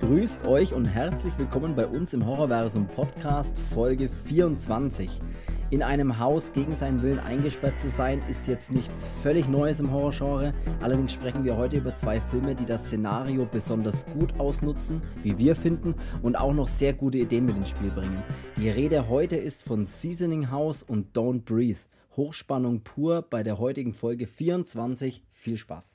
[0.00, 5.20] Grüßt euch und herzlich willkommen bei uns im Horrorversum Podcast Folge 24.
[5.68, 9.92] In einem Haus gegen seinen Willen eingesperrt zu sein, ist jetzt nichts völlig Neues im
[9.92, 10.54] Horrorgenre.
[10.80, 15.54] Allerdings sprechen wir heute über zwei Filme, die das Szenario besonders gut ausnutzen, wie wir
[15.54, 18.22] finden, und auch noch sehr gute Ideen mit ins Spiel bringen.
[18.56, 21.80] Die Rede heute ist von Seasoning House und Don't Breathe.
[22.16, 25.22] Hochspannung pur bei der heutigen Folge 24.
[25.34, 25.94] Viel Spaß.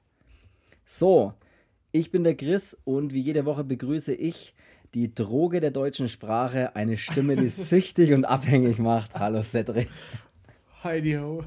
[0.85, 1.33] So,
[1.95, 4.53] ich bin der Chris und wie jede Woche begrüße ich
[4.93, 9.17] die Droge der deutschen Sprache, eine Stimme, die süchtig und abhängig macht.
[9.17, 9.87] Hallo Cedric.
[10.83, 11.43] Heidi ho.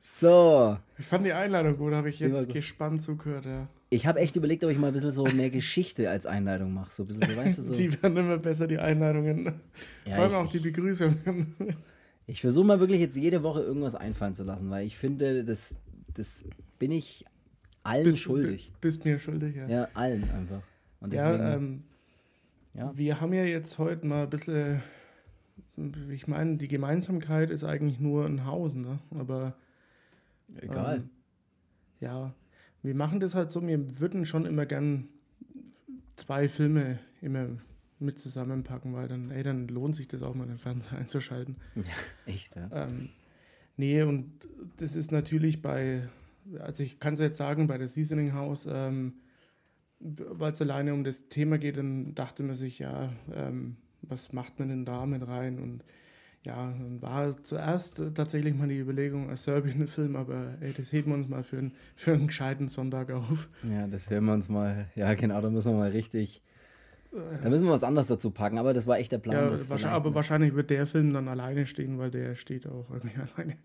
[0.00, 0.78] So.
[0.98, 3.68] Ich fand die Einladung gut, habe ich jetzt gespannt zugehört, ja.
[3.90, 6.90] Ich habe echt überlegt, ob ich mal ein bisschen so mehr Geschichte als Einleitung mache.
[6.92, 7.74] So ein bisschen, so, weißt du, so.
[7.74, 9.52] Die werden immer besser, die Einleitungen.
[10.06, 11.54] Ja, Vor allem auch die Begrüßungen.
[12.26, 15.74] Ich versuche mal wirklich jetzt jede Woche irgendwas einfallen zu lassen, weil ich finde, das,
[16.14, 16.44] das
[16.78, 17.26] bin ich
[17.84, 18.72] allen bist, schuldig.
[18.80, 19.68] Bist mir schuldig, ja.
[19.68, 20.62] Ja, allen einfach.
[21.00, 21.82] Deswegen, ja, ähm,
[22.74, 24.82] ja, wir haben ja jetzt heute mal ein bisschen,
[26.10, 28.98] ich meine, die Gemeinsamkeit ist eigentlich nur ein Haus, ne?
[29.10, 29.54] Aber.
[30.60, 30.96] Egal.
[30.96, 31.10] Ähm,
[32.00, 32.34] ja,
[32.82, 35.08] wir machen das halt so, wir würden schon immer gern
[36.16, 37.48] zwei Filme immer
[37.98, 41.56] mit zusammenpacken, weil dann, ey, dann lohnt sich das auch mal den Fernseher einzuschalten.
[41.76, 42.68] Ja, echt, ja.
[42.72, 43.08] Ähm,
[43.76, 44.32] nee, und
[44.76, 46.08] das ist natürlich bei,
[46.60, 49.14] also ich kann es jetzt sagen, bei der Seasoning House, ähm,
[50.00, 54.58] weil es alleine um das Thema geht, dann dachte man sich, ja, ähm, was macht
[54.58, 55.58] man denn da mit rein?
[55.58, 55.84] Und
[56.44, 61.16] ja, dann war zuerst tatsächlich mal die Überlegung, ein Serbien-Film, aber ey, das heben wir
[61.16, 63.48] uns mal für, ein, für einen gescheiten Sonntag auf.
[63.70, 66.42] Ja, das hören wir uns mal, ja genau, da müssen wir mal richtig
[67.42, 69.36] da müssen wir was anderes dazu packen, aber das war echt der Plan.
[69.36, 73.16] Ja, wahrscheinlich, aber wahrscheinlich wird der Film dann alleine stehen, weil der steht auch irgendwie
[73.36, 73.56] alleine.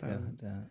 [0.00, 0.70] Ja, ähm, der.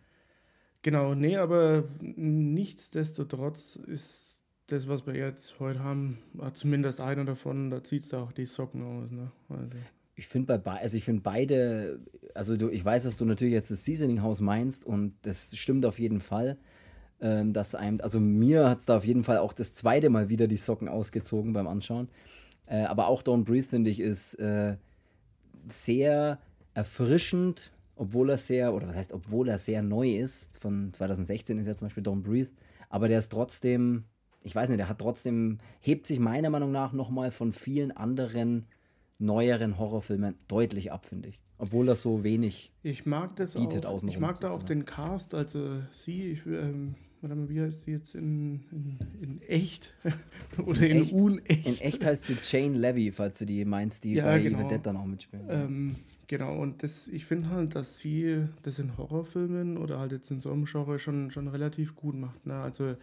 [0.86, 6.18] Genau, nee, aber nichtsdestotrotz ist das, was wir jetzt heute haben,
[6.52, 9.10] zumindest einer davon, da zieht es auch die Socken aus.
[9.10, 9.32] Ne?
[9.48, 9.78] Also.
[10.14, 11.98] Ich finde bei also ich beide,
[12.34, 15.84] also du, ich weiß, dass du natürlich jetzt das Seasoning House meinst und das stimmt
[15.84, 16.56] auf jeden Fall
[17.20, 20.28] ähm, dass einem, also mir hat es da auf jeden Fall auch das zweite Mal
[20.28, 22.08] wieder die Socken ausgezogen beim Anschauen.
[22.66, 24.76] Äh, aber auch Don't Breathe, finde ich, ist äh,
[25.66, 26.38] sehr
[26.74, 30.60] erfrischend, obwohl er sehr, oder was heißt, obwohl er sehr neu ist.
[30.60, 32.50] Von 2016 ist ja zum Beispiel Don't Breathe.
[32.88, 34.04] Aber der ist trotzdem,
[34.42, 38.66] ich weiß nicht, der hat trotzdem, hebt sich meiner Meinung nach nochmal von vielen anderen
[39.18, 41.40] neueren Horrorfilmen deutlich ab, finde ich.
[41.58, 45.34] Obwohl das so wenig ich mag das bietet auch, Ich mag da auch den Cast,
[45.34, 49.94] also sie, ich, ähm, wie heißt sie jetzt in, in, in echt?
[50.66, 51.66] Oder in, in echt, unecht?
[51.66, 54.58] In echt heißt sie Jane Levy, falls du die meinst, die ja, bei genau.
[54.58, 55.46] Evil Dead dann auch mitspielen.
[55.48, 55.96] Ähm,
[56.26, 60.40] genau, und das, ich finde halt, dass sie das in Horrorfilmen oder halt jetzt in
[60.40, 62.46] so einem Genre schon, schon relativ gut macht.
[62.46, 62.54] Ne?
[62.54, 62.96] Also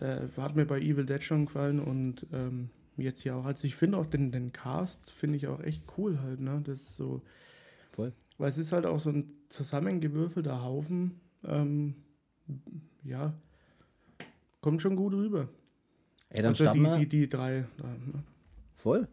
[0.00, 3.44] äh, hat mir bei Evil Dead schon gefallen und ähm, jetzt hier auch.
[3.44, 6.40] Also ich finde auch den, den Cast, finde ich auch echt cool halt.
[6.40, 6.60] Ne?
[6.64, 7.22] Das ist so
[7.92, 8.12] Voll.
[8.38, 11.20] Weil es ist halt auch so ein zusammengewürfelter Haufen.
[11.44, 11.94] Ähm,
[13.04, 13.34] ja,
[14.60, 15.48] kommt schon gut rüber.
[16.30, 17.66] Ey, dann also starten die, die, die drei.
[17.76, 18.22] Da, ne?
[18.76, 19.06] Voll.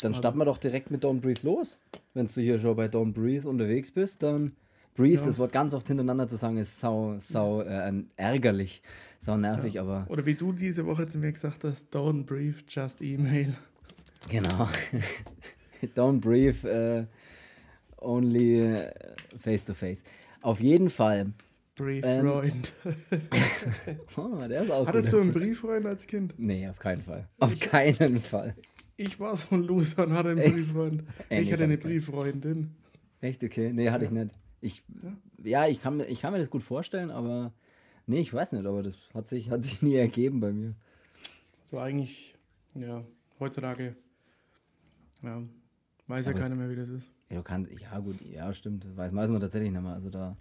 [0.00, 1.78] Dann starten wir doch direkt mit Don't Breathe los.
[2.14, 4.52] Wenn du hier schon bei Don't Breathe unterwegs bist, dann
[4.94, 5.26] Breathe, ja.
[5.26, 8.82] das Wort ganz oft hintereinander zu sagen, ist sau, sau äh, ärgerlich,
[9.20, 9.82] sau nervig, ja.
[9.82, 10.06] aber.
[10.08, 13.54] Oder wie du diese Woche zu mir gesagt hast, Don't Breathe, just email.
[14.28, 14.68] Genau.
[15.94, 17.06] don't Breathe, äh,
[18.00, 18.90] only äh,
[19.38, 20.02] face to face.
[20.42, 21.32] Auf jeden Fall.
[21.76, 22.72] Brieffreund.
[22.84, 26.34] Ähm, oh, der ist auch Hattest du einen Brieffreund als Kind?
[26.36, 27.28] Nee, auf keinen Fall.
[27.38, 28.56] Auf keinen Fall.
[29.00, 31.04] Ich war so ein Loser und hatte einen Brieffreund.
[31.30, 32.74] Ich, ich hatte eine Brieffreundin.
[33.20, 33.44] Echt?
[33.44, 33.72] Okay.
[33.72, 34.34] Nee, hatte ich nicht.
[34.60, 37.52] Ich, ja, ja ich, kann, ich kann mir das gut vorstellen, aber
[38.06, 40.74] nee, ich weiß nicht, aber das hat sich, hat sich nie ergeben bei mir.
[41.70, 42.34] So eigentlich,
[42.74, 43.04] ja,
[43.38, 43.94] heutzutage,
[45.22, 45.44] ja,
[46.08, 47.12] weiß aber, ja keiner mehr, wie das ist.
[47.30, 49.92] Ja, du kannst, ja gut, ja stimmt, weiß, weiß man tatsächlich nicht mehr.
[49.92, 50.36] Also da,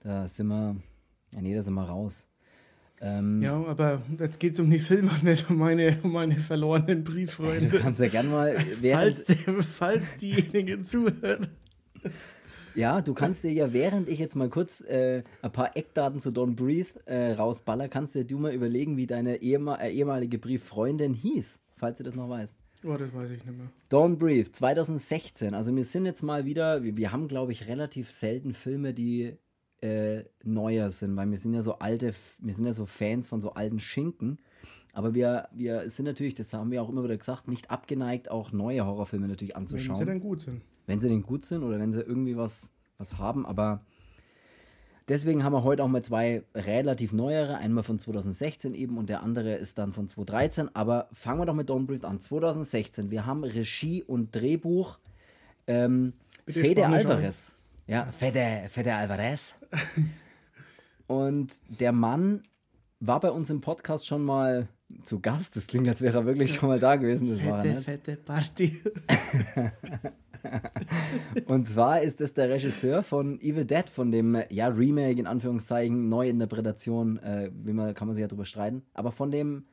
[0.00, 0.80] da sind wir,
[1.34, 2.26] ja nee, da sind wir raus.
[3.00, 7.04] Ähm, ja, aber jetzt geht es um die Filme, nicht um meine, um meine verlorenen
[7.04, 7.68] Brieffreunde.
[7.68, 9.24] Du kannst ja gerne mal, falls,
[9.76, 11.48] falls diejenigen zuhören.
[12.74, 16.30] Ja, du kannst dir ja, während ich jetzt mal kurz äh, ein paar Eckdaten zu
[16.30, 21.14] Don't Breathe äh, rausballer, kannst dir du mal überlegen, wie deine ehemal äh, ehemalige Brieffreundin
[21.14, 22.56] hieß, falls du das noch weißt.
[22.84, 23.68] Oh, das weiß ich nicht mehr.
[23.90, 25.54] Don't Breathe, 2016.
[25.54, 29.36] Also wir sind jetzt mal wieder, wir, wir haben, glaube ich, relativ selten Filme, die
[29.84, 33.40] äh, neuer sind, weil wir sind ja so alte, wir sind ja so Fans von
[33.40, 34.38] so alten Schinken.
[34.94, 38.52] Aber wir, wir sind natürlich, das haben wir auch immer wieder gesagt, nicht abgeneigt, auch
[38.52, 39.98] neue Horrorfilme natürlich anzuschauen.
[39.98, 40.62] Wenn sie denn gut sind.
[40.86, 43.44] Wenn sie denn gut sind oder wenn sie irgendwie was, was haben.
[43.44, 43.84] Aber
[45.06, 49.22] Deswegen haben wir heute auch mal zwei relativ neuere, einmal von 2016 eben und der
[49.22, 50.74] andere ist dann von 2013.
[50.74, 52.20] Aber fangen wir doch mit Don't Breathe an.
[52.20, 53.10] 2016.
[53.10, 54.98] Wir haben Regie und Drehbuch
[55.66, 56.14] ähm,
[56.48, 57.52] Fede Alvarez.
[57.86, 59.54] Ja, Fede, Fede Alvarez.
[61.06, 62.42] und der Mann
[63.00, 64.68] war bei uns im Podcast schon mal
[65.04, 65.56] zu Gast.
[65.56, 67.28] Das klingt, als wäre er wirklich schon mal da gewesen.
[67.28, 68.82] Das fette, war er fette Party.
[71.46, 76.08] Und zwar ist es der Regisseur von Evil Dead, von dem ja, Remake in Anführungszeichen,
[76.08, 79.64] Neuinterpretation, äh, wie man, kann man sich ja drüber streiten, aber von dem,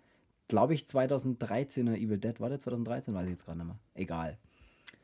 [0.47, 3.13] glaube ich, 2013er Evil Dead, war der 2013?
[3.13, 3.79] Weiß ich jetzt gerade nicht mehr.
[3.95, 4.37] Egal.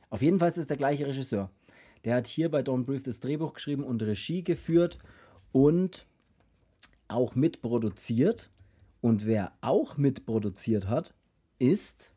[0.09, 1.49] Auf jeden Fall ist es der gleiche Regisseur.
[2.05, 4.97] Der hat hier bei Don't Breathe das Drehbuch geschrieben und Regie geführt
[5.51, 6.05] und
[7.07, 8.49] auch mitproduziert.
[9.01, 11.13] Und wer auch mitproduziert hat,
[11.59, 12.13] ist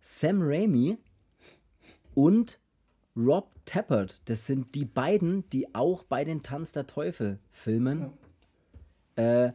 [0.00, 0.98] Sam Raimi
[2.14, 2.58] und
[3.16, 4.20] Rob Tappert.
[4.24, 8.12] Das sind die beiden, die auch bei den Tanz der Teufel Filmen
[9.16, 9.46] ja.
[9.46, 9.52] äh,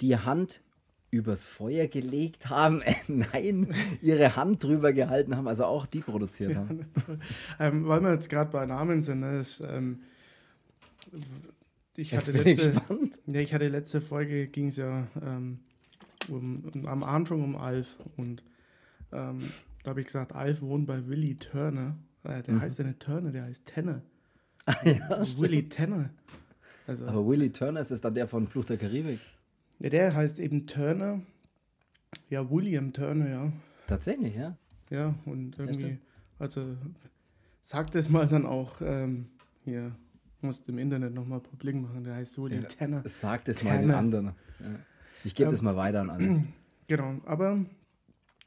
[0.00, 0.62] die Hand
[1.10, 6.86] übers Feuer gelegt haben, nein, ihre Hand drüber gehalten haben, also auch die produziert haben.
[7.58, 10.00] ähm, weil wir jetzt gerade bei Namen sind, ne, ist, ähm,
[11.96, 12.80] ich, hatte letzte,
[13.26, 15.60] ja, ich hatte letzte Folge, ging es ja ähm,
[16.28, 18.42] um, um, am Anfang um Alf und
[19.12, 19.40] ähm,
[19.82, 21.96] da habe ich gesagt, Alf wohnt bei Willy Turner.
[22.24, 22.60] Äh, der mhm.
[22.60, 24.02] heißt ja nicht Turner, der heißt Tanner.
[24.66, 26.10] Ah, ja, Willy Tanner.
[26.86, 29.20] Also, Aber Willy Turner ist das dann der von Fluch der Karibik?
[29.78, 31.22] Ja, der heißt eben Turner.
[32.30, 33.52] Ja, William Turner, ja.
[33.86, 34.56] Tatsächlich, ja.
[34.90, 35.96] Ja, und irgendwie, ja,
[36.38, 36.76] also
[37.60, 39.26] sagt es mal dann auch ähm,
[39.64, 39.94] hier,
[40.40, 43.02] musst im Internet nochmal publik machen, der heißt William ja, Tanner.
[43.04, 44.26] Sagt es mal den anderen.
[44.60, 44.66] Ja.
[45.24, 46.44] Ich gebe ähm, das mal weiter an alle.
[46.90, 47.66] Genau, aber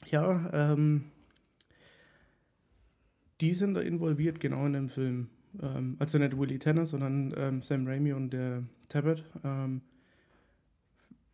[0.08, 1.12] ja, ähm,
[3.40, 5.30] die sind da involviert, genau in dem Film.
[5.62, 9.24] Ähm, also nicht Willie Tanner, sondern ähm, Sam Raimi und der Tabbert.
[9.44, 9.82] Ähm,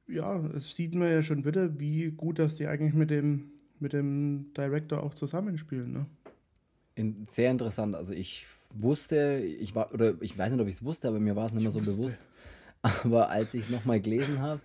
[0.07, 3.93] ja, es sieht man ja schon wieder, wie gut, dass die eigentlich mit dem, mit
[3.93, 5.91] dem Director auch zusammenspielen.
[5.91, 6.05] Ne?
[6.95, 7.95] In, sehr interessant.
[7.95, 11.35] Also ich wusste, ich war, oder ich weiß nicht, ob ich es wusste, aber mir
[11.35, 11.97] war es nicht mehr so wusste.
[11.97, 12.27] bewusst.
[12.81, 14.61] Aber als ich es nochmal gelesen habe,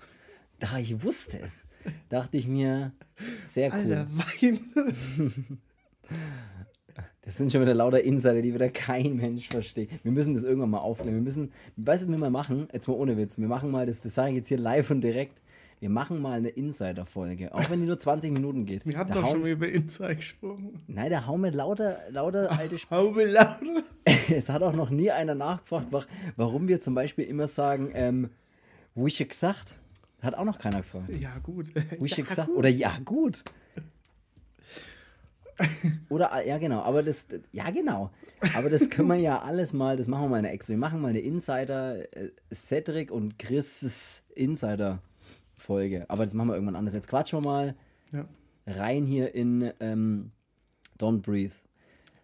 [0.59, 1.67] da ich wusste es,
[2.09, 2.93] dachte ich mir,
[3.45, 3.93] sehr cool.
[3.93, 4.61] Alter, Wein.
[7.25, 9.91] Das sind schon wieder lauter Insider, die wieder kein Mensch versteht.
[10.03, 11.15] Wir müssen das irgendwann mal aufklären.
[11.15, 12.69] Wir müssen, weißt du, was wir mal machen?
[12.73, 13.39] Jetzt mal ohne Witz.
[13.39, 15.41] Wir machen mal, das, das sage ich jetzt hier live und direkt.
[15.79, 18.87] Wir machen mal eine Insider-Folge, auch wenn die nur 20 Minuten geht.
[18.87, 20.81] Wir hatten doch schon mal über Insider gesprochen.
[20.89, 23.83] Nein, da hauen wir lauter, lauter alte Sp Hauen wir lauter?
[24.31, 25.89] es hat auch noch nie einer nachgefragt,
[26.37, 28.31] warum wir zum Beispiel immer sagen, ähm,
[28.95, 29.77] wo ich gesagt.
[30.21, 31.09] Hat auch noch keiner gefragt.
[31.21, 31.67] Ja, gut.
[31.99, 32.49] Wo ich ja, gesagt.
[32.49, 32.57] Gut.
[32.57, 33.43] Oder ja, gut.
[36.09, 38.11] Oder, ah, ja, genau, aber das, ja, genau.
[38.55, 40.73] Aber das können wir ja alles mal, das machen wir mal eine extra.
[40.73, 46.07] Wir machen mal eine Insider, äh, Cedric und Chris Insider-Folge.
[46.09, 46.95] Aber das machen wir irgendwann anders.
[46.95, 47.75] Jetzt quatschen wir mal
[48.13, 48.27] ja.
[48.67, 50.33] rein hier in ähm,
[50.99, 51.55] Don't Breathe.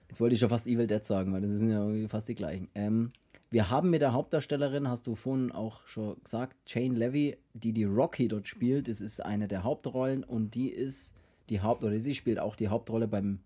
[0.09, 2.69] Jetzt wollte ich schon fast Evil Dead sagen, weil das sind ja fast die gleichen.
[2.75, 3.13] Ähm,
[3.51, 7.85] wir haben mit der Hauptdarstellerin, hast du vorhin auch schon gesagt, Jane Levy, die die
[7.85, 8.89] Rocky dort spielt.
[8.89, 11.15] Das ist eine der Hauptrollen und die ist
[11.51, 13.41] die Haupt- oder sie spielt auch die Hauptrolle beim,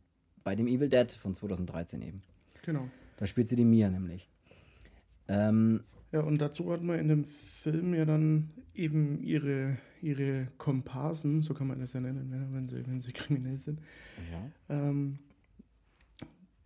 [0.45, 2.23] bei dem Evil Dead von 2013 eben.
[2.63, 2.89] Genau.
[3.17, 4.29] Da spielt sie die Mia nämlich.
[5.29, 11.41] Ähm, ja, und dazu hat man in dem Film ja dann eben ihre, ihre Komparsen,
[11.41, 13.81] so kann man das ja nennen, ne, wenn sie, wenn sie kriminell sind.
[14.31, 14.51] Ja.
[14.69, 15.19] Ähm,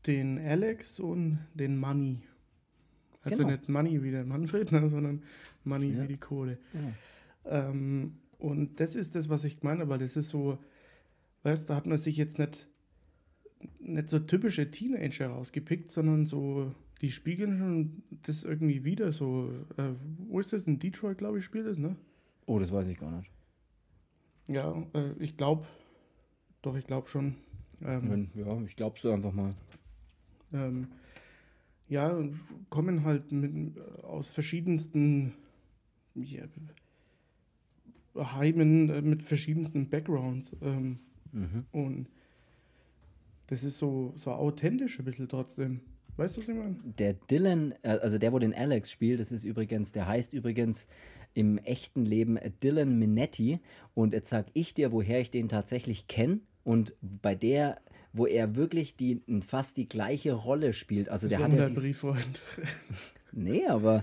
[0.06, 2.22] den Alex und den Money.
[3.22, 3.50] Also genau.
[3.50, 5.22] nicht Money wie der Manfred, ne, sondern
[5.64, 6.02] Money ja.
[6.02, 6.58] wie die Kohle.
[7.44, 7.68] Ja.
[7.68, 10.58] Ähm, und das ist das, was ich meine, weil das ist so,
[11.46, 12.66] Weißt da hat man sich jetzt nicht,
[13.78, 19.52] nicht so typische Teenager rausgepickt, sondern so, die spiegeln schon das irgendwie wieder so.
[19.76, 19.90] Äh,
[20.26, 20.66] wo ist das?
[20.66, 21.94] In Detroit, glaube ich, spielt das, ne?
[22.46, 23.30] Oh, das weiß ich gar nicht.
[24.48, 25.68] Ja, äh, ich glaube,
[26.62, 27.36] doch, ich glaube schon.
[27.80, 29.54] Ähm, ja, ich glaube so einfach mal.
[30.52, 30.88] Ähm,
[31.86, 32.28] ja,
[32.70, 35.32] kommen halt mit, aus verschiedensten
[36.16, 36.42] ja,
[38.16, 40.50] Heimen äh, mit verschiedensten Backgrounds.
[40.60, 40.98] Ähm,
[41.36, 41.66] Mhm.
[41.72, 42.08] Und
[43.46, 45.80] das ist so, so authentisch ein bisschen trotzdem.
[46.16, 46.76] Weißt du, was ich meine?
[46.98, 50.86] Der Dylan, äh, also der, wo den Alex spielt, das ist übrigens, der heißt übrigens
[51.34, 53.60] im echten Leben Dylan Minetti.
[53.94, 56.40] Und jetzt sag ich dir, woher ich den tatsächlich kenne.
[56.64, 57.80] Und bei der,
[58.14, 61.10] wo er wirklich die, fast die gleiche Rolle spielt.
[61.10, 61.68] Also das der hat ja.
[61.68, 62.40] Brieffreund.
[63.32, 64.02] nee, aber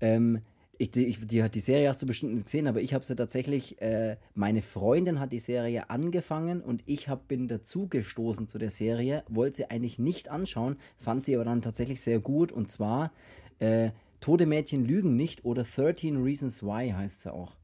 [0.00, 0.40] ähm,
[0.80, 3.82] ich, die, die, die Serie hast du bestimmt nicht gesehen, aber ich habe sie tatsächlich,
[3.82, 9.22] äh, meine Freundin hat die Serie angefangen und ich hab, bin dazugestoßen zu der Serie,
[9.28, 13.12] wollte sie eigentlich nicht anschauen, fand sie aber dann tatsächlich sehr gut und zwar
[13.58, 13.90] äh,
[14.22, 17.56] Tode Mädchen lügen nicht oder 13 Reasons Why heißt sie auch.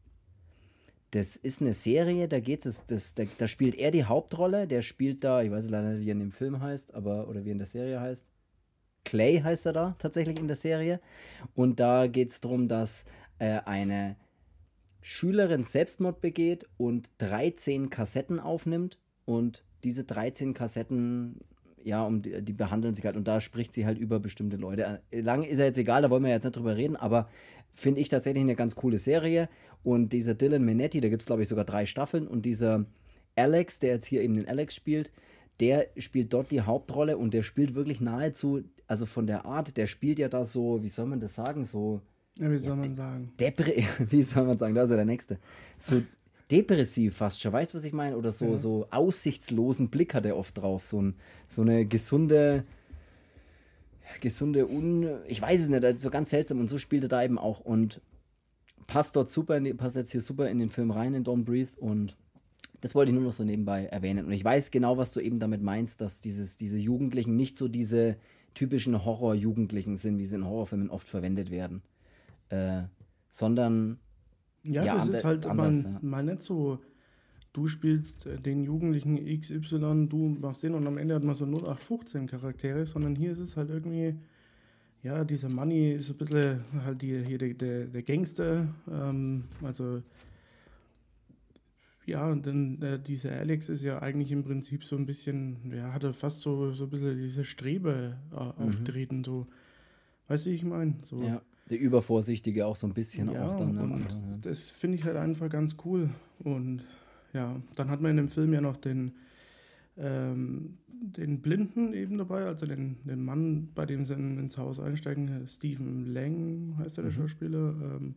[1.13, 4.83] Das ist eine Serie, da geht es, das, da, da spielt er die Hauptrolle, der
[4.83, 7.49] spielt da, ich weiß leider nicht, wie er in dem Film heißt, aber, oder wie
[7.49, 8.27] er in der Serie heißt.
[9.07, 11.01] Clay heißt er da tatsächlich in der Serie.
[11.55, 13.07] Und da geht es darum, dass
[13.39, 14.17] äh, eine
[15.01, 21.39] Schülerin Selbstmord begeht und 13 Kassetten aufnimmt und diese 13 Kassetten,
[21.85, 25.01] ja, um die, die, behandeln sich halt und da spricht sie halt über bestimmte Leute.
[25.13, 27.29] Äh, Lange ist ja jetzt egal, da wollen wir jetzt nicht drüber reden, aber
[27.73, 29.49] finde ich tatsächlich eine ganz coole Serie.
[29.85, 32.85] Und dieser Dylan Minetti, da gibt es glaube ich sogar drei Staffeln und dieser
[33.37, 35.13] Alex, der jetzt hier eben den Alex spielt,
[35.61, 39.87] der spielt dort die Hauptrolle und der spielt wirklich nahezu, also von der Art, der
[39.87, 42.01] spielt ja da so, wie soll man das sagen, so.
[42.39, 43.33] Ja, wie soll man sagen?
[43.41, 43.73] Depre
[44.11, 45.39] wie soll man sagen, da ist ja der Nächste.
[45.79, 46.03] So
[46.51, 48.17] depressiv fast schon, weißt du, was ich meine?
[48.17, 48.59] Oder so, ja.
[48.59, 50.87] so aussichtslosen Blick hat er oft drauf.
[50.87, 51.15] So, ein,
[51.49, 52.65] so eine gesunde,
[54.21, 55.09] gesunde Un.
[55.27, 57.61] Ich weiß es nicht, also so ganz seltsam und so spielt er da eben auch
[57.61, 58.01] und
[58.87, 62.17] passt dort super, passt jetzt hier super in den Film rein, in Don't Breathe und
[62.81, 64.27] das wollte ich nur noch so nebenbei erwähnen.
[64.27, 67.69] Und ich weiß genau, was du eben damit meinst, dass dieses, diese Jugendlichen nicht so
[67.69, 68.17] diese
[68.55, 71.83] typischen Horror-Jugendlichen sind, wie sie in Horrorfilmen oft verwendet werden.
[72.49, 72.83] Äh,
[73.31, 73.99] sondern
[74.63, 75.99] ja, ja das ist halt anders, mal, ja.
[76.03, 76.79] mal nicht so,
[77.53, 81.45] du spielst äh, den Jugendlichen XY, du machst den und am Ende hat man so
[81.45, 84.15] 0815 Charaktere, sondern hier ist es halt irgendwie,
[85.03, 90.03] ja, dieser Money ist ein bisschen halt die, hier der, der, der Gangster, ähm, also
[92.07, 95.93] ja, und dann äh, dieser Alex ist ja eigentlich im Prinzip so ein bisschen, ja,
[95.93, 98.69] hat er fast so, so ein bisschen diese Strebe äh, mhm.
[98.69, 99.49] auftreten, so,
[100.29, 100.95] weißt du, ich meine?
[101.03, 101.21] So.
[101.21, 101.43] Ja.
[101.69, 103.75] Der Übervorsichtige auch so ein bisschen ja, auch dann.
[103.75, 103.83] Ne?
[103.83, 104.39] Und ja.
[104.43, 106.11] Das finde ich halt einfach ganz cool.
[106.39, 106.85] Und
[107.33, 109.11] ja, dann hat man in dem Film ja noch den,
[109.97, 115.49] ähm, den Blinden eben dabei, also den, den Mann, bei dem sie ins Haus einsteigen,
[115.49, 117.17] Stephen Lang heißt er, der mhm.
[117.17, 117.75] Schauspieler.
[117.81, 118.15] Ähm,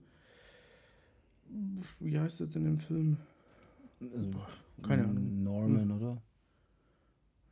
[2.00, 3.18] wie heißt das in dem Film?
[4.02, 4.32] Also,
[4.82, 5.44] keine Ahnung.
[5.44, 5.92] Norman, hm.
[5.92, 6.22] oder?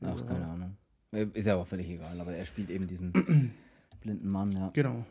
[0.02, 0.26] Ach, ja.
[0.26, 0.78] keine Ahnung.
[1.12, 3.12] Ist ja auch völlig egal, aber er spielt eben diesen
[4.02, 4.70] blinden Mann, ja.
[4.74, 5.06] Genau.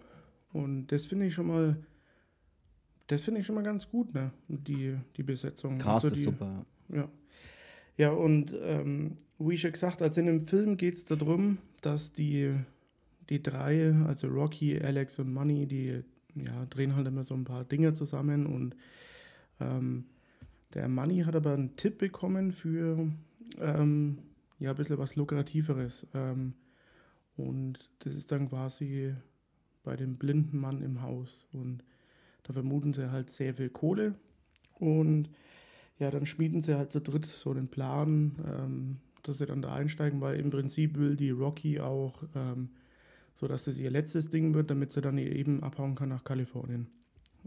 [0.52, 1.76] Und das finde ich schon mal,
[3.06, 4.30] das finde ich schon mal ganz gut, ne?
[4.48, 5.78] Die, die Besetzung.
[5.78, 6.64] Cast also die, ist super.
[6.88, 7.08] Ja.
[7.98, 12.54] Ja, und ähm, wie schon gesagt, also in dem Film geht es darum, dass die,
[13.30, 16.02] die drei, also Rocky, Alex und Money, die
[16.34, 18.76] ja, drehen halt immer so ein paar Dinge zusammen und
[19.60, 20.04] ähm,
[20.74, 23.08] der Money hat aber einen Tipp bekommen für
[23.60, 24.18] ähm,
[24.58, 26.06] ja, ein bisschen was Lukrativeres.
[26.14, 26.54] Ähm,
[27.36, 29.14] und das ist dann quasi
[29.82, 31.46] bei dem blinden Mann im Haus.
[31.52, 31.84] Und
[32.42, 34.14] da vermuten sie halt sehr viel Kohle.
[34.78, 35.30] Und
[35.98, 39.74] ja, dann schmieden sie halt zu dritt so den Plan, ähm, dass sie dann da
[39.74, 42.70] einsteigen, weil im Prinzip will die Rocky auch, ähm,
[43.34, 46.86] so dass das ihr letztes Ding wird, damit sie dann eben abhauen kann nach Kalifornien.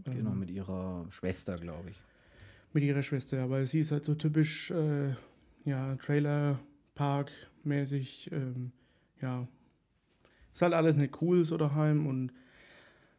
[0.04, 2.02] Genau, ähm, mit ihrer Schwester, glaube ich.
[2.72, 5.16] Mit ihrer Schwester, weil sie ist halt so typisch, äh,
[5.64, 8.70] ja, Trailer-Park-mäßig, ähm,
[9.20, 9.48] ja,
[10.52, 12.32] ist halt alles nicht cool so daheim und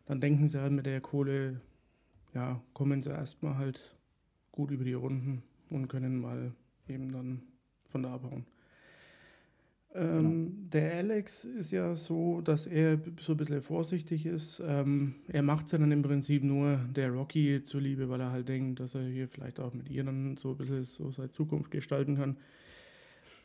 [0.05, 1.59] dann denken sie halt mit der Kohle,
[2.33, 3.97] ja, kommen sie erstmal halt
[4.51, 6.53] gut über die Runden und können mal
[6.87, 7.41] eben dann
[7.87, 8.45] von da abhauen.
[9.93, 10.69] Ähm, genau.
[10.71, 14.61] Der Alex ist ja so, dass er so ein bisschen vorsichtig ist.
[14.65, 18.47] Ähm, er macht es ja dann im Prinzip nur der Rocky zuliebe, weil er halt
[18.47, 21.71] denkt, dass er hier vielleicht auch mit ihr dann so ein bisschen so seine Zukunft
[21.71, 22.37] gestalten kann.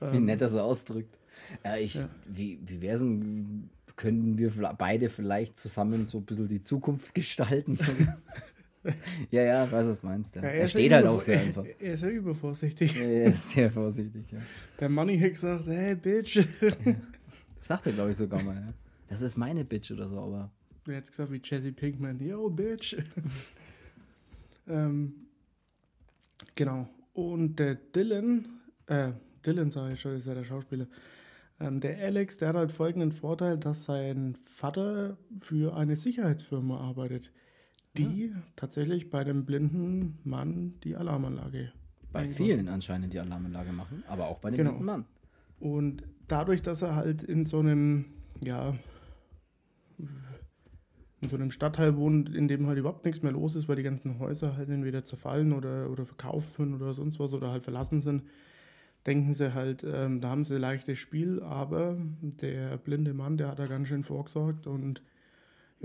[0.00, 1.18] Wie ähm, nett er so ausdrückt.
[1.64, 2.08] Ja, ich, ja.
[2.26, 7.14] Wie, wie wäre es denn, können wir beide vielleicht zusammen so ein bisschen die Zukunft
[7.14, 7.78] gestalten?
[9.30, 10.40] ja, ja, weiß, was meinst du.
[10.40, 11.64] Ja, er, er steht halt auch sehr einfach.
[11.78, 12.94] Er ist ja übervorsichtig.
[12.94, 14.38] Ja, er ist sehr vorsichtig, ja.
[14.80, 16.46] Der Money hat gesagt, hey, Bitch.
[17.58, 18.54] Das sagt er, glaube ich, sogar mal.
[18.54, 18.74] Ja.
[19.08, 20.52] Das ist meine Bitch oder so, aber.
[20.86, 22.96] Er hat gesagt wie Jesse Pinkman, yo, Bitch.
[24.68, 25.26] ähm,
[26.54, 26.88] genau.
[27.12, 28.46] Und der Dylan,
[28.86, 29.10] äh,
[29.44, 30.86] Dylan sage ich schon, ist ja der Schauspieler.
[31.58, 37.32] Ähm, der Alex, der hat halt folgenden Vorteil, dass sein Vater für eine Sicherheitsfirma arbeitet,
[37.98, 38.42] die ja.
[38.56, 41.72] tatsächlich bei dem blinden Mann die Alarmanlage.
[42.12, 44.70] Bei vielen anscheinend die Alarmanlage machen, aber auch bei dem genau.
[44.70, 45.04] blinden Mann.
[45.58, 48.06] Und dadurch, dass er halt in so einem,
[48.44, 48.74] ja,
[49.98, 53.82] in so einem Stadtteil wohnt, in dem halt überhaupt nichts mehr los ist, weil die
[53.82, 58.02] ganzen Häuser halt entweder zerfallen oder, oder verkauft sind oder sonst was oder halt verlassen
[58.02, 58.22] sind,
[59.06, 63.48] denken sie halt, ähm, da haben sie ein leichtes Spiel, aber der blinde Mann, der
[63.48, 65.02] hat da ganz schön vorgesorgt und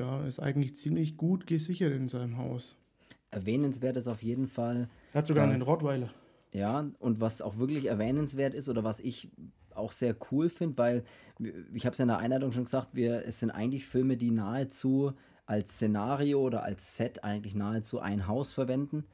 [0.01, 2.75] ja, ist eigentlich ziemlich gut gesichert in seinem Haus.
[3.29, 4.89] Erwähnenswert ist auf jeden Fall.
[5.13, 6.10] Er hat sogar dass, einen Rottweiler.
[6.53, 9.31] Ja, und was auch wirklich erwähnenswert ist oder was ich
[9.74, 11.03] auch sehr cool finde, weil
[11.74, 14.31] ich habe es ja in der Einleitung schon gesagt, wir, es sind eigentlich Filme, die
[14.31, 15.13] nahezu
[15.46, 19.05] als Szenario oder als Set eigentlich nahezu ein Haus verwenden.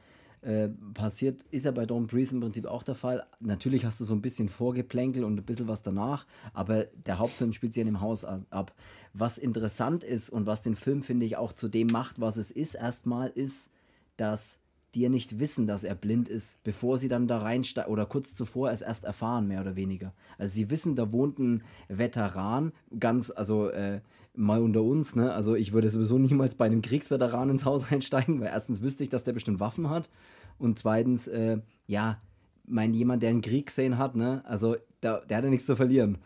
[0.42, 3.26] Äh, passiert, ist ja bei Don't Breathe im Prinzip auch der Fall.
[3.40, 7.54] Natürlich hast du so ein bisschen Vorgeplänkel und ein bisschen was danach, aber der Hauptfilm
[7.54, 8.76] spielt sich in dem Haus ab.
[9.14, 12.52] Was interessant ist und was den Film, finde ich, auch zu dem macht, was es
[12.52, 13.72] ist, erstmal ist,
[14.16, 14.60] dass
[14.94, 18.72] die nicht wissen, dass er blind ist, bevor sie dann da reinsteigen oder kurz zuvor
[18.72, 20.14] es erst erfahren, mehr oder weniger.
[20.38, 24.02] Also sie wissen, da wohnt ein Veteran, ganz, also äh,
[24.38, 25.34] mal unter uns, ne?
[25.34, 29.10] Also ich würde sowieso niemals bei einem Kriegsveteran ins Haus einsteigen, weil erstens wüsste ich,
[29.10, 30.10] dass der bestimmt Waffen hat
[30.58, 32.22] und zweitens, äh, ja,
[32.66, 34.44] mein jemand, der einen Krieg gesehen hat, ne?
[34.46, 36.20] Also da, der hat ja nichts zu verlieren.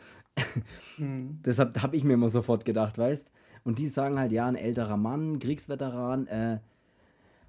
[0.97, 1.39] Mhm.
[1.45, 3.31] Deshalb habe ich mir immer sofort gedacht, weißt?
[3.63, 6.59] Und die sagen halt, ja, ein älterer Mann, Kriegsveteran, äh,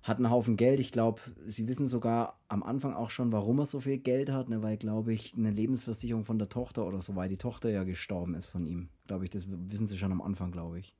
[0.02, 0.80] hat einen Haufen Geld.
[0.80, 4.48] Ich glaube, sie wissen sogar am Anfang auch schon, warum er so viel Geld hat,
[4.48, 4.62] ne?
[4.62, 8.34] weil, glaube ich, eine Lebensversicherung von der Tochter oder so, weil die Tochter ja gestorben
[8.34, 8.88] ist von ihm.
[9.06, 10.94] Glaube ich, das wissen sie schon am Anfang, glaube ich.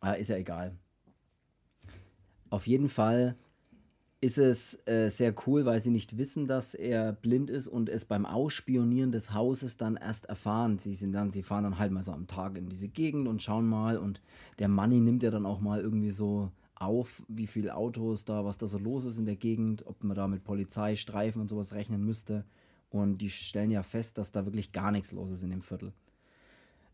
[0.00, 0.76] Aber ist ja egal.
[2.50, 3.36] Auf jeden Fall
[4.20, 8.04] ist es äh, sehr cool, weil sie nicht wissen, dass er blind ist und es
[8.04, 10.78] beim Ausspionieren des Hauses dann erst erfahren.
[10.78, 13.42] Sie sind dann, sie fahren dann halt mal so am Tag in diese Gegend und
[13.42, 14.20] schauen mal und
[14.58, 18.58] der Money nimmt ja dann auch mal irgendwie so auf, wie viele Autos da, was
[18.58, 21.72] da so los ist in der Gegend, ob man da mit Polizei, Streifen und sowas
[21.72, 22.44] rechnen müsste.
[22.90, 25.92] Und die stellen ja fest, dass da wirklich gar nichts los ist in dem Viertel.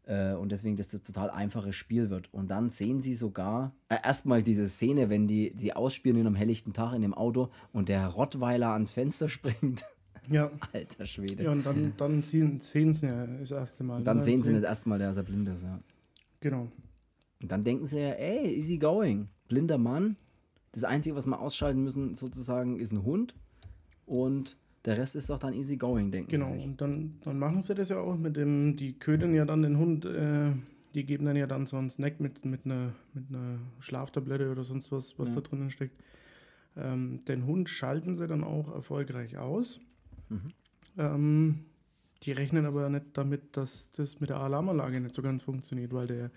[0.06, 2.32] Äh, und deswegen, dass das total einfaches Spiel wird.
[2.32, 6.36] Und dann sehen sie sogar äh, erstmal diese Szene, wenn die, die ausspielen in einem
[6.36, 9.84] helllichten Tag in dem Auto und der Rottweiler ans Fenster springt.
[10.30, 10.50] Ja.
[10.72, 11.44] Alter Schwede.
[11.44, 13.98] Ja, und dann, dann sehen, sehen sie ja das erste Mal.
[13.98, 14.22] Und dann ne?
[14.22, 15.78] sehen sie das erste Mal, dass er blind ist, ja.
[16.40, 16.68] Genau.
[17.42, 20.16] Und dann denken sie ja, ey, easy going blinder Mann.
[20.72, 23.34] Das Einzige, was wir ausschalten müssen, sozusagen, ist ein Hund.
[24.06, 27.38] Und der Rest ist doch dann easy going, denken genau, sie Genau, und dann, dann
[27.38, 30.52] machen sie das ja auch mit dem, die ködern ja dann den Hund, äh,
[30.94, 34.64] die geben dann ja dann so einen Snack mit, mit, einer, mit einer Schlaftablette oder
[34.64, 35.36] sonst was, was ja.
[35.36, 36.02] da drinnen steckt.
[36.76, 39.80] Ähm, den Hund schalten sie dann auch erfolgreich aus.
[40.28, 40.52] Mhm.
[40.98, 41.64] Ähm,
[42.24, 46.06] die rechnen aber nicht damit, dass das mit der Alarmanlage nicht so ganz funktioniert, weil
[46.08, 46.30] der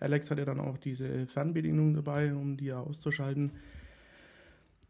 [0.00, 3.52] Alex hat ja dann auch diese Fernbedienung dabei, um die auszuschalten.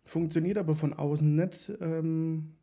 [0.05, 1.73] Funktioniert aber von außen nicht.
[1.81, 2.55] Ähm,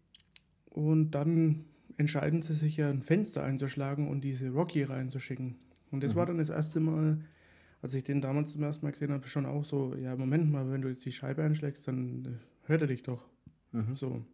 [0.70, 1.66] und dann
[1.98, 5.56] entscheiden sie sich ja, ein Fenster einzuschlagen und diese Rocky reinzuschicken.
[5.92, 6.18] Und das mhm.
[6.18, 7.20] war dann das erste Mal,
[7.82, 10.70] als ich den damals zum ersten Mal gesehen habe, schon auch so, ja, Moment mal,
[10.72, 13.26] wenn du jetzt die Scheibe einschlägst, dann äh, hört er dich doch.
[13.72, 13.96] Mhm.
[13.96, 14.26] So.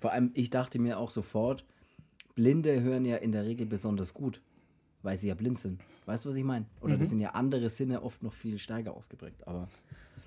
[0.00, 1.64] Vor allem, ich dachte mir auch sofort,
[2.34, 4.42] Blinde hören ja in der Regel besonders gut
[5.06, 5.80] weil sie ja blind sind.
[6.06, 6.66] Weißt du, was ich meine?
[6.80, 7.00] Oder mhm.
[7.00, 9.46] das sind ja andere Sinne oft noch viel stärker ausgeprägt.
[9.46, 9.68] Aber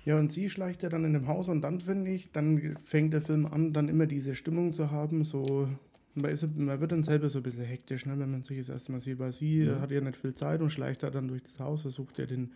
[0.04, 3.12] ja, und sie schleicht ja dann in dem Haus und dann finde ich, dann fängt
[3.12, 5.68] der Film an, dann immer diese Stimmung zu haben, so
[6.14, 8.68] man, ist, man wird dann selber so ein bisschen hektisch, ne, wenn man sich das
[8.68, 9.80] erste Mal sieht, weil sie mhm.
[9.80, 12.52] hat ja nicht viel Zeit und schleicht da dann durch das Haus, versucht ja den,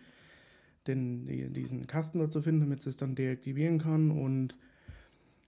[0.87, 4.55] den, diesen Kasten da zu finden, damit sie es dann deaktivieren kann und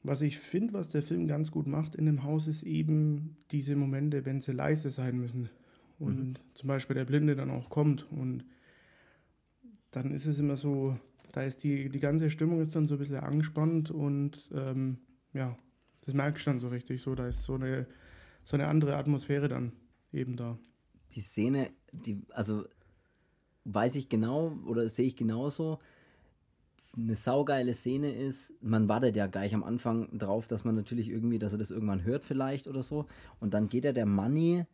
[0.04, 3.76] was ich finde, was der Film ganz gut macht in dem Haus, ist eben diese
[3.76, 5.50] Momente, wenn sie leise sein müssen
[6.00, 6.36] und mhm.
[6.54, 8.12] zum Beispiel der Blinde dann auch kommt.
[8.12, 8.46] Und
[9.92, 10.98] dann ist es immer so,
[11.32, 14.98] da ist die, die ganze Stimmung ist dann so ein bisschen angespannt und ähm,
[15.34, 15.58] ja,
[16.06, 17.88] das merkst du dann so richtig so, da ist so eine,
[18.44, 19.74] so eine andere Atmosphäre dann
[20.12, 20.58] eben da.
[21.14, 22.66] Die Szene, die, also
[23.66, 25.80] weiß ich genau oder sehe ich genauso,
[26.96, 31.38] eine saugeile Szene ist, man wartet ja gleich am Anfang drauf, dass man natürlich irgendwie,
[31.38, 33.06] dass er das irgendwann hört vielleicht oder so.
[33.40, 34.66] Und dann geht ja der Money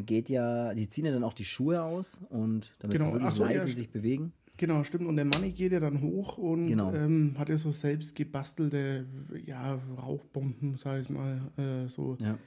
[0.00, 3.10] geht ja, die ziehen ja dann auch die Schuhe aus und damit genau.
[3.10, 4.32] sie wirklich so, leise ja, sich bewegen.
[4.56, 5.06] Genau, stimmt.
[5.06, 6.92] Und der Manni geht ja dann hoch und genau.
[6.94, 9.06] ähm, hat ja so selbst gebastelte
[9.44, 12.38] ja, Rauchbomben, sag ich mal, äh, so, ja.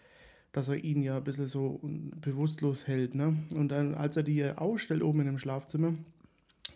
[0.52, 1.82] dass er ihn ja ein bisschen so
[2.22, 3.16] bewusstlos hält.
[3.16, 3.36] Ne?
[3.54, 5.94] Und dann, als er die ausstellt oben in dem Schlafzimmer,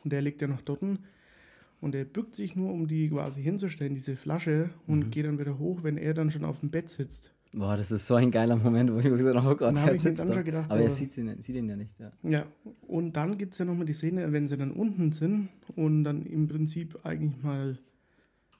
[0.03, 3.95] und der liegt ja noch dort, und er bückt sich nur, um die quasi hinzustellen,
[3.95, 5.11] diese Flasche, und mhm.
[5.11, 7.33] geht dann wieder hoch, wenn er dann schon auf dem Bett sitzt.
[7.51, 9.99] Boah, das ist so ein geiler Moment, wo ich mir gesagt habe, oh Gott, der
[9.99, 10.41] sitzt da.
[10.41, 11.99] Gedacht, Aber so, er sieht, ihn, sieht ihn ja nicht.
[11.99, 12.45] Ja, ja.
[12.87, 16.25] und dann gibt es ja nochmal die Szene, wenn sie dann unten sind und dann
[16.27, 17.79] im Prinzip eigentlich mal ein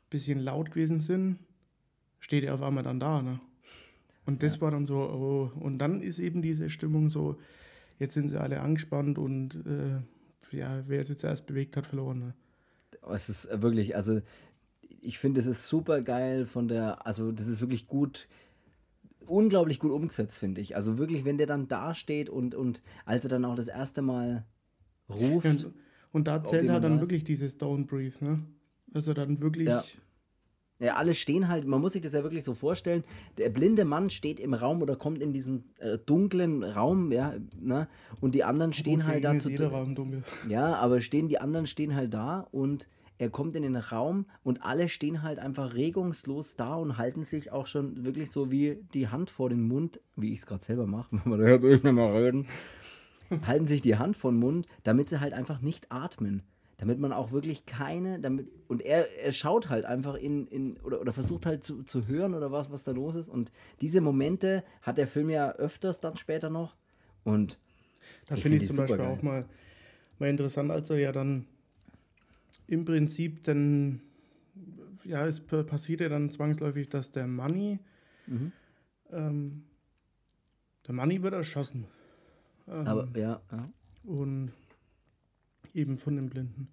[0.10, 1.38] bisschen laut gewesen sind,
[2.20, 3.22] steht er auf einmal dann da.
[3.22, 3.40] Ne?
[4.26, 4.62] Und das ja.
[4.62, 7.38] war dann so, oh, und dann ist eben diese Stimmung so,
[8.00, 12.20] jetzt sind sie alle angespannt und äh, ja, wer es jetzt erst bewegt hat, verloren.
[12.20, 12.34] Ne?
[13.14, 14.22] Es ist wirklich, also
[15.02, 18.28] ich finde, es ist super geil von der, also das ist wirklich gut
[19.30, 20.76] unglaublich gut umgesetzt, finde ich.
[20.76, 24.02] Also wirklich, wenn der dann da steht und, und als er dann auch das erste
[24.02, 24.46] Mal
[25.10, 25.46] ruft.
[25.46, 25.74] Und,
[26.12, 28.40] und da zählt halt dann wirklich dieses Don't Breathe, ne?
[28.94, 29.68] Also dann wirklich.
[29.68, 29.84] Ja.
[30.82, 33.04] Ja, alle stehen halt, man muss sich das ja wirklich so vorstellen,
[33.38, 37.90] der blinde Mann steht im Raum oder kommt in diesen äh, dunklen Raum, ja, ne?
[38.22, 39.50] Und die anderen stehen halt da zu.
[39.50, 40.24] jeder Raum dunkel.
[40.48, 42.88] Ja, aber stehen, die anderen stehen halt da und
[43.20, 47.52] er kommt in den Raum und alle stehen halt einfach regungslos da und halten sich
[47.52, 50.88] auch schon wirklich so wie die Hand vor den Mund, wie ich es gerade selber
[50.88, 52.48] mache, wenn man da hört ich mal reden,
[53.46, 56.42] halten sich die Hand vor den Mund, damit sie halt einfach nicht atmen.
[56.78, 61.02] Damit man auch wirklich keine, damit, und er, er schaut halt einfach in, in oder,
[61.02, 63.28] oder versucht halt zu, zu hören oder was, was da los ist.
[63.28, 63.52] Und
[63.82, 66.78] diese Momente hat der Film ja öfters dann später noch.
[67.26, 67.60] Und
[68.28, 69.18] Da Ich finde find ich zum Beispiel supergeil.
[69.18, 69.46] auch mal,
[70.20, 71.48] mal interessant, als er ja dann
[72.70, 74.02] im Prinzip dann,
[75.04, 77.80] ja, es pa- passiert ja dann zwangsläufig, dass der Money,
[78.28, 78.52] Mhm.
[79.12, 79.64] ähm,
[80.88, 81.86] der Money wird erschossen.
[82.68, 83.70] Ähm, aber ja, ja.
[84.04, 84.52] Und
[85.74, 86.68] eben von dem Blinden.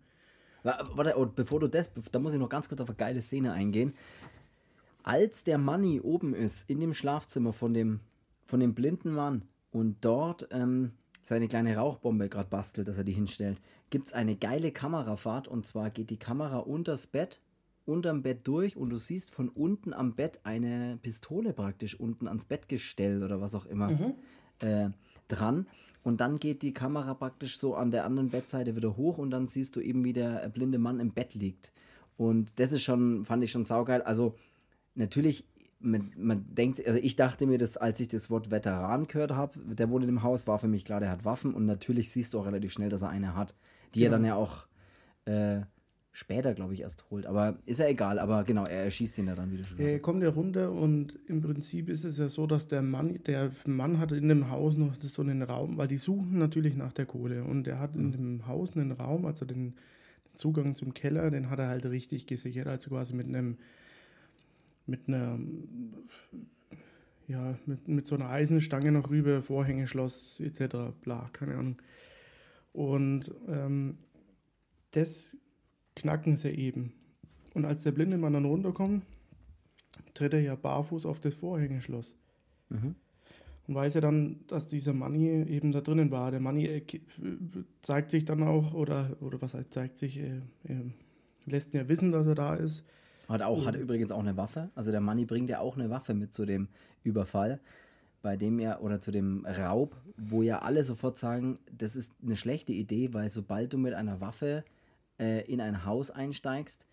[0.62, 3.52] Wa- Warte, bevor du das, da muss ich noch ganz kurz auf eine geile Szene
[3.52, 3.92] eingehen.
[5.02, 8.00] Als der Manni oben ist, in dem Schlafzimmer von dem,
[8.46, 10.92] von dem blinden Mann und dort ähm,
[11.26, 13.60] seine kleine Rauchbombe gerade bastelt, dass er die hinstellt,
[13.90, 17.40] gibt es eine geile Kamerafahrt und zwar geht die Kamera unters Bett,
[17.84, 22.44] unterm Bett durch und du siehst von unten am Bett eine Pistole praktisch unten ans
[22.44, 24.14] Bett gestellt oder was auch immer
[24.60, 24.90] äh,
[25.26, 25.66] dran.
[26.04, 29.48] Und dann geht die Kamera praktisch so an der anderen Bettseite wieder hoch und dann
[29.48, 31.72] siehst du eben, wie der blinde Mann im Bett liegt.
[32.16, 34.02] Und das ist schon, fand ich schon saugeil.
[34.02, 34.36] Also
[34.94, 35.44] natürlich,
[35.78, 39.58] man, man denkt, also ich dachte mir, dass als ich das Wort Veteran gehört habe,
[39.74, 42.34] der wohnt in dem Haus, war für mich klar, der hat Waffen und natürlich siehst
[42.34, 43.54] du auch relativ schnell, dass er eine hat,
[43.94, 44.16] die er Genau.
[44.16, 44.66] dann ja auch
[45.26, 45.60] äh,
[46.12, 47.26] später, glaube ich, erst holt.
[47.26, 49.98] Aber ist ja egal, aber genau, er erschießt ihn ja dann, wie du schon Er
[49.98, 53.98] kommt ja runter und im Prinzip ist es ja so, dass der Mann, der Mann
[53.98, 57.44] hat in dem Haus noch so einen Raum, weil die suchen natürlich nach der Kohle
[57.44, 59.74] und er hat in dem Haus einen Raum, also den,
[60.24, 63.58] den Zugang zum Keller, den hat er halt richtig gesichert, also quasi mit einem
[64.87, 65.38] mit einer
[67.29, 70.77] ja, mit, mit so einer Eisenstange noch rüber, Vorhängeschloss etc.
[71.03, 71.77] bla, keine Ahnung.
[72.72, 73.96] Und ähm,
[74.92, 75.37] das
[75.96, 76.92] knacken sie eben.
[77.55, 79.03] Und als der blinde Mann dann runterkommt,
[80.14, 82.14] tritt er ja barfuß auf das Vorhängeschloss.
[82.68, 82.94] Mhm.
[83.66, 86.31] Und weiß ja dann, dass dieser Manni eben da drinnen war.
[86.31, 86.83] Der Manni äh,
[87.83, 90.90] zeigt sich dann auch, oder, oder was heißt, zeigt sich, äh, äh,
[91.46, 92.85] lässt ihn ja wissen, dass er da ist.
[93.28, 94.70] Hat, auch, hat übrigens auch eine Waffe.
[94.74, 96.68] Also der Manni bringt ja auch eine Waffe mit zu dem
[97.02, 97.60] Überfall,
[98.22, 102.36] bei dem er, oder zu dem Raub, wo ja alle sofort sagen, das ist eine
[102.36, 104.64] schlechte Idee, weil sobald du mit einer Waffe
[105.18, 106.86] äh, in ein Haus einsteigst,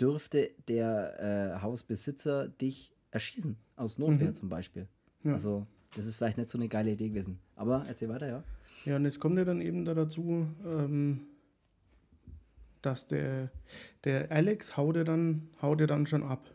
[0.00, 3.56] dürfte der äh, Hausbesitzer dich erschießen.
[3.76, 4.34] Aus Notwehr Mhm.
[4.34, 4.86] zum Beispiel.
[5.24, 5.32] Ja.
[5.32, 7.38] Also, das ist vielleicht nicht so eine geile Idee gewesen.
[7.56, 8.44] Aber erzähl weiter, ja.
[8.84, 11.20] Ja, und jetzt kommt er dann eben da dazu, ähm,
[12.82, 13.50] dass der,
[14.04, 16.50] der Alex haut er, dann, haut er dann schon ab.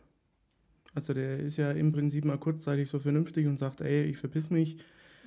[0.94, 4.50] Also der ist ja im Prinzip mal kurzzeitig so vernünftig und sagt, ey, ich verpiss
[4.50, 4.78] mich.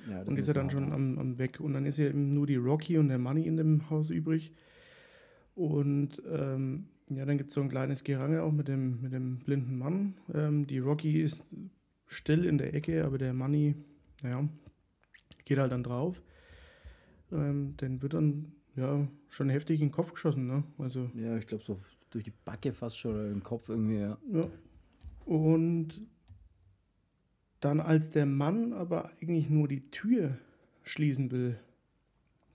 [0.08, 1.60] ja und ist er dann schon am, am Weg.
[1.60, 4.52] Und dann ist ja eben nur die Rocky und der Money in dem Haus übrig.
[5.54, 9.38] Und ähm, ja, dann gibt es so ein kleines Gerange auch mit dem, mit dem
[9.38, 10.14] blinden Mann.
[10.34, 11.46] Ähm, die Rocky ist
[12.06, 13.74] still in der Ecke, aber der Money,
[14.22, 14.48] naja,
[15.44, 16.22] geht halt dann drauf.
[17.32, 20.64] Ähm, den wird dann ja schon heftig in den Kopf geschossen, ne?
[20.78, 21.78] Also Ja, ich glaube so
[22.10, 24.18] durch die Backe fast schon oder im Kopf irgendwie, ja.
[24.32, 24.48] Ja.
[25.24, 26.00] Und
[27.60, 30.36] dann, als der Mann aber eigentlich nur die Tür
[30.82, 31.58] schließen will,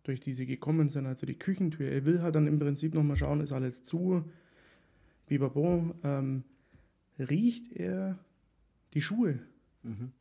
[0.03, 3.15] durch die sie gekommen sind, also die Küchentür, er will halt dann im Prinzip nochmal
[3.15, 4.23] schauen, ist alles zu,
[5.27, 6.43] bibabo, ähm,
[7.19, 8.17] riecht er
[8.93, 9.39] die Schuhe
[9.83, 10.11] Mhm.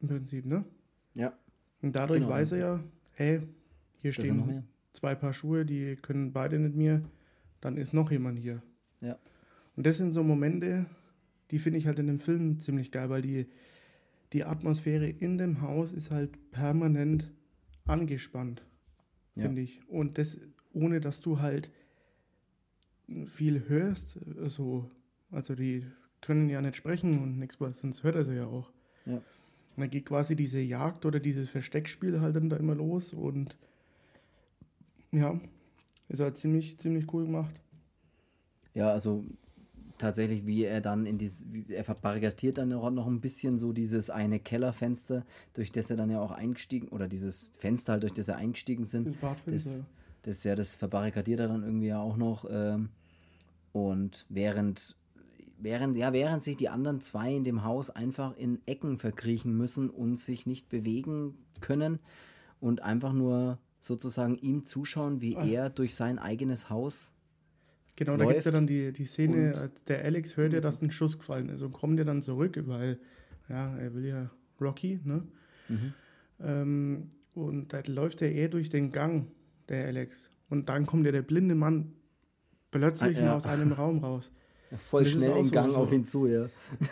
[0.00, 0.64] im Prinzip, ne?
[1.14, 1.32] Ja.
[1.82, 2.32] Und dadurch Genau.
[2.32, 3.42] weiß er ja, hey,
[4.04, 4.62] hier Da stehen mehr.
[4.92, 7.00] zwei Paar Schuhe, die können beide nicht mehr,
[7.62, 8.62] dann ist noch jemand hier.
[9.00, 9.18] Ja.
[9.76, 10.84] Und das sind so Momente,
[11.50, 13.46] die finde ich halt in dem Film ziemlich geil, weil die,
[14.32, 17.32] die Atmosphäre in dem Haus ist halt permanent
[17.86, 18.62] angespannt,
[19.34, 19.44] Ja.
[19.44, 19.80] finde ich.
[19.88, 20.38] Und das,
[20.72, 21.70] ohne dass du halt
[23.26, 24.90] viel hörst, so,
[25.30, 25.84] also die
[26.20, 28.70] können ja nicht sprechen und nichts, was, sonst hört er sie ja auch.
[29.06, 29.14] Ja.
[29.16, 33.56] Und dann geht quasi diese Jagd oder dieses Versteckspiel halt dann da immer los und
[35.14, 35.40] ja,
[36.08, 37.54] ist halt ziemlich, ziemlich cool gemacht.
[38.74, 39.24] Ja, also
[39.98, 44.10] tatsächlich, wie er dann in dieses, er verbarrikadiert dann auch noch ein bisschen so dieses
[44.10, 48.28] eine Kellerfenster, durch das er dann ja auch eingestiegen, oder dieses Fenster halt, durch das
[48.28, 49.06] er eingestiegen sind.
[49.54, 49.82] Das,
[50.22, 52.46] das ja, das verbarrikadiert er dann irgendwie ja auch noch.
[52.50, 52.88] Ähm,
[53.72, 54.96] und während,
[55.58, 59.90] während, ja, während sich die anderen zwei in dem Haus einfach in Ecken verkriechen müssen
[59.90, 62.00] und sich nicht bewegen können
[62.60, 65.44] und einfach nur sozusagen ihm zuschauen, wie Ah.
[65.44, 67.14] er durch sein eigenes Haus
[67.96, 70.82] Genau, da gibt es ja dann die, die Szene, äh, der Alex hört ja, dass
[70.82, 72.98] ein Schuss gefallen ist und kommt ja dann zurück, weil,
[73.48, 75.22] ja, er will ja Rocky, ne?
[75.68, 75.94] Mhm.
[76.40, 79.28] Ähm, und da läuft er eher durch den Gang,
[79.68, 80.28] der Alex.
[80.48, 81.92] Und dann kommt ja der blinde Mann
[82.72, 83.36] plötzlich ah, ja.
[83.36, 84.32] aus einem Raum raus.
[84.76, 86.48] Voll schnell im Gang so, auf ihn zu, ja.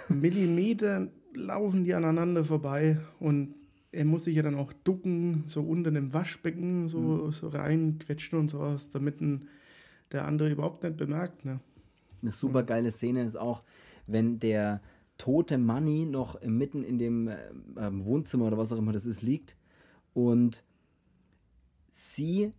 [0.09, 3.57] Millimeter laufen die aneinander vorbei und
[3.92, 7.33] er muss sich ja dann auch ducken, so unter dem Waschbecken so, mhm.
[7.33, 9.48] so reinquetschen und sowas, damit ein,
[10.11, 11.44] der andere überhaupt nicht bemerkt.
[11.44, 11.61] Ne?
[12.22, 13.62] Eine super geile Szene ist auch,
[14.07, 14.81] wenn der
[15.18, 17.38] tote Money noch mitten in dem äh,
[17.76, 19.57] Wohnzimmer oder was auch immer das ist, liegt
[20.14, 20.64] und
[21.90, 22.52] sie,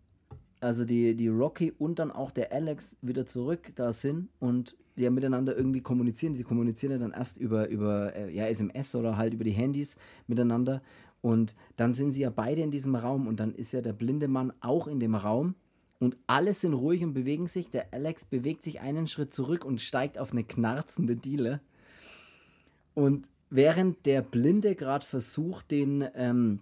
[0.61, 5.03] also die, die Rocky und dann auch der Alex wieder zurück da sind und die
[5.03, 6.35] ja miteinander irgendwie kommunizieren.
[6.35, 9.97] Sie kommunizieren ja dann erst über, über äh, ja, SMS oder halt über die Handys
[10.27, 10.81] miteinander.
[11.23, 14.27] Und dann sind sie ja beide in diesem Raum und dann ist ja der blinde
[14.27, 15.55] Mann auch in dem Raum
[16.03, 17.69] und alle sind ruhig und bewegen sich.
[17.69, 21.61] Der Alex bewegt sich einen Schritt zurück und steigt auf eine knarzende Diele.
[22.93, 26.59] Und während der Blinde gerade versucht, den, ähm,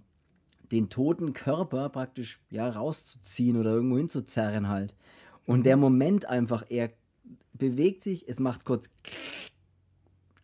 [0.71, 4.95] den toten Körper praktisch ja, rauszuziehen oder irgendwo hinzuzerren halt.
[5.47, 6.91] Und der Moment einfach, er
[7.53, 8.91] bewegt sich, es macht kurz.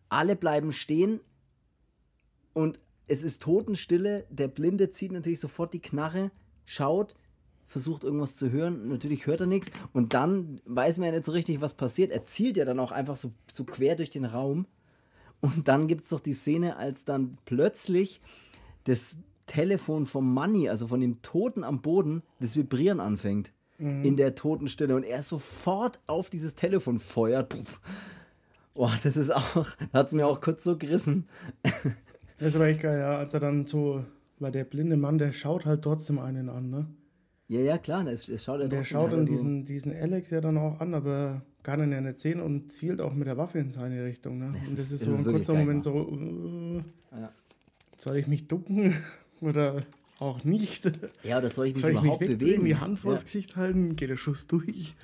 [0.08, 1.20] Alle bleiben stehen
[2.52, 4.26] und es ist Totenstille.
[4.30, 6.30] Der Blinde zieht natürlich sofort die Knarre,
[6.64, 7.14] schaut,
[7.66, 8.88] versucht irgendwas zu hören.
[8.88, 9.70] Natürlich hört er nichts.
[9.92, 12.10] Und dann weiß man ja nicht so richtig, was passiert.
[12.10, 14.66] Er zielt ja dann auch einfach so, so quer durch den Raum.
[15.40, 18.20] Und dann gibt es doch die Szene, als dann plötzlich
[18.84, 19.16] das
[19.46, 23.52] Telefon vom Money, also von dem Toten am Boden, das Vibrieren anfängt.
[23.78, 24.04] Mhm.
[24.04, 24.94] In der Totenstille.
[24.94, 27.54] Und er sofort auf dieses Telefon feuert.
[28.74, 31.28] Boah, das ist auch, hat es mir auch kurz so gerissen.
[32.38, 34.04] Das ist aber echt geil, ja, als er dann so,
[34.38, 36.86] weil der blinde Mann, der schaut halt trotzdem einen an, ne?
[37.48, 40.58] Ja, ja, klar, das, das schaut er Der schaut dann diesen, diesen Alex ja dann
[40.58, 43.70] auch an, aber kann ihn ja nicht sehen und zielt auch mit der Waffe in
[43.70, 44.54] seine Richtung, ne?
[44.60, 47.32] Das und das ist, ist so ein kurzer Moment so, uh, ja.
[47.96, 48.94] soll ich mich ducken
[49.40, 49.82] oder
[50.18, 50.90] auch nicht?
[51.24, 52.64] Ja, oder soll ich mich soll ich überhaupt mich bewegen?
[52.64, 53.24] die Hand vors ja.
[53.24, 54.94] Gesicht halten, geht der Schuss durch.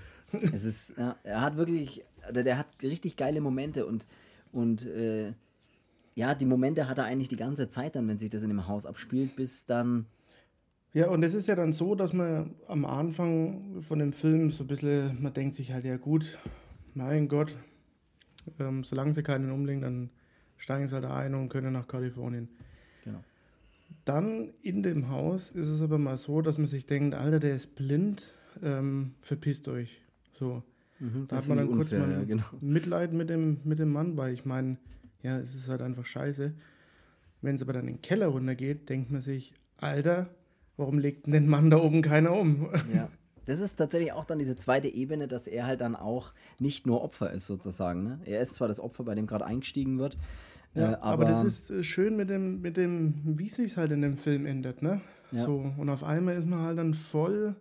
[0.52, 4.06] Es ist, ja, er hat wirklich, der, der hat richtig geile Momente und,
[4.52, 5.32] und äh,
[6.14, 8.68] ja, die Momente hat er eigentlich die ganze Zeit dann, wenn sich das in dem
[8.68, 10.06] Haus abspielt, bis dann.
[10.92, 14.62] Ja, und es ist ja dann so, dass man am Anfang von dem Film so
[14.64, 16.38] ein bisschen, man denkt sich halt, ja gut,
[16.94, 17.56] mein Gott,
[18.60, 20.10] ähm, solange sie keinen umlegen, dann
[20.56, 22.48] steigen sie halt ein und können nach Kalifornien.
[23.04, 23.18] Genau.
[24.04, 27.56] Dann in dem Haus ist es aber mal so, dass man sich denkt, Alter, der
[27.56, 30.00] ist blind, ähm, verpisst euch.
[30.32, 30.62] So.
[31.00, 32.44] Mhm, da hat man dann kurz unfair, mal ja, genau.
[32.60, 34.76] Mitleid mit dem, mit dem Mann, weil ich meine,
[35.24, 36.54] ja, es ist halt einfach scheiße.
[37.40, 40.28] Wenn es aber dann in den Keller runtergeht, denkt man sich, Alter,
[40.76, 42.70] warum legt denn den Mann da oben keiner um?
[42.94, 43.08] Ja.
[43.46, 47.02] Das ist tatsächlich auch dann diese zweite Ebene, dass er halt dann auch nicht nur
[47.02, 48.02] Opfer ist, sozusagen.
[48.02, 48.20] Ne?
[48.24, 50.16] Er ist zwar das Opfer, bei dem gerade eingestiegen wird.
[50.74, 53.92] Ja, äh, aber, aber, das ist äh, schön mit dem, mit dem wie sich halt
[53.92, 55.02] in dem Film endet, ne?
[55.32, 55.42] Ja.
[55.42, 57.54] So, und auf einmal ist man halt dann voll,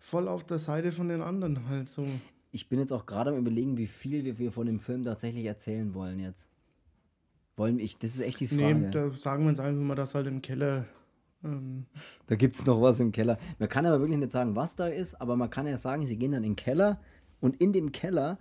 [0.00, 2.04] voll auf der Seite von den anderen halt so.
[2.50, 5.44] Ich bin jetzt auch gerade am überlegen, wie viel wir, wir von dem Film tatsächlich
[5.44, 6.48] erzählen wollen jetzt.
[7.56, 8.74] Wollen ich, das ist echt die Frage.
[8.74, 10.84] Nee, da sagen wir uns einfach mal, dass halt im Keller.
[11.42, 11.86] Ähm
[12.26, 13.38] da gibt es noch was im Keller.
[13.58, 16.18] Man kann aber wirklich nicht sagen, was da ist, aber man kann ja sagen, sie
[16.18, 17.00] gehen dann in den Keller
[17.40, 18.38] und in dem Keller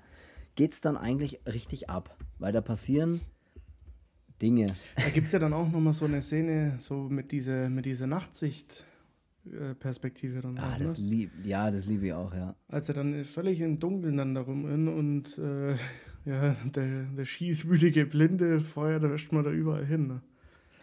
[0.56, 3.21] geht es dann eigentlich richtig ab, weil da passieren
[4.41, 4.67] Dinge.
[4.97, 8.08] Da gibt es ja dann auch nochmal so eine Szene, so mit dieser, mit dieser
[8.08, 8.86] Nachtsicht.
[9.80, 10.58] Perspektive dann.
[10.58, 11.06] Ah, auch, das ne?
[11.06, 12.56] lieb, ja, das liebe ich auch, ja.
[12.67, 15.75] Als er dann völlig im Dunkeln dann darum in und äh,
[16.25, 20.07] ja, der, der schießwütige Blinde feuert erstmal da überall hin.
[20.07, 20.21] Ne?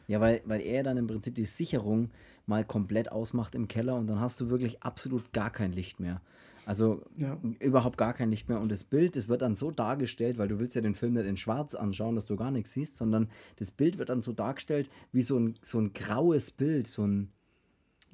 [0.09, 2.11] Ja, weil, weil er dann im Prinzip die Sicherung
[2.47, 6.21] mal komplett ausmacht im Keller und dann hast du wirklich absolut gar kein Licht mehr.
[6.65, 7.39] Also ja.
[7.59, 8.61] überhaupt gar kein Licht mehr.
[8.61, 11.27] Und das Bild, das wird dann so dargestellt, weil du willst ja den Film nicht
[11.27, 14.89] in schwarz anschauen, dass du gar nichts siehst, sondern das Bild wird dann so dargestellt
[15.11, 17.33] wie so ein, so ein graues Bild, so ein,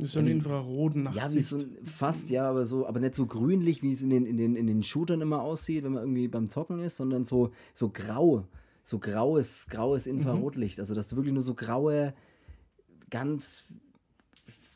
[0.07, 1.27] so ein infraroten Nachtsicht.
[1.27, 4.11] Ja, wie so ein, fast, ja, aber so, aber nicht so grünlich, wie es in
[4.11, 7.25] den, in, den, in den Shootern immer aussieht, wenn man irgendwie beim Zocken ist, sondern
[7.25, 8.47] so, so grau,
[8.85, 10.19] so graues, graues mhm.
[10.19, 10.79] Infrarotlicht.
[10.79, 10.83] Mhm.
[10.83, 12.15] Also, dass du wirklich nur so graue,
[13.11, 13.67] ganz,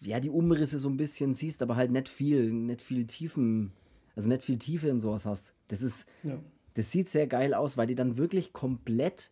[0.01, 3.73] ja, die Umrisse so ein bisschen siehst, aber halt nicht viel, nicht viel Tiefen,
[4.17, 5.55] also nicht viel Tiefe in sowas hast.
[5.69, 6.39] Das ist, ja.
[6.75, 9.31] das sieht sehr geil aus, weil die dann wirklich komplett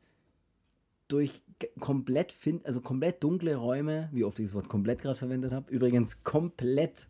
[1.09, 1.43] durch
[1.79, 5.71] komplett find, also komplett dunkle Räume, wie oft ich das Wort komplett gerade verwendet habe,
[5.71, 7.09] übrigens komplett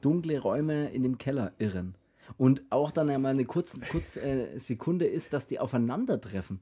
[0.00, 1.94] dunkle Räume in dem Keller irren.
[2.36, 6.60] Und auch dann einmal eine kurze, kurze äh, Sekunde ist, dass die aufeinandertreffen.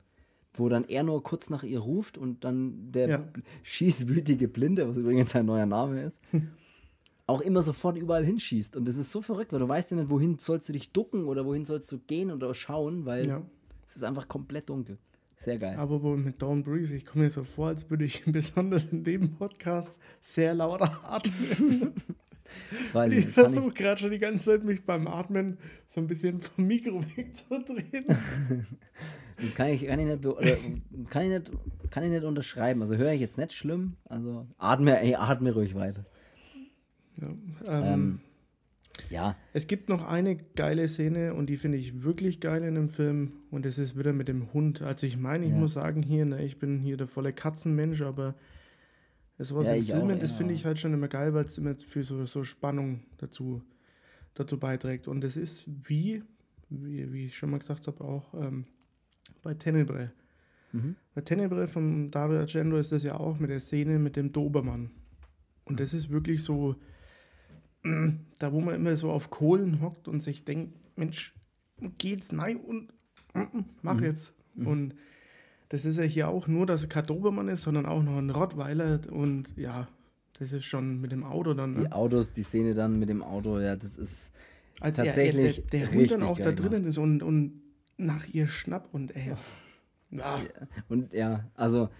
[0.57, 3.25] Wo dann er nur kurz nach ihr ruft und dann der ja.
[3.65, 6.21] schießwütige Blinde, was übrigens sein neuer Name ist,
[7.27, 8.77] auch immer sofort überall hinschießt.
[8.77, 11.25] Und das ist so verrückt, weil du weißt ja nicht, wohin sollst du dich ducken
[11.25, 13.43] oder wohin sollst du gehen oder schauen, weil Ja.
[13.87, 14.99] es ist einfach komplett dunkel.
[15.37, 15.77] Sehr geil.
[15.77, 19.33] Aber mit Dawn Breeze, ich komme mir so vor, als würde ich besonders in dem
[19.33, 21.93] Podcast sehr laut atmen.
[22.93, 26.41] Das ich, Ich versuche gerade schon die ganze Zeit, mich beim Atmen so ein bisschen
[26.41, 28.05] vom Mikro wegzudrehen.
[29.57, 30.23] Kann ich, kann ich, nicht,
[31.11, 31.53] kann ich, nicht,
[31.91, 32.81] kann ich nicht unterschreiben.
[32.83, 33.97] Also höre ich jetzt nicht schlimm.
[34.05, 36.05] Also atme, ey, atme ruhig weiter.
[37.21, 38.21] Ja, ähm, Ähm,
[39.11, 42.89] ja, Es gibt noch eine geile Szene und die finde ich wirklich geil in dem
[42.89, 44.83] Film und das ist wieder mit dem Hund.
[44.83, 45.59] Also ich meine, ich Ja.
[45.59, 48.35] muss sagen hier, ne, ich bin hier der volle Katzenmensch, aber
[49.39, 51.75] es war Ja, ich Filmen, das finde ich halt schon immer geil, weil es immer
[51.77, 53.63] für so, so Spannung dazu,
[54.35, 55.09] dazu beiträgt.
[55.09, 56.23] Und es ist wie,
[56.71, 58.65] wie, wie ich schon mal gesagt habe, auch ähm,
[59.43, 60.11] bei Tenebrae.
[60.73, 60.95] Mhm.
[61.15, 64.91] Bei Tenebrae von Dario Argento ist das ja auch mit der Szene mit dem Dobermann.
[65.65, 66.77] Und das ist wirklich so,
[68.39, 71.35] da wo man immer so auf Kohlen hockt und sich denkt, Mensch,
[71.99, 72.33] geht's?
[72.33, 72.93] Nein und
[73.35, 74.33] mm, mm, mach jetzt.
[74.57, 74.95] Und
[75.69, 78.31] das ist ja hier auch nur, dass es kein Dobermann ist, sondern auch noch ein
[78.31, 79.89] Rottweiler und ja,
[80.39, 81.75] das ist schon mit dem Auto dann.
[81.75, 81.93] die Ne?
[81.93, 84.33] Autos, die Szene dann mit dem Auto, ja, das ist.
[84.81, 87.63] Als tatsächlich er, der, der Hund dann auch da drinnen ist und, und
[87.97, 89.35] nach ihr schnappt und ey,
[90.19, 90.41] ah,
[90.89, 91.91] Und ja, also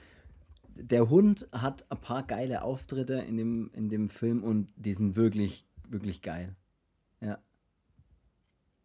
[0.75, 5.15] der Hund hat ein paar geile Auftritte in dem, in dem Film und die sind
[5.15, 6.55] wirklich, wirklich geil.
[7.21, 7.39] Ja.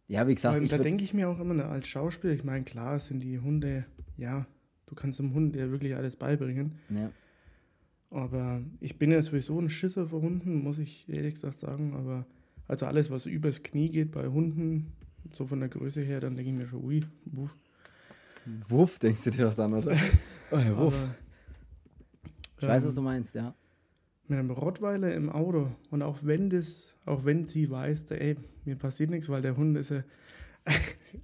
[0.08, 3.00] Ja, wie gesagt, ich da denke ich mir auch immer, als Schauspieler, ich meine, klar
[3.00, 3.86] sind die Hunde,
[4.18, 4.48] ja,
[4.88, 6.80] du kannst dem Hund ja wirklich alles beibringen.
[6.90, 7.12] ja,
[8.10, 11.94] Aber ich bin ja sowieso ein Schisser vor Hunden, muss ich ehrlich gesagt sagen.
[11.94, 12.26] Aber
[12.68, 14.94] also alles, was übers Knie geht bei Hunden,
[15.32, 17.56] so von der Größe her, dann denke ich mir schon, ui, wuff.
[18.68, 19.96] Wuff, denkst du dir doch dann, oder?
[20.52, 21.04] Oh, Wuff.
[21.04, 21.16] Aber,
[22.60, 23.54] Ich weiß, was ähm, du meinst, ja.
[24.30, 28.38] Mit einem Rottweiler im Auto und auch wenn das, auch wenn sie weiß, da, ey,
[28.64, 30.04] mir passiert nichts, weil der Hund ist ja,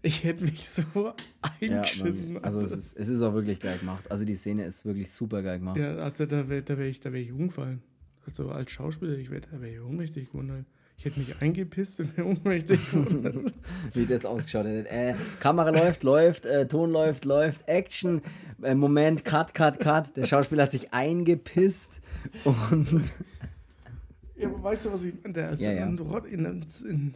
[0.02, 1.15] ich hätte mich so ja
[1.62, 2.34] eingeschissen.
[2.34, 4.10] man, also es ist, es ist auch wirklich geil gemacht.
[4.10, 5.78] Also die Szene ist wirklich super geil gemacht.
[5.78, 7.82] Ja, also da wäre da wär ich, da wär ich umgefallen.
[8.26, 10.65] Also als Schauspieler, ich wär, da wäre ich ohnmächtig geworden.
[10.97, 12.79] Ich hätte mich eingepisst und wäre ohnmächtig
[13.93, 14.89] wie das ausgeschaut hätte.
[14.89, 18.21] Äh, Kamera läuft, läuft, äh, Ton läuft, läuft, Action,
[18.63, 20.15] äh, Moment, Cut, Cut, Cut.
[20.17, 22.01] Der Schauspieler hat sich eingepisst
[22.43, 23.13] und
[24.36, 25.34] ja, aber weißt du, was ich meine?
[25.34, 25.86] Der, ist Ja, ja.
[25.86, 27.13] in, in,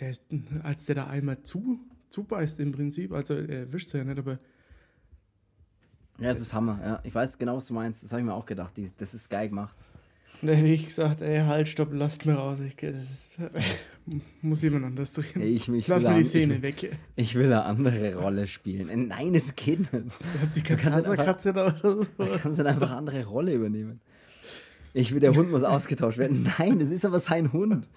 [0.00, 0.16] der,
[0.62, 1.78] als der da einmal zu,
[2.10, 4.38] zubeißt im Prinzip, also er erwischt es ja nicht, aber
[6.18, 6.78] ja, es ist Hammer.
[6.82, 7.00] Ja.
[7.04, 8.02] Ich weiß genau, was du meinst.
[8.02, 8.74] Das habe ich mir auch gedacht.
[8.98, 9.76] Das ist geil gemacht.
[10.48, 12.58] Da hätte ich gesagt, ey, halt, stopp, lasst mir raus.
[12.60, 12.76] Ich,
[14.42, 15.40] muss jemand anders drehen.
[15.40, 16.96] Ja, ich, ich, Lass mir die Szene ich, weg.
[17.14, 18.88] ich will eine andere Rolle spielen.
[18.88, 20.06] Äh, Nein, es geht nicht.
[20.56, 22.06] Die Katze da oder so.
[22.18, 24.00] Du kannst dann einfach eine andere Rolle übernehmen.
[24.94, 26.50] Ich will, der Hund muss ausgetauscht werden.
[26.58, 27.88] Nein, es ist aber sein Hund.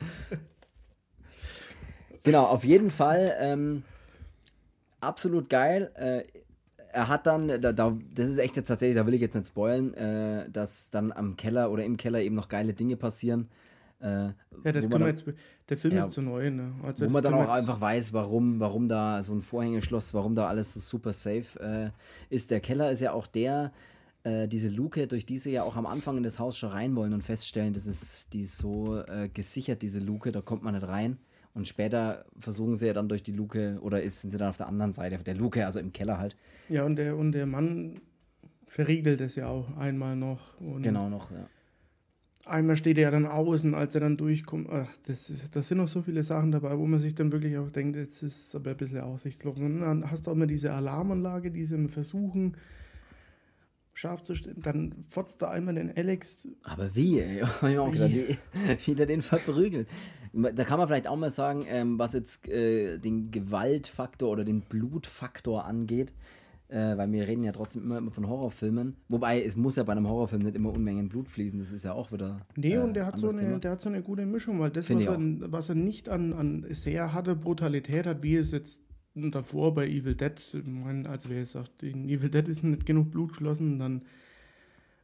[2.23, 3.83] Genau, auf jeden Fall ähm,
[5.01, 5.91] absolut geil.
[5.95, 6.23] Äh,
[6.95, 9.47] er hat dann, da, da, das ist echt jetzt tatsächlich, da will ich jetzt nicht
[9.47, 13.49] spoilen, äh, dass dann am Keller oder im Keller eben noch geile Dinge passieren.
[13.99, 14.27] Äh,
[14.63, 15.25] Ja, das können wir jetzt.
[15.69, 16.05] Der Film Ja.
[16.05, 16.73] ist zu neu, ne?
[16.83, 20.47] Also wo man dann auch einfach weiß, warum, warum da so ein Vorhängeschloss, warum da
[20.47, 22.49] alles so super safe äh, ist.
[22.51, 23.73] Der Keller ist ja auch der,
[24.23, 26.95] äh, diese Luke, durch die sie ja auch am Anfang in das Haus schon rein
[26.95, 30.75] wollen und feststellen, das ist, die ist so äh, gesichert, diese Luke, da kommt man
[30.75, 31.17] nicht rein.
[31.55, 34.57] Und später versuchen sie ja dann durch die Luke, oder ist, sind sie dann auf
[34.57, 36.35] der anderen Seite der Luke, also im Keller halt.
[36.67, 38.01] Ja, und der, und der Mann
[38.67, 40.59] verriegelt es ja auch einmal noch.
[40.59, 41.47] Und Genau noch, ja.
[42.45, 44.67] Einmal steht er ja dann außen, als er dann durchkommt.
[44.69, 47.71] Ach, das, das sind noch so viele Sachen dabei, wo man sich dann wirklich auch
[47.71, 49.57] denkt, jetzt ist es aber ein bisschen aussichtslos.
[49.57, 52.57] Und dann hast du auch immer diese Alarmanlage, die sie immer versuchen,
[53.95, 54.61] scharf zu stellen.
[54.61, 56.47] Dann fotzt da einmal den Alex.
[56.63, 57.39] Aber wie, ey?
[57.39, 58.37] Hab ich mir auch gedacht, wie,
[58.85, 59.87] wie der den verprügelt.
[60.33, 64.61] Da kann man vielleicht auch mal sagen, ähm, was jetzt äh, den Gewaltfaktor oder den
[64.61, 66.13] Blutfaktor angeht,
[66.67, 68.97] äh, weil wir reden ja trotzdem immer, immer von Horrorfilmen.
[69.07, 71.93] Wobei, es muss ja bei einem Horrorfilm nicht immer Unmengen Blut fließen, das ist ja
[71.93, 72.41] auch wieder.
[72.57, 73.59] Nee, äh, und der hat, so eine, Thema.
[73.59, 76.65] der hat so eine gute Mischung, weil das, was er, was er nicht an, an
[76.71, 78.81] sehr harte Brutalität hat, wie es jetzt
[79.15, 82.85] davor bei Evil Dead, ich meine, also wer jetzt sagt, in Evil Dead ist nicht
[82.85, 84.01] genug Blut geflossen, dann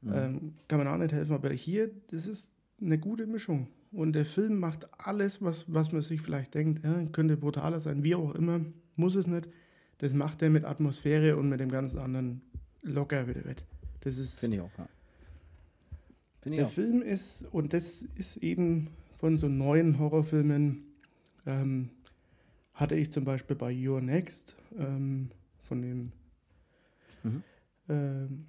[0.04, 0.13] Mhm.
[0.15, 1.34] ähm, kann man auch nicht helfen.
[1.34, 3.67] Aber hier, das ist eine gute Mischung.
[3.91, 8.04] Und der Film macht alles, was, was man sich vielleicht denkt, ja, könnte brutaler sein,
[8.04, 8.62] wie auch immer,
[8.96, 9.48] muss es nicht.
[10.00, 12.42] Das macht er mit Atmosphäre und mit dem ganzen anderen
[12.81, 13.63] locker wieder wett.
[14.00, 14.88] Das ist Finde ich auch, ja.
[16.42, 16.71] Finde ich der auch.
[16.71, 18.88] Film ist, und das ist eben
[19.19, 20.83] von so neuen Horrorfilmen,
[21.46, 21.90] ähm,
[22.82, 25.29] hatte ich zum Beispiel bei Your Next, ähm,
[25.67, 26.12] von dem,
[27.23, 27.44] Mhm.
[27.88, 28.48] ähm,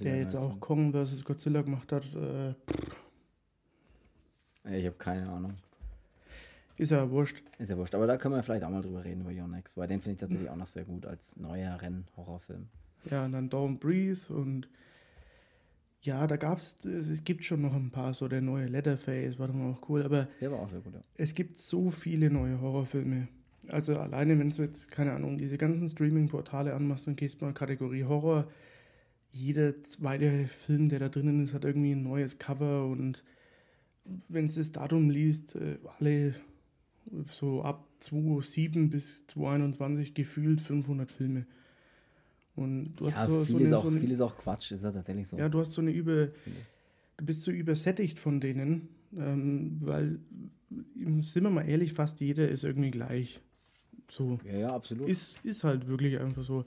[0.00, 1.24] der jetzt auch Kong vs.
[1.24, 2.54] Godzilla gemacht hat, äh,
[4.70, 5.54] Ich habe keine Ahnung.
[6.76, 7.42] Ist ja wurscht.
[7.58, 7.94] Ist ja wurscht.
[7.94, 10.18] Aber da können wir vielleicht auch mal drüber reden, über Yonex, weil den finde ich
[10.20, 12.68] tatsächlich auch noch sehr gut als neuer Renn-Horrorfilm.
[13.10, 14.68] Ja, und dann Don't Breathe und
[16.02, 19.48] ja, da gab es, es gibt schon noch ein paar, so der neue Leatherface war
[19.48, 21.00] dann auch cool, aber Der war auch sehr gut, ja.
[21.16, 23.28] es gibt so viele neue Horrorfilme.
[23.68, 28.04] Also alleine, wenn du jetzt, keine Ahnung, diese ganzen Streaming-Portale anmachst und gehst mal Kategorie
[28.04, 28.48] Horror,
[29.30, 33.24] jeder zweite Film, der da drinnen ist, hat irgendwie ein neues Cover und
[34.28, 36.34] wenn du das Datum liest, äh, alle
[37.30, 41.46] so ab 2007 bis 2021 gefühlt 500 Filme.
[42.58, 44.36] Und du Ja, hast so, so, viel, ist eine, auch, so eine, viel ist auch
[44.36, 45.38] Quatsch, ist ja tatsächlich so.
[45.38, 46.04] ja, du hast so eine ich.
[46.04, 46.32] du
[47.24, 50.18] bist so übersättigt von denen, ähm, weil,
[51.20, 53.40] sind wir mal ehrlich, fast jeder ist irgendwie gleich.
[54.10, 54.38] So.
[54.44, 55.08] ja, ja, absolut.
[55.08, 56.64] Ist, ist halt wirklich einfach so.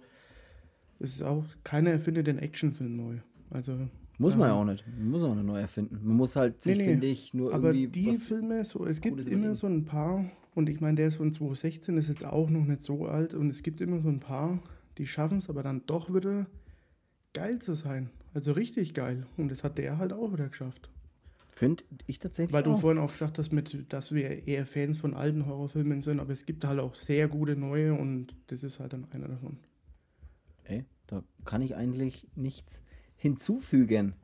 [0.99, 3.17] Es ist auch, keiner erfindet den Actionfilm neu.
[3.49, 4.85] Also, muss man ja ähm, auch nicht.
[4.87, 5.99] Man muss auch nicht neu erfinden.
[6.03, 6.89] Man muss halt sich, Nee, nee.
[6.91, 10.23] finde ich, nur aber irgendwie die was Filme, so, es gibt immer so ein paar,
[10.53, 13.49] und ich meine, der ist von 2016, ist jetzt auch noch nicht so alt, und
[13.49, 14.61] es gibt immer so ein paar,
[14.97, 16.47] die schaffen es aber dann doch wieder
[17.33, 18.09] geil zu sein.
[18.33, 19.25] Also richtig geil.
[19.37, 20.89] Und das hat der halt auch wieder geschafft.
[21.49, 22.79] Finde ich tatsächlich Weil du auch.
[22.79, 26.45] vorhin auch gesagt hast, mit, dass wir eher Fans von alten Horrorfilmen sind, aber es
[26.45, 29.57] gibt halt auch sehr gute neue und das ist halt dann einer davon.
[30.63, 32.83] Ey, da kann ich eigentlich nichts
[33.17, 34.15] hinzufügen.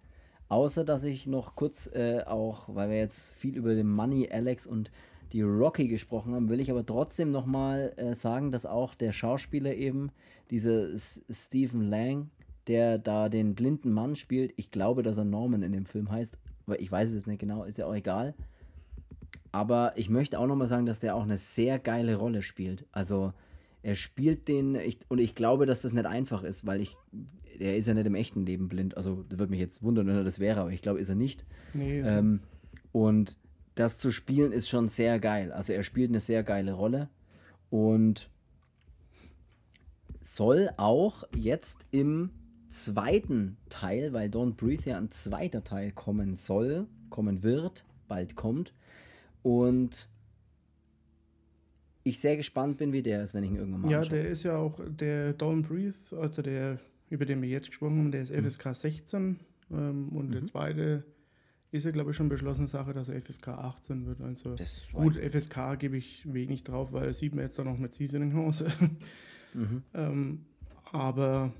[0.47, 4.65] Außer, dass ich noch kurz äh, auch, weil wir jetzt viel über den Money, Alex
[4.65, 4.89] und
[5.33, 9.73] die Rocky gesprochen haben, will ich aber trotzdem nochmal äh, sagen, dass auch der Schauspieler
[9.75, 10.11] eben,
[10.49, 12.29] dieser S Stephen Lang,
[12.67, 16.37] der da den blinden Mann spielt, ich glaube, dass er Norman in dem Film heißt,
[16.65, 18.33] aber ich weiß es jetzt nicht genau, ist ja auch egal.
[19.51, 22.85] Aber ich möchte auch nochmal sagen, dass der auch eine sehr geile Rolle spielt.
[22.91, 23.33] Also
[23.81, 26.97] er spielt den, ich, und ich glaube, dass das nicht einfach ist, weil ich,
[27.57, 28.97] er ist ja nicht im echten Leben blind.
[28.97, 31.15] Also das würde mich jetzt wundern, wenn er das wäre, aber ich glaube, ist er
[31.15, 31.45] nicht.
[31.73, 32.41] Nee, Ähm,
[32.91, 33.37] und
[33.79, 35.51] das zu spielen ist schon sehr geil.
[35.51, 37.09] Also er spielt eine sehr geile Rolle
[37.69, 38.29] und
[40.21, 42.31] soll auch jetzt im
[42.69, 48.73] zweiten Teil, weil Don't Breathe ja ein zweiter Teil kommen soll, kommen wird, bald kommt.
[49.43, 50.09] Und
[52.03, 54.17] ich sehr gespannt bin, wie der ist, wenn ich ihn irgendwann mal ja, anschaue.
[54.17, 58.11] der ist ja auch der Don't Breathe, also der, über den wir jetzt gesprochen haben,
[58.11, 59.39] der ist FSK 16
[59.71, 61.03] ähm, und der zweite
[61.71, 64.21] ist ja, glaube ich, schon beschlossene Sache, dass er FSK 18 wird.
[64.21, 64.55] Also
[64.93, 68.33] gut, FSK gebe ich wenig drauf, weil das sieht man jetzt dann noch mit Seasoning
[68.33, 68.63] House.
[69.53, 69.83] Mhm.
[69.93, 70.45] ähm,
[70.91, 71.53] aber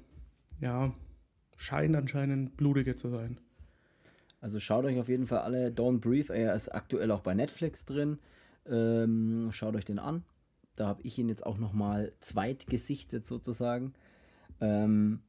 [0.60, 0.94] ja,
[1.56, 3.40] scheint anscheinend blutiger zu sein.
[4.40, 7.86] Also schaut euch auf jeden Fall alle Don't Breathe, er ist aktuell auch bei Netflix
[7.86, 8.20] drin.
[8.66, 10.24] Ähm, schaut euch den an.
[10.76, 13.94] Da habe ich ihn jetzt auch nochmal zweitgesichtet sozusagen.
[14.62, 15.22] Ähm,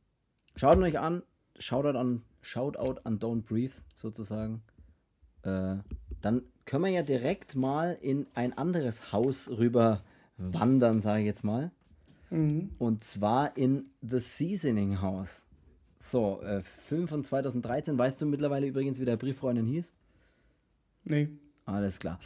[0.56, 1.22] schaut ihn euch an.
[1.58, 4.62] Shoutout an, Shoutout an Don't Breathe sozusagen.
[5.42, 5.76] Äh,
[6.22, 10.02] dann können wir ja direkt mal in ein anderes Haus rüber
[10.38, 11.70] wandern, sage ich jetzt mal.
[12.30, 12.70] Mhm.
[12.78, 15.46] Und zwar in The Seasoning House.
[15.98, 17.98] So, äh, Film von 2013.
[17.98, 19.94] Weißt du mittlerweile übrigens, wie der Brieffreundin hieß?
[21.04, 21.28] Nee,
[21.66, 22.18] Alles klar.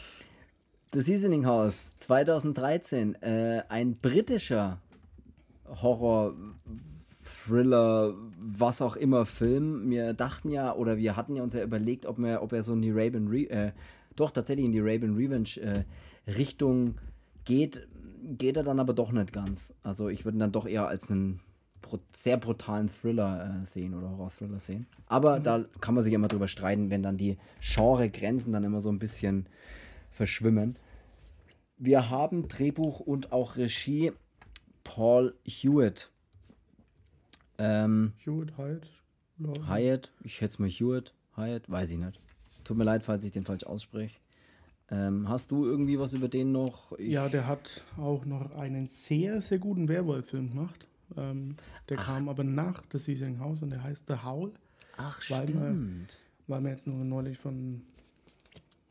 [0.93, 3.20] The Seasoning House 2013.
[3.23, 4.79] Äh, ein britischer
[5.66, 6.35] Horror,
[7.25, 9.91] Thriller, was auch immer Film.
[9.91, 12.73] Wir dachten ja, oder wir hatten ja uns ja überlegt, ob, wir, ob er so
[12.73, 13.73] in die Raven, Re äh,
[14.16, 15.85] doch tatsächlich in die Raven Revenge äh,
[16.31, 16.97] Richtung
[17.45, 17.87] geht.
[18.25, 19.75] Geht er dann aber doch nicht ganz.
[19.83, 21.41] Also ich würde ihn dann doch eher als einen
[22.11, 24.87] sehr brutalen Thriller äh, sehen oder Horror-Thriller sehen.
[25.07, 28.91] Aber da kann man sich immer drüber streiten, wenn dann die Genre-Grenzen dann immer so
[28.91, 29.47] ein bisschen
[30.11, 30.77] verschwimmen.
[31.77, 34.12] Wir haben Drehbuch und auch Regie
[34.85, 36.11] Paul Hewitt.
[37.64, 38.80] Ähm, Hewitt, Hyde.
[39.38, 42.18] Law- Hyatt, ich schätze mal Hewitt, Hyatt, weiß ich nicht.
[42.64, 44.18] Tut mir leid, falls ich den falsch ausspreche.
[44.90, 46.92] Ähm, hast du irgendwie was über den noch?
[46.98, 50.86] Ich, Ja, der hat auch noch einen sehr, sehr guten Werwolf-Film gemacht.
[51.16, 51.56] Ähm,
[51.88, 54.52] der kam aber nach The Seasoning House und der heißt The Howl,
[54.96, 55.60] Ach, weil stimmt.
[55.60, 56.06] man-
[56.48, 57.82] weil wir jetzt nur neulich von,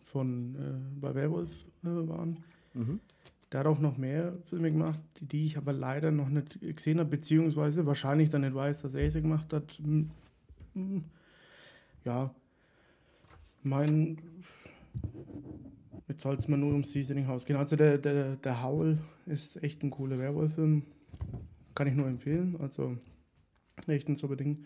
[0.03, 2.37] von äh, bei Werwolf äh, waren.
[2.73, 2.99] Mhm.
[3.51, 7.09] Der hat auch noch mehr Filme gemacht, die, ich aber leider noch nicht gesehen habe,
[7.09, 9.73] beziehungsweise wahrscheinlich dann nicht weiß, dass er sie gemacht hat.
[9.73, 10.09] Hm,
[10.73, 11.03] hm,
[12.05, 12.33] Ja,
[13.63, 14.17] mein.
[16.07, 17.55] Jetzt soll es mal nur ums Seasoning House gehen.
[17.55, 20.83] Also, der, der, der Howl ist echt ein cooler Werwolf-Film.
[21.75, 22.57] Kann ich nur empfehlen.
[22.59, 22.97] Also,
[23.87, 24.65] echt ein super Ding.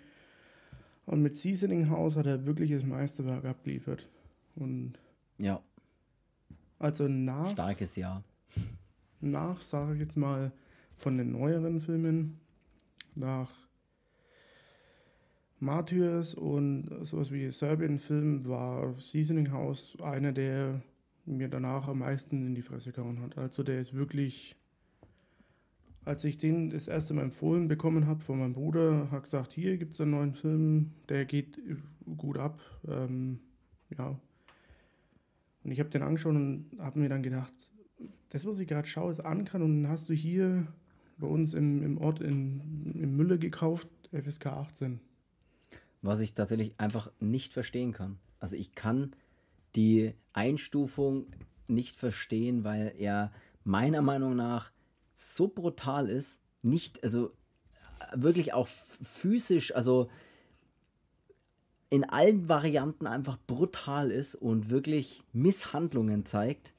[1.05, 4.07] Und mit Seasoning House hat er wirklich das Meisterwerk abgeliefert.
[4.55, 4.93] Und
[5.38, 5.61] Ja,
[6.79, 8.23] also nach starkes Jahr.
[9.32, 10.51] Nach, sage ich jetzt mal,
[10.97, 12.39] von den neueren Filmen,
[13.15, 13.51] nach
[15.59, 20.82] Martyrs und sowas wie Serbian-Film war Seasoning House einer der
[21.26, 23.38] mir danach am meisten in die Fresse gehauen hat.
[23.38, 24.55] Also der ist wirklich,
[26.03, 29.78] als ich den das erste Mal empfohlen bekommen habe von meinem Bruder, hat gesagt, hier
[29.78, 31.59] gibt es einen neuen Film, der geht
[32.17, 32.59] gut ab.
[32.88, 33.39] Ähm,
[33.97, 34.19] ja.
[35.63, 37.53] Und ich habe den angeschaut und habe mir dann gedacht,
[38.29, 40.67] das, was ich gerade schaue, ist Ankern und dann hast du hier
[41.17, 44.99] bei uns im, im Ort in, in Mülle gekauft, FSK 18.
[46.01, 48.19] Was ich tatsächlich einfach nicht verstehen kann.
[48.39, 49.15] Also ich kann
[49.75, 51.27] die Einstufung
[51.67, 53.31] nicht verstehen, weil er
[53.63, 54.71] meiner Meinung nach
[55.13, 57.31] so brutal ist, nicht, also
[58.13, 60.09] wirklich auch physisch, also
[61.89, 66.74] in allen Varianten einfach brutal ist und wirklich Misshandlungen zeigt,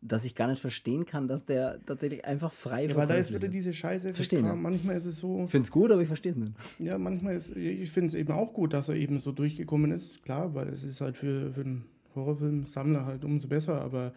[0.00, 3.34] dass ich gar nicht verstehen kann, dass der tatsächlich einfach frei ja, Weil da ist
[3.34, 4.14] wieder diese Scheiße.
[4.14, 4.44] Verstehen.
[4.44, 4.54] Ja.
[4.54, 5.44] Manchmal ist es so.
[5.44, 6.52] Ich finde es gut, aber ich verstehe es nicht.
[6.78, 10.22] Ja, manchmal ist, ich finde es eben auch gut, dass er eben so durchgekommen ist.
[10.22, 11.84] Klar, weil es ist halt für, für einen
[12.14, 14.12] Horrorfilm-Sammler halt umso besser, aber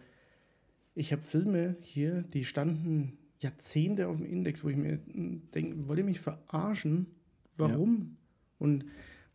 [0.94, 5.00] ich habe Filme hier, die standen Jahrzehnte auf dem Index, wo ich mir
[5.54, 7.06] denke, wollt ihr mich verarschen?
[7.56, 7.98] Warum?
[7.98, 8.06] Ja.
[8.58, 8.84] Und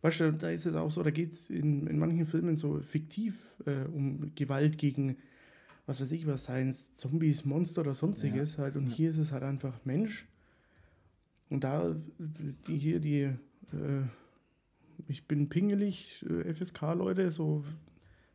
[0.00, 2.80] weißt du, da ist es auch so, da geht es in, in manchen Filmen so
[2.80, 5.16] fiktiv äh, um Gewalt gegen
[5.88, 8.64] was weiß ich was, seien es Zombies, Monster oder sonstiges ja.
[8.64, 8.76] halt.
[8.76, 8.94] Und ja.
[8.94, 10.28] hier ist es halt einfach Mensch.
[11.48, 11.96] Und da,
[12.66, 14.02] die hier, die, äh,
[15.08, 17.64] ich bin pingelig, äh, FSK-Leute, so,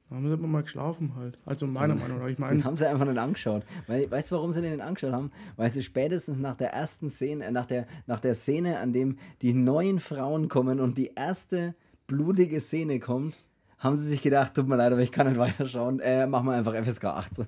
[0.09, 1.37] da haben sie aber mal geschlafen halt.
[1.45, 2.27] Also meiner Meinung nach.
[2.27, 3.63] Ich meine, den haben sie einfach nicht angeschaut.
[3.85, 5.29] Weil, weißt du, warum sie den angeschaut haben?
[5.55, 9.19] Weil sie spätestens nach der ersten Szene, äh, nach der, nach der Szene, an dem
[9.43, 11.75] die neuen Frauen kommen und die erste
[12.07, 13.37] blutige Szene kommt,
[13.83, 15.99] haben sie sich gedacht, tut mir leid, aber ich kann nicht weiterschauen.
[15.99, 17.45] Äh, machen wir einfach FSK 18.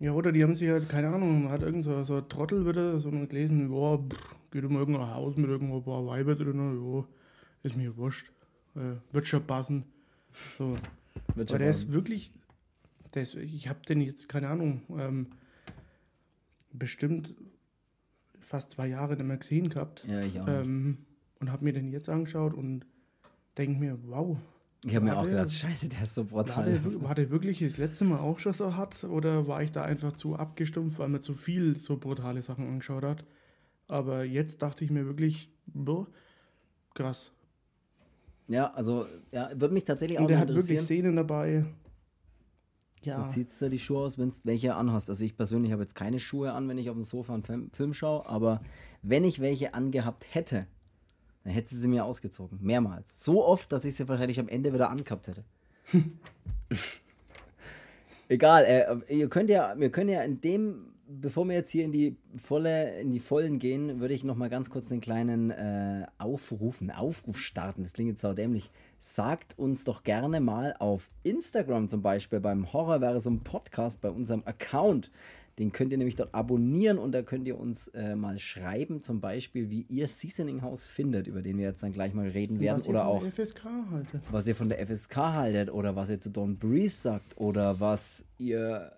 [0.00, 2.98] Ja, oder die haben sich halt, keine Ahnung, hat irgend so, so ein Trottel wieder
[2.98, 4.00] so gelesen, ja,
[4.50, 7.04] geht um irgendein Haus mit irgendwo ein paar Weiber drin, ja,
[7.62, 8.32] ist mir wurscht.
[8.74, 9.84] Äh, wird schon passen.
[10.58, 10.76] So.
[11.34, 12.32] Wird Aber der ist wirklich,
[13.14, 15.26] der ist, ich habe den jetzt, keine Ahnung, ähm,
[16.72, 17.34] bestimmt
[18.40, 20.04] fast zwei Jahre nicht mehr gesehen gehabt.
[20.08, 20.48] Ja, ich auch.
[20.48, 20.98] Ähm,
[21.38, 22.86] und habe mir den jetzt angeschaut und
[23.56, 24.38] denke mir, wow,
[24.84, 26.56] ich habe mir auch gedacht, scheiße, der ist so brutal.
[26.56, 29.70] War der, war der, wirklich das letzte Mal auch schon so hart oder war ich
[29.70, 33.24] da einfach zu abgestumpft, weil man zu viel so brutale Sachen angeschaut hat?
[33.86, 36.08] Aber jetzt dachte ich mir wirklich, boah,
[36.94, 37.30] krass.
[38.48, 41.64] Ja, also, ja, würde mich tatsächlich auch Und der hat wirklich Szenen dabei.
[43.04, 43.22] Ja.
[43.22, 45.08] Du ziehst da die Schuhe aus, wenn du welche anhast.
[45.08, 47.94] Also ich persönlich habe jetzt keine Schuhe an, wenn ich auf dem Sofa einen Film
[47.94, 48.62] schaue, aber
[49.02, 50.66] wenn ich welche angehabt hätte,
[51.44, 52.58] dann hätte sie sie mir ausgezogen.
[52.60, 53.24] Mehrmals.
[53.24, 55.44] So oft, dass ich sie wahrscheinlich am Ende wieder angehabt hätte.
[58.28, 61.92] Egal, äh, ihr könnt ja, wir können ja in dem, bevor wir jetzt hier in
[61.92, 66.06] die volle, in die Vollen gehen, würde ich noch mal ganz kurz einen kleinen äh,
[66.18, 67.82] Aufruf, einen Aufruf starten.
[67.82, 68.70] Das klingt jetzt sau dämlich.
[69.00, 75.10] Sagt uns doch gerne mal auf Instagram zum Beispiel beim Horrorversum Podcast bei unserem Account
[75.58, 79.20] den könnt ihr nämlich dort abonnieren und da könnt ihr uns äh, mal schreiben, zum
[79.20, 82.78] Beispiel, wie ihr Seasoning House findet, über den wir jetzt dann gleich mal reden werden.
[82.78, 84.22] Was oder auch FSK haltet.
[84.30, 88.24] was ihr von der FSK haltet oder was ihr zu Don Breeze sagt oder was
[88.38, 88.92] ihr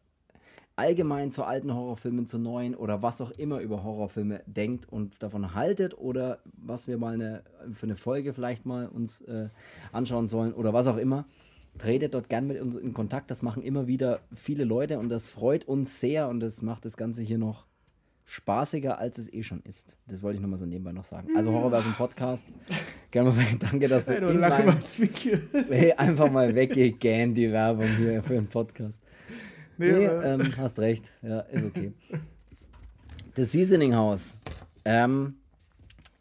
[0.76, 5.54] allgemein zu alten Horrorfilmen, zu neuen oder was auch immer über Horrorfilme denkt und davon
[5.54, 7.42] haltet oder was wir mal eine,
[7.72, 9.48] für eine Folge vielleicht mal uns äh,
[9.92, 11.26] anschauen sollen oder was auch immer
[11.78, 13.30] tretet dort gern mit uns in Kontakt.
[13.30, 16.96] Das machen immer wieder viele Leute und das freut uns sehr und das macht das
[16.96, 17.66] Ganze hier noch
[18.26, 19.96] spaßiger, als es eh schon ist.
[20.06, 21.28] Das wollte ich nochmal so nebenbei noch sagen.
[21.36, 22.46] Also Horrorversum Podcast.
[23.10, 24.82] Gerne mal danke, dass du, hey, in meinem,
[25.68, 29.00] hey, einfach mal weggegähnt, die Werbung hier für den Podcast.
[29.76, 31.12] Nee, nee ähm, hast recht.
[31.22, 31.92] Ja, ist okay.
[33.34, 34.36] Das Seasoning House.
[34.84, 35.34] Ähm,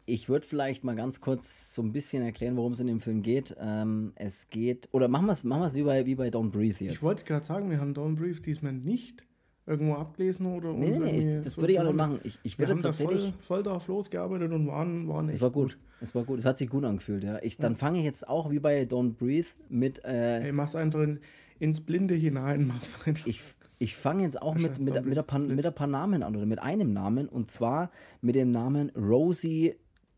[0.06, 3.22] ich würde vielleicht mal ganz kurz so ein bisschen erklären, worum es in dem Film
[3.22, 3.56] geht.
[3.58, 6.94] Ähm, es geht, oder machen wir es machen wie, bei, wie bei Don't Breathe jetzt.
[6.94, 9.24] Ich wollte gerade sagen, wir haben Don't Breathe diesmal nicht
[9.66, 12.20] irgendwo abgelesen oder nee, nee, das würde ich auch nicht machen.
[12.22, 15.72] Ich, ich würde tatsächlich voll, voll drauf losgearbeitet und waren, waren echt Es war gut.
[15.72, 15.78] gut.
[16.00, 16.38] Es war gut.
[16.38, 17.38] Es hat sich gut angefühlt, ja.
[17.42, 17.78] Ich, dann ja.
[17.78, 20.04] fange ich jetzt auch wie bei Don't Breathe mit.
[20.04, 21.20] Äh, hey, mach's einfach in,
[21.58, 22.66] ins Blinde hinein.
[22.68, 23.26] Mach's einfach.
[23.26, 23.40] Ich,
[23.78, 26.46] ich fange jetzt auch mit, mit, mit, ein paar, mit ein paar Namen an oder
[26.46, 27.90] mit einem Namen und zwar
[28.20, 29.76] mit dem Namen Rosie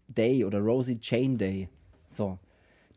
[0.08, 1.68] Day oder Rosie Chain Day.
[2.06, 2.38] So.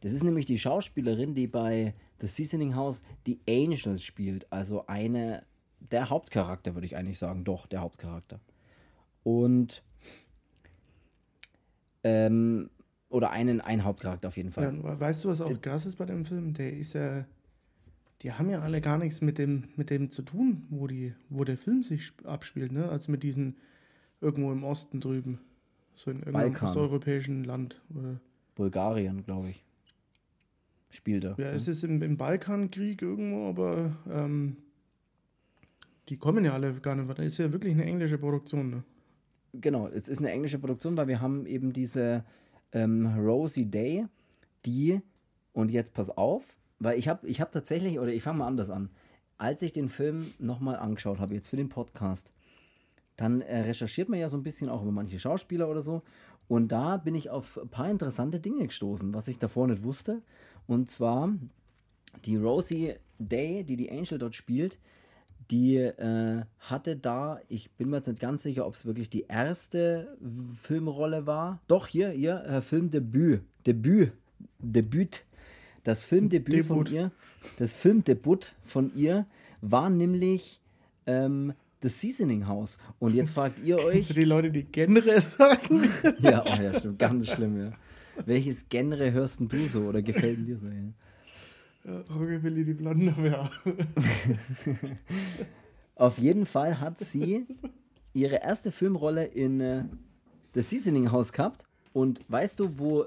[0.02, 4.52] Das ist nämlich die Schauspielerin, die bei The Seasoning House die Angels spielt.
[4.52, 5.44] Also eine,
[5.80, 7.44] der Hauptcharakter, würde ich eigentlich sagen.
[7.44, 8.40] Doch, der Hauptcharakter.
[9.24, 9.84] Und,
[12.04, 12.70] ähm,
[13.10, 14.76] oder einen, ein Hauptcharakter auf jeden Fall.
[14.76, 16.54] Ja, weißt du, was auch krass ist bei dem Film?
[16.54, 17.26] Der ist ja,
[18.22, 21.44] die haben ja alle gar nichts mit dem, mit dem zu tun, wo, die, wo
[21.44, 22.90] der Film sich abspielt, ne?
[22.90, 23.58] Also mit diesen
[24.22, 25.40] irgendwo im Osten drüben.
[26.00, 27.82] So in irgendeinem osteuropäischen Land.
[27.94, 28.22] Oder?
[28.56, 29.66] Bulgarien, glaube ich.
[30.90, 31.36] Spielt er.
[31.38, 34.56] Ja, es ist im, im Balkankrieg irgendwo, aber ähm,
[36.10, 37.24] Die kommen ja alle gar nicht weiter.
[37.24, 38.84] Ist ja wirklich eine englische Produktion, ne?
[39.54, 42.24] Genau, es ist eine englische Produktion, weil wir haben eben diese
[42.72, 44.06] ähm, Rosie Day,
[44.66, 45.02] die,
[45.54, 48.70] und jetzt pass auf, weil ich habe ich hab tatsächlich, oder ich fange mal anders
[48.70, 48.90] an,
[49.38, 52.32] als ich den Film nochmal angeschaut habe, jetzt für den Podcast,
[53.20, 56.04] dann äh, recherchiert man ja so ein bisschen auch über manche Schauspieler oder so.
[56.48, 60.22] Und da bin ich auf ein paar interessante Dinge gestoßen, was ich davor nicht wusste.
[60.68, 61.34] Und zwar
[62.26, 64.80] die Rosie Day, die die Angel dort spielt,
[65.52, 69.26] die äh, hatte da, ich bin mir jetzt nicht ganz sicher, ob es wirklich die
[69.28, 70.18] erste
[70.56, 71.60] Filmrolle war.
[71.68, 73.42] Doch, hier, ihr äh, Filmdebüt.
[73.68, 74.14] Debüt.
[74.60, 75.26] Debüt.
[75.84, 76.88] Das Filmdebüt Debut.
[76.88, 77.12] von ihr.
[77.58, 79.26] Das Filmdebüt von ihr
[79.62, 80.62] war nämlich
[81.06, 82.78] ähm, The Seasoning House.
[83.00, 83.94] Und jetzt fragt ihr euch.
[83.94, 85.90] Kennst du die Leute, die Genre sagen?
[86.20, 87.00] ja, oh ja, stimmt.
[87.00, 87.72] Ganz schlimm, ja.
[88.26, 90.68] Welches Genre hörst du so oder gefällt dir so?
[90.68, 92.02] Ja?
[92.10, 93.50] Rockabilly die Blonde wäre.
[95.96, 97.46] Auf jeden Fall hat sie
[98.14, 99.86] ihre erste Filmrolle in äh,
[100.54, 101.66] The Seasoning House gehabt.
[101.94, 103.06] Und weißt du, wo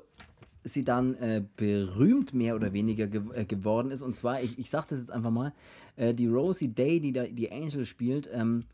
[0.64, 4.02] sie dann äh, berühmt mehr oder weniger ge äh, geworden ist?
[4.02, 5.52] Und zwar, ich, ich sage das jetzt einfach mal,
[5.96, 8.64] äh, die Rosie Day, die da die Angel spielt, ähm,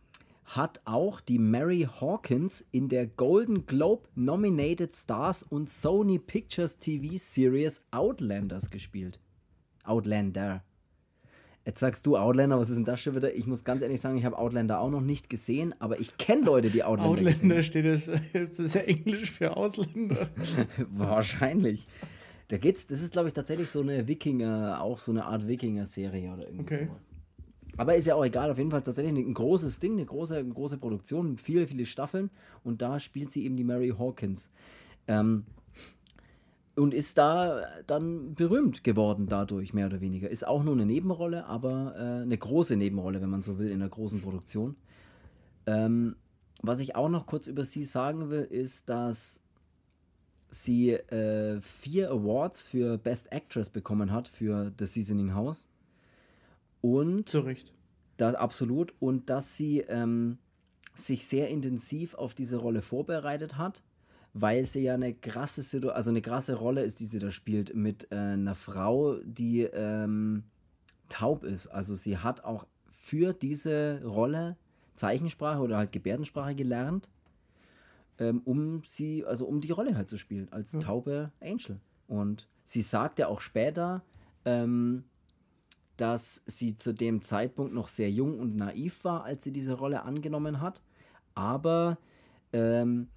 [0.44, 7.16] hat auch die Mary Hawkins in der Golden Globe Nominated Stars und Sony Pictures TV
[7.16, 9.20] Series Outlanders gespielt.
[9.84, 10.62] Outlander.
[11.68, 13.34] Jetzt sagst du Outlander, was ist denn das schon wieder?
[13.34, 16.46] Ich muss ganz ehrlich sagen, ich habe Outlander auch noch nicht gesehen, aber ich kenne
[16.46, 20.30] Leute, die Outlander Outlander gesehen steht das, ist das ja Englisch für Ausländer.
[20.88, 21.86] Wahrscheinlich.
[22.48, 26.32] Da geht's, das ist glaube ich tatsächlich so eine Wikinger, auch so eine Art Wikinger-Serie
[26.32, 26.86] oder irgendwie okay.
[26.86, 27.10] sowas.
[27.76, 30.48] Aber ist ja auch egal, auf jeden Fall tatsächlich ein großes Ding, eine große, eine
[30.48, 32.30] große Produktion, viele, viele Staffeln
[32.64, 34.50] und da spielt sie eben die Mary Hawkins.
[35.06, 35.44] Ähm,
[36.78, 40.30] und ist da dann berühmt geworden dadurch, mehr oder weniger.
[40.30, 43.82] Ist auch nur eine Nebenrolle, aber äh, eine große Nebenrolle, wenn man so will, in
[43.82, 44.76] einer großen Produktion.
[45.66, 46.16] Ähm,
[46.62, 49.42] was ich auch noch kurz über sie sagen will, ist, dass
[50.50, 55.68] sie äh, vier Awards für Best Actress bekommen hat für The Seasoning House.
[56.80, 57.28] Und.
[57.28, 57.74] Zu Recht.
[58.16, 58.94] Da, absolut.
[59.00, 60.38] Und dass sie ähm,
[60.94, 63.82] sich sehr intensiv auf diese Rolle vorbereitet hat
[64.40, 67.74] weil sie ja eine krasse Situation, also eine krasse Rolle ist, die sie da spielt,
[67.74, 70.44] mit äh, einer Frau, die ähm,
[71.08, 71.68] taub ist.
[71.68, 74.56] Also sie hat auch für diese Rolle
[74.94, 77.10] Zeichensprache oder halt Gebärdensprache gelernt,
[78.18, 80.80] ähm, um sie, also um die Rolle halt zu spielen, als mhm.
[80.80, 81.80] taube Angel.
[82.06, 84.02] Und sie sagt ja auch später,
[84.44, 85.04] ähm,
[85.96, 90.02] dass sie zu dem Zeitpunkt noch sehr jung und naiv war, als sie diese Rolle
[90.02, 90.82] angenommen hat.
[91.34, 91.98] Aber
[92.52, 93.08] ähm,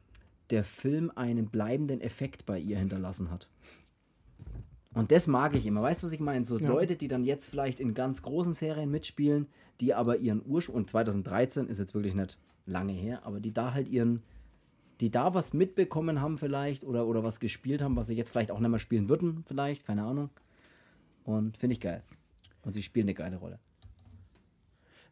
[0.51, 3.49] der Film einen bleibenden Effekt bei ihr hinterlassen hat.
[4.93, 5.81] Und das mag ich immer.
[5.81, 6.43] Weißt du, was ich meine?
[6.43, 6.67] So ja.
[6.67, 9.47] Leute, die dann jetzt vielleicht in ganz großen Serien mitspielen,
[9.79, 13.73] die aber ihren Ursprung, und 2013 ist jetzt wirklich nicht lange her, aber die da
[13.73, 14.21] halt ihren,
[14.99, 18.51] die da was mitbekommen haben vielleicht oder, oder was gespielt haben, was sie jetzt vielleicht
[18.51, 20.29] auch nicht mehr spielen würden, vielleicht, keine Ahnung.
[21.23, 22.03] Und finde ich geil.
[22.63, 23.59] Und sie spielen eine geile Rolle.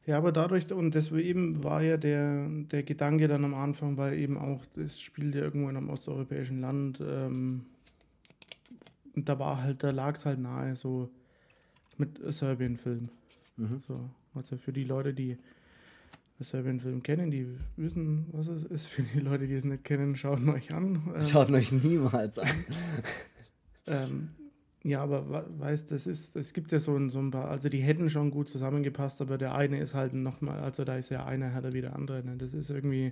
[0.05, 4.17] Ja, aber dadurch, und das eben war ja der, der Gedanke dann am Anfang, weil
[4.17, 7.65] eben auch, das spielt ja irgendwo in einem osteuropäischen Land, ähm,
[9.15, 11.09] und da war halt, da lag es halt nahe, so
[11.97, 13.09] mit Serbien-Film.
[13.57, 13.81] Mhm.
[13.85, 15.37] So, also für die Leute, die
[16.39, 18.87] Serbien-Film kennen, die wissen, was es ist.
[18.87, 21.01] Für die Leute, die es nicht kennen, schaut euch an.
[21.13, 22.49] Ähm, schaut euch niemals an.
[23.87, 24.29] ähm,
[24.83, 27.79] ja, aber weißt, das ist, es gibt ja so ein, so ein paar, also die
[27.79, 31.49] hätten schon gut zusammengepasst, aber der eine ist halt nochmal, also da ist ja einer
[31.49, 32.23] härter wie der andere.
[32.23, 32.37] Ne?
[32.37, 33.11] Das ist irgendwie,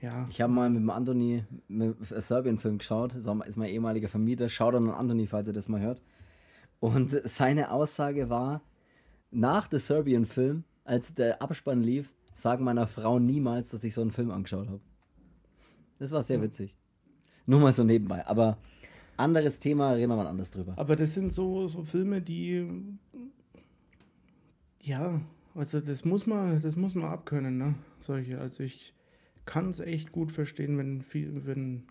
[0.00, 0.26] ja.
[0.30, 4.74] Ich habe mal mit dem Anthony einen Serbien-Film geschaut, das ist mein ehemaliger Vermieter, schaut
[4.74, 6.02] an Anthony, falls er das mal hört.
[6.80, 8.62] Und seine Aussage war,
[9.30, 14.10] nach dem Serbien-Film, als der Abspann lief, sagen meiner Frau niemals, dass ich so einen
[14.10, 14.80] Film angeschaut habe.
[16.00, 16.74] Das war sehr witzig.
[17.46, 18.58] Nur mal so nebenbei, aber
[19.16, 20.74] anderes Thema, reden wir mal anders drüber.
[20.76, 22.66] Aber das sind so, so Filme, die.
[24.82, 25.20] Ja,
[25.54, 27.74] also das muss man, das muss man abkönnen, ne?
[28.00, 28.40] Solche.
[28.40, 28.94] Also ich
[29.44, 31.84] kann es echt gut verstehen, wenn viel, wenn.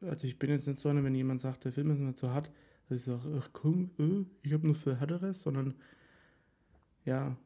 [0.00, 2.30] Also ich bin jetzt nicht so einer, wenn jemand sagt, der Film ist nicht so
[2.30, 2.50] hart,
[2.88, 5.74] dass ich sage, ach komm, äh, ich habe nur für härteres, sondern
[7.04, 7.36] ja,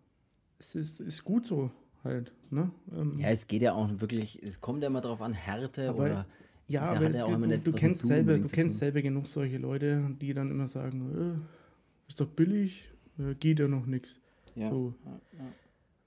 [0.58, 1.70] es ist, ist gut so
[2.02, 2.32] halt.
[2.50, 2.70] Ne?
[2.92, 6.26] Ähm, ja, es geht ja auch wirklich, es kommt ja immer darauf an, Härte oder
[6.68, 10.34] ja, aber es, ja du, du kennst selber, du kennst selber genug solche Leute, die
[10.34, 14.20] dann immer sagen, äh, ist doch billig, äh, geht ja noch nichts.
[14.54, 14.94] Ja, so.
[15.04, 15.44] ja,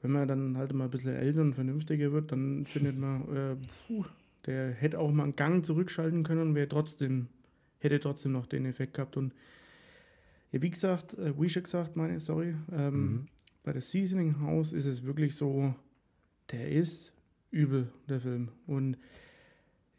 [0.01, 3.55] Wenn man dann halt mal ein bisschen älter und vernünftiger wird, dann findet man, äh,
[3.88, 4.05] puh,
[4.45, 7.28] der hätte auch mal einen Gang zurückschalten können und wäre trotzdem,
[7.80, 9.16] hätte trotzdem noch den Effekt gehabt.
[9.16, 9.34] Und
[10.51, 13.26] ja, wie gesagt, äh, wie schon gesagt, meine, sorry, ähm, mhm.
[13.64, 15.74] bei der Seasoning House ist es wirklich so,
[16.51, 17.14] der ist
[17.51, 18.49] übel, der Film.
[18.66, 18.97] Und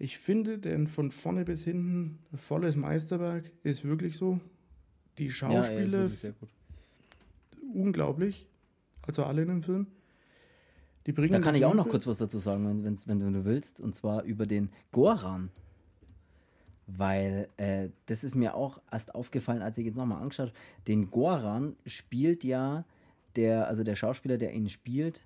[0.00, 4.40] ich finde, denn von vorne bis hinten volles Meisterwerk ist wirklich so.
[5.18, 6.30] Die Schauspieler ja,
[7.74, 8.46] unglaublich,
[9.02, 9.88] also alle in dem Film.
[11.06, 13.44] Die bringen da kann ich auch noch kurz was dazu sagen, wenn, wenn, wenn du
[13.44, 15.50] willst, und zwar über den Goran.
[16.86, 20.58] Weil äh, das ist mir auch erst aufgefallen, als ich jetzt nochmal angeschaut habe.
[20.88, 22.86] Den Goran spielt ja
[23.36, 25.24] der, also der Schauspieler, der ihn spielt,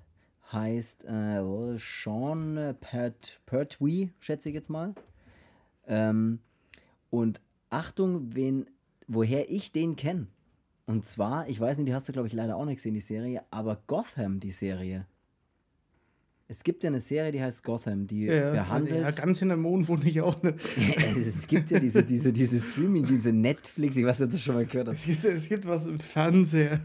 [0.54, 1.42] heißt äh,
[1.78, 4.94] Sean Pert Pertwee, schätze ich jetzt mal.
[5.86, 6.38] Ähm,
[7.10, 7.40] und
[7.70, 8.66] Achtung, wen,
[9.06, 10.28] woher ich den kenne.
[10.86, 13.00] Und zwar, ich weiß nicht, die hast du, glaube ich, leider auch nicht gesehen, die
[13.00, 15.06] Serie, aber Gotham, die Serie.
[16.46, 19.00] Es gibt ja eine Serie, die heißt Gotham, die ja, behandelt.
[19.00, 20.58] Ja, ganz in der Mond wohne ich auch nicht.
[21.16, 24.54] es gibt ja diese, diese, diese Streaming, diese Netflix, ich weiß nicht, ob du schon
[24.56, 25.06] mal gehört hast.
[25.08, 26.80] Es gibt, es gibt was im Fernseher.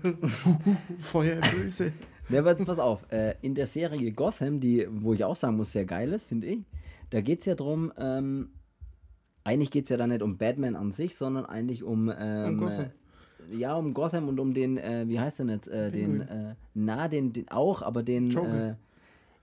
[0.97, 1.91] Feuerböse.
[2.29, 5.57] Ja, aber jetzt pass auf, äh, in der Serie Gotham, die, wo ich auch sagen
[5.57, 6.59] muss, sehr geil ist, finde ich,
[7.09, 8.49] da geht es ja darum, ähm,
[9.43, 12.57] eigentlich geht es ja da nicht um Batman an sich, sondern eigentlich um, ähm, um
[12.57, 12.85] Gotham.
[12.85, 16.55] Äh, ja, um Gotham und um den, äh, wie heißt der jetzt, äh, den, äh,
[16.75, 18.75] na, den, den auch, aber den, äh,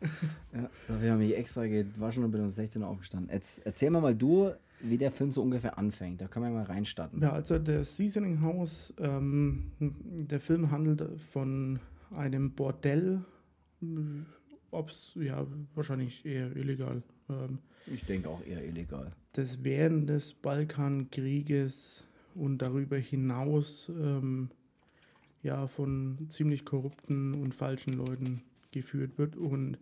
[0.52, 3.30] ja, dafür habe ich extra gewaschen und bin um 16 Uhr aufgestanden.
[3.32, 6.20] Jetzt erzähl mal mal du, wie der Film so ungefähr anfängt.
[6.20, 7.20] Da kann man mal reinstarten.
[7.20, 11.78] Ja, also der Seasoning House, ähm, der Film handelt von
[12.10, 13.22] einem Bordell,
[14.70, 17.02] ob es, ja, wahrscheinlich eher illegal.
[17.28, 19.12] Ähm, ich denke auch eher illegal.
[19.32, 22.04] Das während des Balkankrieges
[22.34, 24.50] und darüber hinaus ähm,
[25.42, 29.78] ja von ziemlich korrupten und falschen Leuten geführt wird und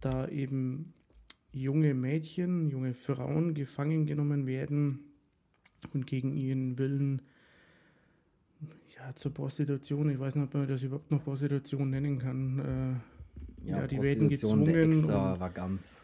[0.00, 0.92] da eben
[1.52, 5.00] junge Mädchen, junge Frauen gefangen genommen werden
[5.92, 7.22] und gegen ihren Willen
[8.96, 13.02] ja zur Prostitution, ich weiß nicht, ob man das überhaupt noch Prostitution nennen kann.
[13.64, 14.66] Äh, ja, ja, die werden gezwungen.
[14.68, 16.00] Extravaganz.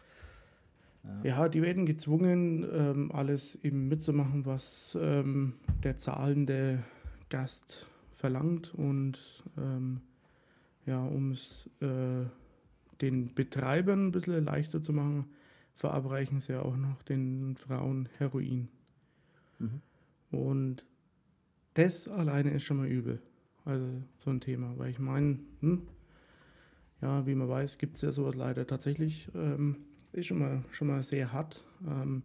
[1.03, 1.21] Ja.
[1.23, 6.83] ja, die werden gezwungen, ähm, alles eben mitzumachen, was ähm, der zahlende
[7.29, 8.73] Gast verlangt.
[8.73, 10.01] Und ähm,
[10.85, 12.25] ja, um es äh,
[13.01, 15.25] den Betreibern ein bisschen leichter zu machen,
[15.73, 18.69] verabreichen sie auch noch den Frauen Heroin.
[19.59, 19.81] Mhm.
[20.31, 20.85] Und
[21.73, 23.21] das alleine ist schon mal übel.
[23.65, 23.85] Also
[24.19, 25.87] so ein Thema, weil ich meine, hm,
[27.01, 29.29] ja, wie man weiß, gibt es ja sowas leider tatsächlich.
[29.35, 29.77] Ähm,
[30.13, 31.63] ist schon mal, schon mal sehr hart.
[31.87, 32.23] Ähm,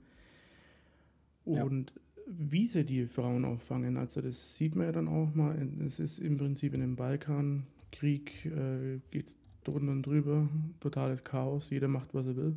[1.44, 2.22] und ja.
[2.26, 5.56] wie sie die Frauen auffangen, also das sieht man ja dann auch mal.
[5.84, 10.48] Es ist im Prinzip in dem Balkankrieg, äh, geht es drunter und drüber,
[10.80, 12.56] totales Chaos, jeder macht, was er will.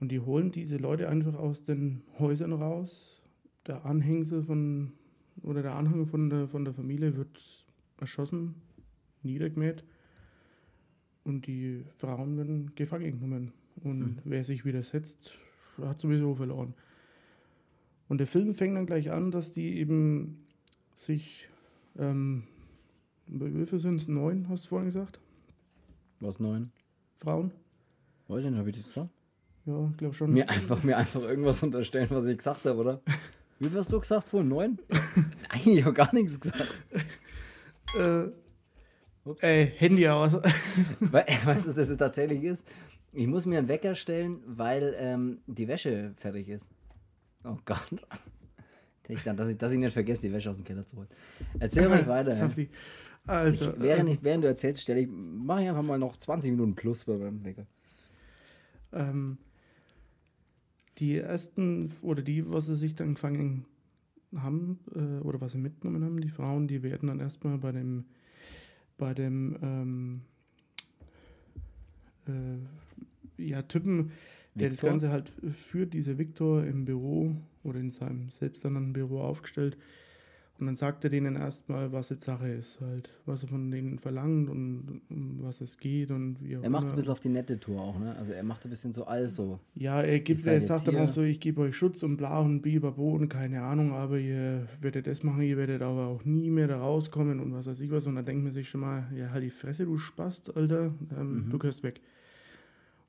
[0.00, 3.22] Und die holen diese Leute einfach aus den Häusern raus.
[3.66, 4.92] Der Anhängsel von,
[5.42, 7.66] oder der Anhang von der, von der Familie wird
[7.98, 8.54] erschossen,
[9.22, 9.84] niedergemäht.
[11.24, 13.52] Und die Frauen werden gefangen genommen.
[13.82, 14.18] Und mhm.
[14.24, 15.32] wer sich widersetzt,
[15.80, 16.74] hat sowieso verloren.
[18.08, 20.46] Und der Film fängt dann gleich an, dass die eben
[20.94, 21.48] sich,
[21.98, 22.44] ähm,
[23.26, 24.08] wie viele sind es?
[24.08, 25.20] Neun, hast du vorhin gesagt?
[26.20, 26.70] Was neun?
[27.16, 27.50] Frauen?
[28.28, 29.10] Weiß ich nicht, habe ich das gesagt?
[29.66, 30.32] Ja, ich glaube schon.
[30.32, 33.00] Mir einfach, mir einfach irgendwas unterstellen, was ich gesagt habe, oder?
[33.58, 34.48] Wie viel hast du gesagt vorhin?
[34.48, 34.78] Neun?
[34.88, 36.84] Nein, ich habe gar nichts gesagt.
[37.98, 38.26] Äh,
[39.40, 40.34] ey, Handy aus.
[41.00, 42.66] We weißt du, was das tatsächlich ist?
[43.16, 46.70] Ich muss mir einen Wecker stellen, weil ähm, die Wäsche fertig ist.
[47.44, 47.88] Oh Gott.
[49.08, 51.08] Ich dann, dass, ich, dass ich nicht vergesse, die Wäsche aus dem Keller zu holen.
[51.58, 52.50] Erzähl mal weiter.
[53.28, 56.16] Also, Ich, während, ähm, ich, während du erzählst, stelle ich, mache ich einfach mal noch
[56.16, 57.66] 20 Minuten plus bei meinem Wecker.
[58.92, 59.38] ähm,
[60.98, 63.64] die ersten, oder die, was sie sich dann gefangen
[64.36, 68.04] haben, äh, oder was sie mitgenommen haben, die Frauen, die werden dann erstmal bei dem,
[68.96, 70.20] bei dem, ähm,
[72.28, 72.58] äh,
[73.38, 74.10] ja, Typen,
[74.54, 74.80] der das?
[74.80, 79.76] Ganze halt führt, dieser Viktor im Büro oder in seinem selbsternannten Büro aufgestellt.
[80.58, 83.98] Und dann sagt er denen erstmal, was jetzt Sache ist, halt, was er von denen
[83.98, 87.20] verlangt und um was es geht und wie auch Er macht es ein bisschen auf
[87.20, 88.16] die nette Tour auch, ne?
[88.16, 89.60] Also er macht ein bisschen so alles so.
[89.74, 92.62] Ja, er, gibt, er sagt dann auch so, ich gebe euch Schutz und bla und
[92.62, 96.68] bibabo und keine Ahnung, aber ihr werdet das machen, ihr werdet aber auch nie mehr
[96.68, 98.06] da rauskommen und was weiß ich was.
[98.06, 101.44] Und dann denkt man sich schon mal, ja, halt die Fresse, du Spast, Alter, ähm,
[101.44, 101.50] Mhm.
[101.50, 102.00] du gehörst weg.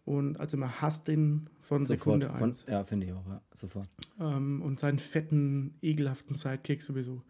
[0.07, 2.21] Und also man hasst den von Sofort.
[2.21, 2.65] Sekunde Von, eins.
[2.65, 3.41] ja, finde ich auch, ja.
[3.53, 3.89] Sofort.
[4.21, 7.23] Ähm, und seinen fetten, ekelhaften Sidekick sowieso.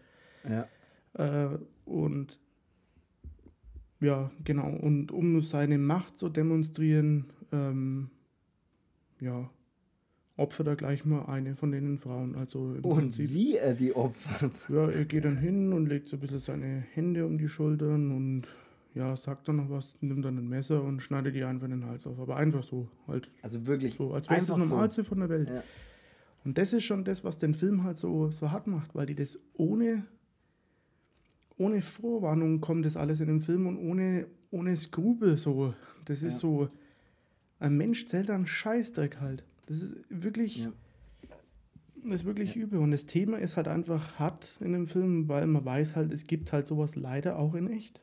[0.48, 0.68] Ja.
[1.14, 2.40] Äh, und
[4.00, 4.70] ja, genau.
[4.70, 8.12] Und um seine Macht zu demonstrieren, ähm,
[9.20, 9.50] ja,
[10.36, 12.36] opfert er gleich mal eine von den Frauen.
[12.36, 14.70] Also Und Prinzip, wie er die opfert.
[14.70, 18.12] ja, er geht dann hin und legt so ein bisschen seine Hände um die Schultern
[18.12, 18.44] und
[18.98, 21.86] ja, sagt dann noch was, nimmt dann ein Messer und schneidet die einfach in den
[21.86, 22.20] Hals auf.
[22.20, 23.96] Aber einfach so, halt Also wirklich.
[23.96, 24.74] so, als wäre es das einfach so.
[24.76, 25.50] Normalste von der Welt.
[25.50, 25.64] Ja.
[26.44, 29.16] Und das ist schon das, was den Film halt so, so hart macht, weil die
[29.16, 30.06] das ohne,
[31.58, 35.74] ohne Vorwarnung kommt das alles in den Film und ohne, ohne Skrupel so.
[36.06, 36.40] Das ist Ja.
[36.40, 36.68] so,
[37.60, 39.44] ein Mensch zählt einen Scheißdreck halt.
[39.66, 40.72] Das ist wirklich, Ja.
[42.06, 42.80] das ist wirklich übel.
[42.80, 46.26] Und das Thema ist halt einfach hart in dem Film, weil man weiß halt, es
[46.28, 48.02] gibt halt sowas leider auch in echt.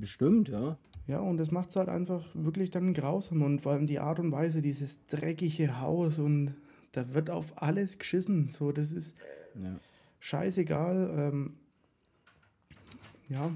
[0.00, 0.76] Bestimmt, ja.
[1.06, 3.42] Ja, und das macht es halt einfach wirklich dann grausam.
[3.42, 6.54] Und vor allem die Art und Weise, dieses dreckige Haus und
[6.92, 8.50] da wird auf alles geschissen.
[8.52, 9.16] So, das ist
[9.54, 9.78] Ja,
[10.20, 11.12] scheißegal.
[11.16, 11.54] Ähm,
[13.28, 13.50] ja,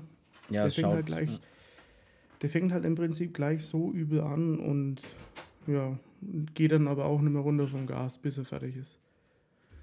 [0.51, 1.39] ja der fängt halt gleich, ja.
[2.43, 5.03] der fängt halt im Prinzip gleich so übel an und
[5.67, 5.99] ja,
[6.55, 8.99] geht dann aber auch nicht mehr runter vom Gas, bis er fertig ist.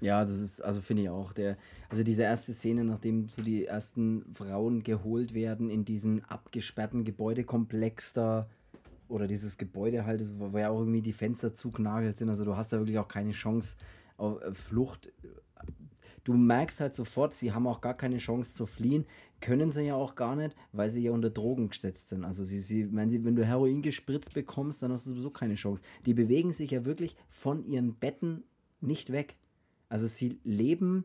[0.00, 1.56] Ja, das ist, also finde ich auch, der,
[1.88, 8.12] also diese erste Szene, nachdem so die ersten Frauen geholt werden in diesen abgesperrten Gebäudekomplex
[8.12, 8.48] da,
[9.08, 12.72] oder dieses Gebäude halt, wo ja auch irgendwie die Fenster zugnagelt sind, also du hast
[12.72, 13.76] da wirklich auch keine Chance
[14.16, 15.12] auf äh, Flucht.
[16.24, 19.06] Du merkst halt sofort, sie haben auch gar keine Chance zu fliehen,
[19.40, 22.24] können sie ja auch gar nicht, weil sie ja unter Drogen gesetzt sind.
[22.24, 25.54] Also sie, sie, wenn, sie, wenn du Heroin gespritzt bekommst, dann hast du sowieso keine
[25.54, 25.82] Chance.
[26.04, 28.42] Die bewegen sich ja wirklich von ihren Betten
[28.80, 29.36] nicht weg.
[29.88, 31.04] Also sie leben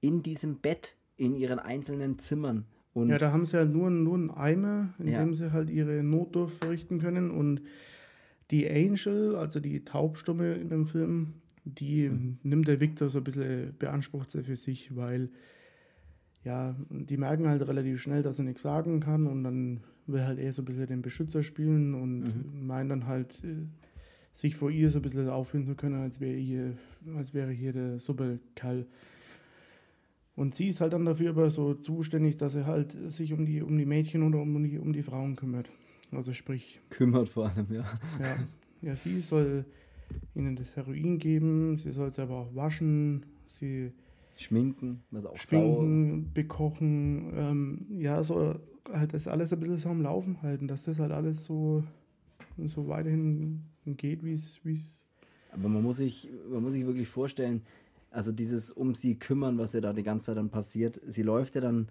[0.00, 2.64] in diesem Bett, in ihren einzelnen Zimmern.
[2.94, 5.20] Und Ja, da haben sie halt nur, nur einen Eimer, in Ja.
[5.20, 7.30] dem sie halt ihre Notdurft verrichten können.
[7.30, 7.60] Und
[8.50, 12.38] die Angel, also die Taubstumme in dem Film, die Mhm.
[12.42, 15.28] nimmt der Victor so ein bisschen, beansprucht sie für sich, weil
[16.44, 20.38] ja, die merken halt relativ schnell, dass er nichts sagen kann und dann will halt
[20.38, 22.66] er so ein bisschen den Beschützer spielen und Mhm.
[22.66, 23.66] meint dann halt, äh,
[24.32, 26.76] sich vor ihr so ein bisschen aufführen zu können, als wäre hier,
[27.16, 28.86] als wäre hier der Superkerl.
[30.36, 33.60] Und sie ist halt dann dafür aber so zuständig, dass er halt sich um die,
[33.60, 35.68] um die Mädchen oder um die, um die Frauen kümmert.
[36.12, 37.84] Also sprich, kümmert vor allem, ja.
[38.20, 38.36] ja,
[38.80, 39.64] ja, sie soll
[40.34, 43.92] ihnen das Heroin geben, sie soll es aber auch waschen, sie
[44.36, 48.54] Schminken, was auch schminken, bekochen, ähm, ja, so
[48.92, 51.82] halt das alles ein bisschen so am Laufen halten, dass das halt alles so,
[52.66, 54.60] so weiterhin geht, wie es.
[55.52, 57.62] Aber man muss, sich, man muss sich wirklich vorstellen,
[58.10, 61.00] also dieses um sie kümmern, was ja da die ganze Zeit dann passiert.
[61.06, 61.88] Sie läuft ja dann,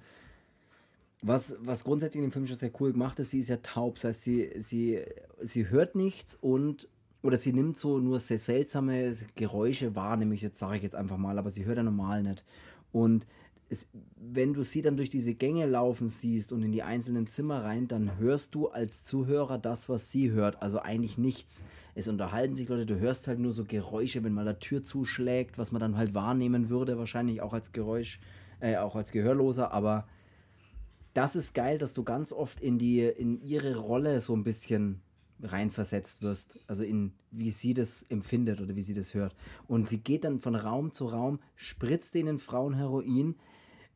[1.21, 3.95] was, was grundsätzlich in dem Film schon sehr cool gemacht ist, sie ist ja taub,
[3.95, 4.99] das heißt, sie, sie,
[5.41, 6.87] sie hört nichts und
[7.23, 11.17] oder sie nimmt so nur sehr seltsame Geräusche wahr, nämlich jetzt sage ich jetzt einfach
[11.17, 12.45] mal, aber sie hört ja normal nicht.
[12.91, 13.25] Und
[13.69, 17.63] es, wenn du sie dann durch diese Gänge laufen siehst und in die einzelnen Zimmer
[17.63, 20.61] rein, dann hörst du als Zuhörer das, was sie hört.
[20.61, 21.63] Also eigentlich nichts.
[21.93, 25.57] Es unterhalten sich Leute, du hörst halt nur so Geräusche, wenn mal eine Tür zuschlägt,
[25.57, 28.19] was man dann halt wahrnehmen würde, wahrscheinlich auch als Geräusch,
[28.59, 30.07] äh, auch als Gehörloser, aber
[31.13, 35.01] das ist geil, dass du ganz oft in die, in ihre Rolle so ein bisschen
[35.41, 36.59] reinversetzt wirst.
[36.67, 39.35] Also in wie sie das empfindet oder wie sie das hört.
[39.67, 43.35] Und sie geht dann von Raum zu Raum, spritzt denen Frauen Heroin,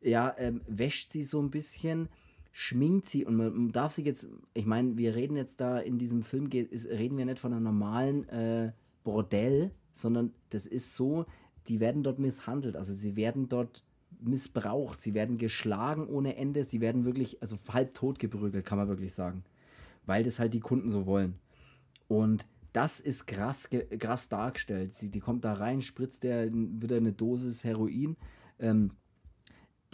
[0.02, 2.08] ja, ähm, wäscht sie so ein bisschen,
[2.52, 6.22] schminkt sie und man darf sich jetzt, ich meine, wir reden jetzt da in diesem
[6.22, 8.72] Film, ist, reden wir nicht von einem normalen äh,
[9.04, 11.26] Bordell, sondern das ist so,
[11.68, 13.84] die werden dort misshandelt, also sie werden dort
[14.20, 18.88] missbraucht, sie werden geschlagen ohne Ende, sie werden wirklich, also halb tot geprügelt, kann man
[18.88, 19.44] wirklich sagen,
[20.06, 21.34] weil das halt die Kunden so wollen.
[22.08, 24.92] Und das ist krass, krass dargestellt.
[24.92, 28.16] Sie, die kommt da rein, spritzt der wieder eine Dosis Heroin.
[28.58, 28.92] Ähm,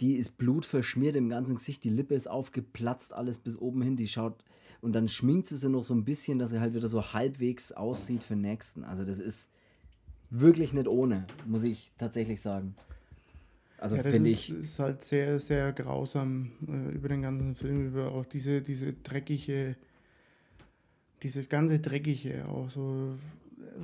[0.01, 3.95] die ist blutverschmiert im ganzen Gesicht, die Lippe ist aufgeplatzt, alles bis oben hin.
[3.95, 4.43] Die schaut
[4.81, 7.71] und dann schminkt sie sie noch so ein bisschen, dass sie halt wieder so halbwegs
[7.71, 8.83] aussieht für den nächsten.
[8.83, 9.51] Also das ist
[10.29, 12.75] wirklich nicht ohne, muss ich tatsächlich sagen.
[13.77, 14.49] Also ja, finde ich.
[14.49, 19.75] ist halt sehr, sehr grausam äh, über den ganzen Film, über auch diese, diese dreckige,
[21.23, 23.17] dieses ganze Dreckige auch so.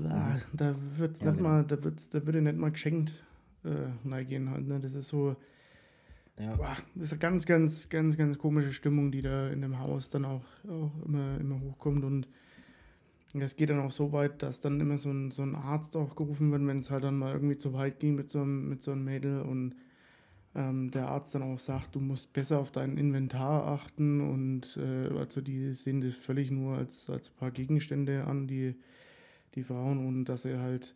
[0.03, 1.49] Äh, ah, da wird's ja, nicht genau.
[1.49, 3.13] mal, da wird's, da würde nicht mal geschenkt
[3.63, 4.68] äh, neigehen halt.
[4.68, 4.80] Ne?
[4.80, 5.36] Das ist so
[6.39, 6.55] ja.
[6.55, 10.09] Boah, das ist eine ganz, ganz, ganz, ganz komische Stimmung, die da in dem Haus
[10.09, 12.03] dann auch, auch immer, immer hochkommt.
[12.03, 12.27] Und
[13.33, 16.15] es geht dann auch so weit, dass dann immer so ein, so ein Arzt auch
[16.15, 18.81] gerufen wird, wenn es halt dann mal irgendwie zu weit ging mit so einem, mit
[18.81, 19.75] so einem Mädel und
[20.55, 25.09] ähm, der Arzt dann auch sagt, du musst besser auf dein Inventar achten und äh,
[25.17, 28.75] also die sehen das völlig nur als, als paar Gegenstände an, die,
[29.55, 30.95] die Frauen und dass er halt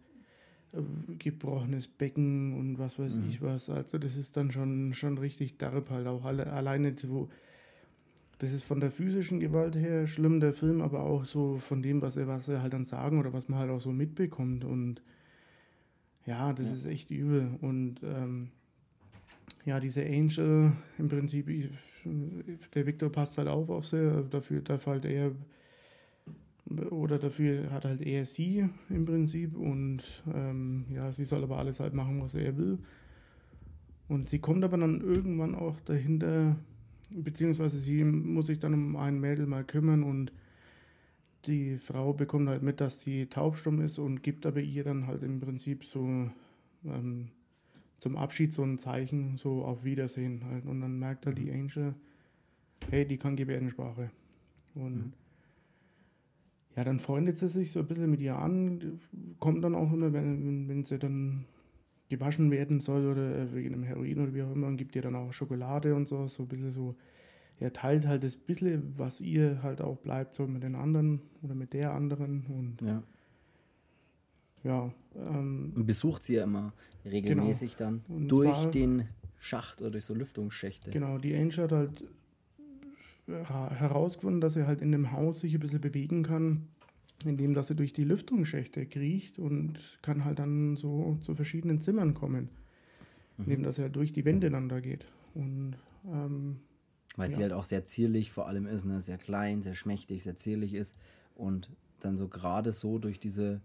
[1.17, 3.27] gebrochenes Becken und was weiß mhm.
[3.27, 3.69] ich was.
[3.69, 7.29] Also das ist dann schon, schon richtig derb halt auch alle, alleine wo
[8.39, 12.01] das ist von der physischen Gewalt her schlimm, der Film, aber auch so von dem,
[12.01, 14.63] was er, was er halt dann sagen oder was man halt auch so mitbekommt.
[14.63, 15.01] Und
[16.25, 16.73] ja, das ja.
[16.73, 17.49] ist echt übel.
[17.59, 18.51] Und ähm,
[19.65, 21.49] ja, diese Angel im Prinzip,
[22.73, 25.31] der Victor passt halt auf auf sie, dafür darf halt er
[26.91, 30.03] oder dafür hat halt eher sie im Prinzip und
[30.33, 32.79] ähm, ja, sie soll aber alles halt machen, was er will.
[34.07, 36.55] Und sie kommt aber dann irgendwann auch dahinter,
[37.11, 40.31] beziehungsweise sie muss sich dann um ein Mädel mal kümmern und
[41.45, 45.23] die Frau bekommt halt mit, dass sie taubstumm ist und gibt aber ihr dann halt
[45.23, 46.29] im Prinzip so
[46.85, 47.29] ähm,
[47.97, 50.65] zum Abschied so ein Zeichen, so auf Wiedersehen halt.
[50.65, 51.95] Und dann merkt halt die Angel,
[52.89, 54.11] hey, die kann Gebärdensprache.
[54.75, 55.13] Und mhm
[56.79, 59.01] ja, dann freundet sie sich so ein bisschen mit ihr an,
[59.37, 61.43] kommt dann auch immer, wenn, wenn sie dann
[62.07, 65.13] gewaschen werden soll oder wegen dem Heroin oder wie auch immer und gibt ihr dann
[65.13, 66.95] auch Schokolade und so, so ein bisschen so,
[67.59, 71.53] er teilt halt das bisschen, was ihr halt auch bleibt, so mit den anderen oder
[71.53, 73.03] mit der anderen und ja.
[74.63, 74.93] Ja.
[75.17, 76.71] Ähm, und besucht sie ja immer
[77.03, 77.89] regelmäßig genau.
[77.89, 80.91] dann und durch den Schacht oder durch so Lüftungsschächte.
[80.91, 82.03] Genau, die Angel hat halt
[83.29, 86.67] herausgefunden, dass er halt in dem Haus sich ein bisschen bewegen kann,
[87.25, 92.13] indem dass er durch die Lüftungsschächte kriecht und kann halt dann so zu verschiedenen Zimmern
[92.13, 92.49] kommen,
[93.37, 93.45] mhm.
[93.45, 95.05] indem dass er durch die Wände dann da geht.
[95.33, 95.75] Und
[96.07, 96.57] ähm,
[97.15, 97.35] weil ja.
[97.35, 99.01] sie halt auch sehr zierlich vor allem ist, ne?
[99.01, 100.95] sehr klein, sehr schmächtig, sehr zierlich ist
[101.35, 101.69] und
[101.99, 103.61] dann so gerade so durch diese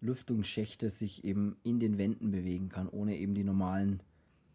[0.00, 4.00] Lüftungsschächte sich eben in den Wänden bewegen kann, ohne eben die normalen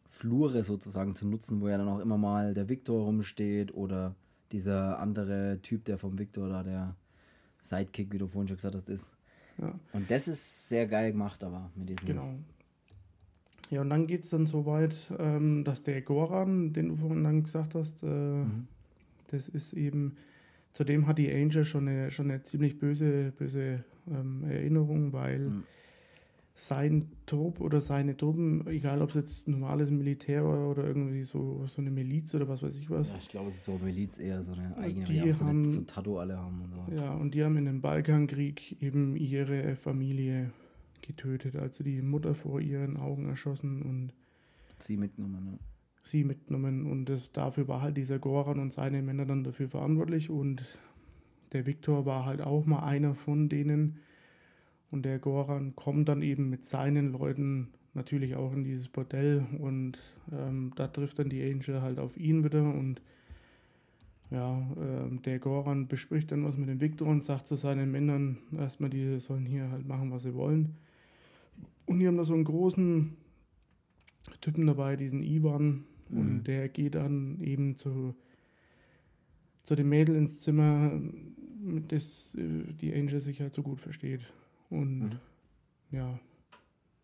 [0.09, 4.15] Flure sozusagen zu nutzen, wo ja dann auch immer mal der Victor rumsteht oder
[4.51, 6.95] dieser andere Typ, der vom Victor da der
[7.61, 9.11] Sidekick, wie du vorhin schon gesagt hast, ist.
[9.59, 9.77] Ja.
[9.93, 12.07] Und das ist sehr geil gemacht, aber mit diesem.
[12.07, 12.33] Genau.
[13.69, 17.23] Ja, und dann geht es dann so weit, ähm, dass der Goran, den du vorhin
[17.23, 18.67] dann gesagt hast, äh, mhm.
[19.27, 20.17] das ist eben,
[20.73, 25.63] zudem hat die Angel schon eine, schon eine ziemlich böse, böse ähm, Erinnerung, weil mhm
[26.59, 31.65] sein Trupp oder seine Truppen, egal ob es jetzt normales Militär war oder irgendwie so,
[31.67, 33.09] so eine Miliz oder was weiß ich was.
[33.09, 35.81] Ja, ich glaube, es ist so Miliz eher so eine eigene, die haben, haben so
[35.81, 36.95] Tattoo alle haben und so.
[36.95, 40.51] Ja, und die haben in dem Balkankrieg eben ihre Familie
[41.01, 44.13] getötet, also die Mutter vor ihren Augen erschossen und
[44.81, 45.59] sie mitgenommen, ne?
[46.03, 50.29] Sie mitgenommen und das, dafür war halt dieser Goran und seine Männer dann dafür verantwortlich
[50.29, 50.63] und
[51.53, 53.97] der Viktor war halt auch mal einer von denen,
[54.91, 59.99] und der Goran kommt dann eben mit seinen Leuten natürlich auch in dieses Bordell und
[60.31, 63.01] ähm, da trifft dann die Angel halt auf ihn wieder und
[64.31, 68.37] ja, äh, der Goran bespricht dann was mit dem Victor und sagt zu seinen Männern
[68.55, 70.75] erstmal, die sollen hier halt machen, was sie wollen.
[71.87, 73.17] Und die haben da so einen großen
[74.41, 76.19] Typen dabei, diesen Ivan, mhm.
[76.19, 78.13] und der geht dann eben zu,
[79.63, 80.91] zu dem Mädel ins Zimmer,
[81.61, 84.31] mit das äh, die Angel sich halt so gut versteht.
[84.69, 85.19] Und mhm.
[85.91, 86.19] ja,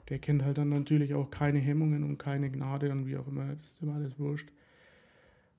[0.10, 3.56] der kennt halt dann natürlich auch keine Hemmungen und keine Gnade und wie auch immer,
[3.56, 4.52] das ist immer alles wurscht.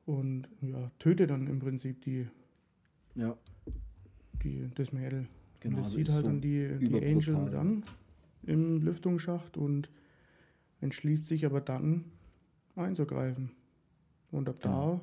[0.05, 2.29] Und ja, tötet dann im Prinzip die,
[3.17, 3.37] ja.
[4.43, 5.27] die das Mädel.
[5.61, 7.83] Genau, und das sieht halt so dann die, die Angel dann
[8.45, 9.91] im Lüftungsschacht und
[10.81, 12.05] entschließt sich aber dann
[12.77, 13.51] einzugreifen.
[14.31, 15.01] Und ab genau.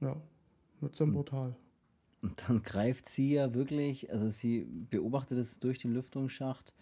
[0.00, 0.16] ja,
[0.80, 1.56] wird dann brutal.
[2.24, 6.72] Und dann greift sie ja wirklich, also sie beobachtet es durch den Lüftungsschacht.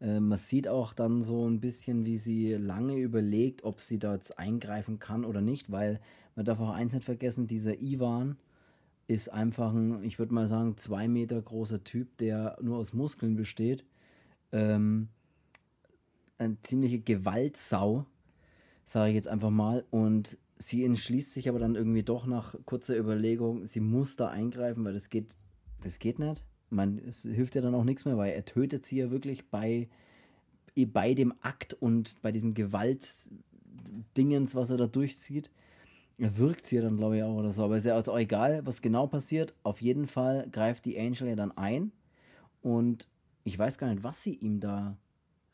[0.00, 4.14] Äh, man sieht auch dann so ein bisschen, wie sie lange überlegt, ob sie da
[4.14, 6.00] jetzt eingreifen kann oder nicht, weil
[6.36, 8.36] man darf auch eins nicht vergessen, dieser Ivan
[9.08, 13.34] ist einfach ein, ich würde mal sagen, zwei Meter großer Typ, der nur aus Muskeln
[13.34, 13.84] besteht.
[14.52, 15.08] Ähm,
[16.38, 18.06] eine ziemliche Gewaltsau,
[18.84, 19.84] sage ich jetzt einfach mal.
[19.90, 24.84] Und sie entschließt sich aber dann irgendwie doch nach kurzer Überlegung, sie muss da eingreifen,
[24.84, 25.36] weil das geht,
[25.82, 26.44] das geht nicht.
[26.70, 29.88] Man, es hilft ja dann auch nichts mehr, weil er tötet sie ja wirklich bei,
[30.74, 35.50] bei dem Akt und bei diesem Gewaltdingens, was er da durchzieht.
[36.16, 37.64] Er wirkt sie ja dann, glaube ich, auch oder so.
[37.64, 39.52] Aber ist ja also auch egal, was genau passiert.
[39.64, 41.90] Auf jeden Fall greift die Angel ja dann ein.
[42.62, 43.08] Und
[43.42, 44.96] ich weiß gar nicht, was sie ihm da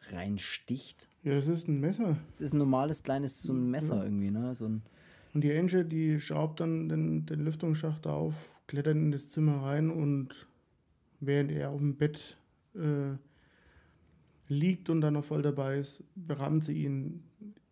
[0.09, 1.09] reinsticht.
[1.23, 2.17] Ja, das ist ein Messer.
[2.31, 4.05] Es ist ein normales kleines so ein Messer ja.
[4.05, 4.55] irgendwie, ne?
[4.55, 4.83] So ein
[5.33, 8.35] und die Angel, die schraubt dann den, den Lüftungsschacht auf,
[8.67, 10.31] klettert in das Zimmer rein und
[11.21, 12.37] während er auf dem Bett
[12.75, 13.17] äh,
[14.49, 17.23] liegt und dann noch voll dabei ist, berammt sie ihn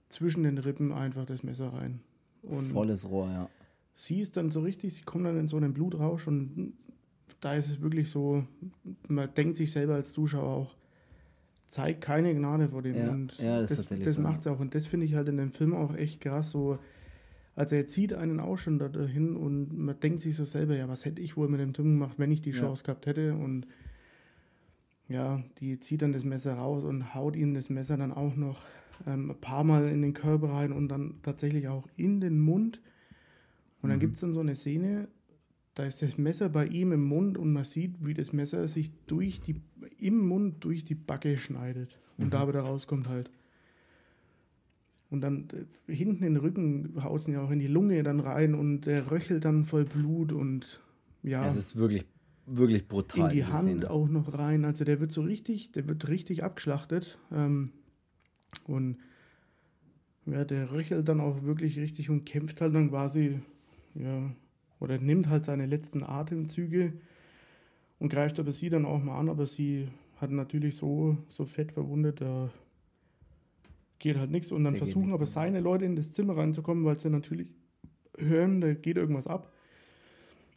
[0.08, 2.00] zwischen den Rippen einfach das Messer rein.
[2.42, 3.50] Und Volles Rohr, ja.
[3.94, 6.74] Sie ist dann so richtig, sie kommt dann in so einen Blutrausch und
[7.40, 8.44] da ist es wirklich so,
[9.08, 10.76] man denkt sich selber als Zuschauer auch,
[11.68, 12.96] zeigt keine Gnade vor dem.
[12.96, 14.22] Ja, und ja das, das, tatsächlich das so.
[14.22, 14.58] macht sie auch.
[14.58, 16.50] Und das finde ich halt in dem Film auch echt krass.
[16.50, 16.78] So,
[17.54, 21.04] also er zieht einen auch schon dahin und man denkt sich so selber, ja, was
[21.04, 22.86] hätte ich wohl mit dem Typen gemacht, wenn ich die Chance ja.
[22.86, 23.34] gehabt hätte.
[23.34, 23.66] Und
[25.08, 28.64] ja, die zieht dann das Messer raus und haut ihm das Messer dann auch noch
[29.06, 32.80] ähm, ein paar Mal in den Körper rein und dann tatsächlich auch in den Mund.
[33.82, 34.02] Und dann mhm.
[34.02, 35.08] gibt es dann so eine Szene,
[35.78, 38.90] da ist das Messer bei ihm im Mund und man sieht, wie das Messer sich
[39.06, 39.62] durch die,
[39.98, 42.30] im Mund durch die Backe schneidet und mhm.
[42.30, 43.30] da wieder rauskommt halt.
[45.08, 45.46] Und dann
[45.86, 48.88] äh, hinten in den Rücken haut es ja auch in die Lunge dann rein und
[48.88, 50.82] er röchelt dann voll Blut und
[51.22, 51.46] ja.
[51.46, 52.06] Es ist wirklich,
[52.46, 53.30] wirklich brutal.
[53.30, 53.90] In die Hand Szene.
[53.90, 54.64] auch noch rein.
[54.64, 57.18] Also der wird so richtig, der wird richtig abgeschlachtet.
[57.30, 57.70] Ähm,
[58.64, 58.96] und
[60.26, 63.38] ja, der röchelt dann auch wirklich richtig und kämpft halt dann quasi,
[63.94, 64.34] ja,
[64.80, 66.92] oder nimmt halt seine letzten Atemzüge
[67.98, 71.72] und greift aber sie dann auch mal an, aber sie hat natürlich so, so fett
[71.72, 72.50] verwundet, da
[73.98, 74.52] geht halt nichts.
[74.52, 77.48] Und dann Der versuchen aber seine Leute in das Zimmer reinzukommen, weil sie natürlich
[78.18, 79.52] hören, da geht irgendwas ab.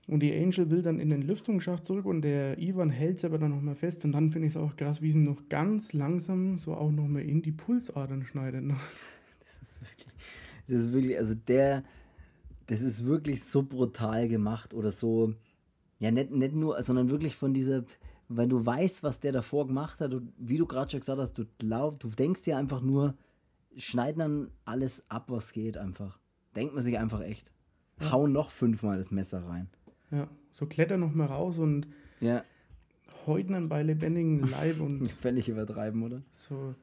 [0.07, 3.37] Und die Angel will dann in den Lüftungsschacht zurück und der Ivan hält sie aber
[3.37, 4.03] dann nochmal fest.
[4.03, 7.21] Und dann finde ich es auch krass, wie sie noch ganz langsam so auch nochmal
[7.21, 8.63] in die Pulsadern schneidet.
[9.43, 10.07] Das ist wirklich,
[10.67, 11.83] das ist wirklich, also der,
[12.71, 15.33] das ist wirklich so brutal gemacht oder so,
[15.99, 17.83] ja, nicht, nicht nur, sondern wirklich von dieser,
[18.29, 21.37] wenn du weißt, was der davor gemacht hat, und wie du gerade schon gesagt hast,
[21.37, 23.13] du glaubst, du denkst dir einfach nur,
[23.75, 26.17] schneiden dann alles ab, was geht, einfach.
[26.55, 27.51] Denkt man sich einfach echt.
[27.99, 28.13] Ja.
[28.13, 29.69] Hau noch fünfmal das Messer rein.
[30.09, 31.89] Ja, so kletter noch mal raus und
[32.21, 32.45] ja.
[33.25, 35.11] heute dann bei lebendigem Leib und.
[35.11, 36.21] Völlig übertreiben, oder?
[36.33, 36.73] So.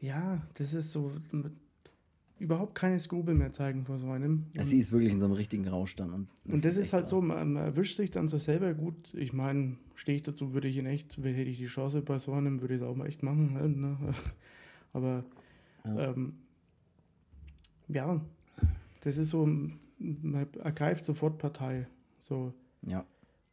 [0.00, 1.12] Ja, das ist so
[2.38, 4.46] überhaupt keine Skrupel mehr zeigen vor so einem.
[4.56, 6.12] Und, sie ist wirklich in so einem richtigen Rausch dann.
[6.12, 7.10] Und das, und das ist, ist halt krass.
[7.10, 9.14] so, man, erwischt sich dann so selber gut.
[9.14, 12.32] Ich meine, stehe ich dazu, würde ich in echt, hätte ich die Chance bei so
[12.32, 13.54] einem, würde ich es auch mal echt machen.
[13.54, 13.96] Halt, ne?
[14.92, 15.24] Aber
[15.84, 16.10] ja.
[16.10, 16.34] Ähm,
[17.88, 18.20] ja,
[19.00, 21.86] das ist so, man ergreift sofort Partei.
[22.22, 22.52] So.
[22.86, 23.04] Ja.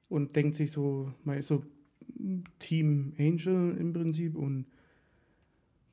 [0.09, 1.63] Und denkt sich so, man ist so
[2.59, 4.65] Team Angel im Prinzip und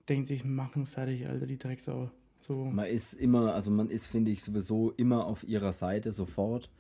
[0.09, 2.11] denkt sich, machen fertig, Alter, die Drecksau.
[2.47, 2.65] So.
[2.65, 6.71] Man ist immer, also man ist, finde ich, sowieso immer auf ihrer Seite sofort,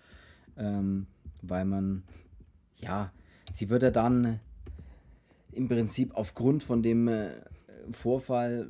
[0.56, 1.06] ähm,
[1.40, 2.02] weil man,
[2.76, 3.12] ja,
[3.50, 4.40] sie wird ja dann
[5.52, 7.30] im Prinzip aufgrund von dem äh,
[7.90, 8.68] Vorfall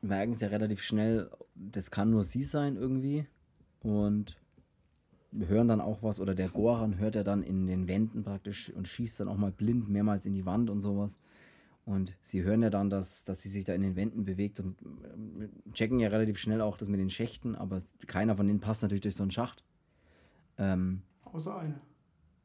[0.00, 3.26] merken sie ja relativ schnell, das kann nur sie sein irgendwie
[3.80, 4.36] und
[5.38, 8.88] hören dann auch was oder der Goran hört er dann in den Wänden praktisch und
[8.88, 11.18] schießt dann auch mal blind mehrmals in die Wand und sowas.
[11.90, 14.76] Und sie hören ja dann, dass, dass sie sich da in den Wänden bewegt und
[14.80, 18.82] äh, checken ja relativ schnell auch das mit den Schächten, aber keiner von denen passt
[18.82, 19.64] natürlich durch so einen Schacht.
[20.56, 21.80] Ähm, außer einer.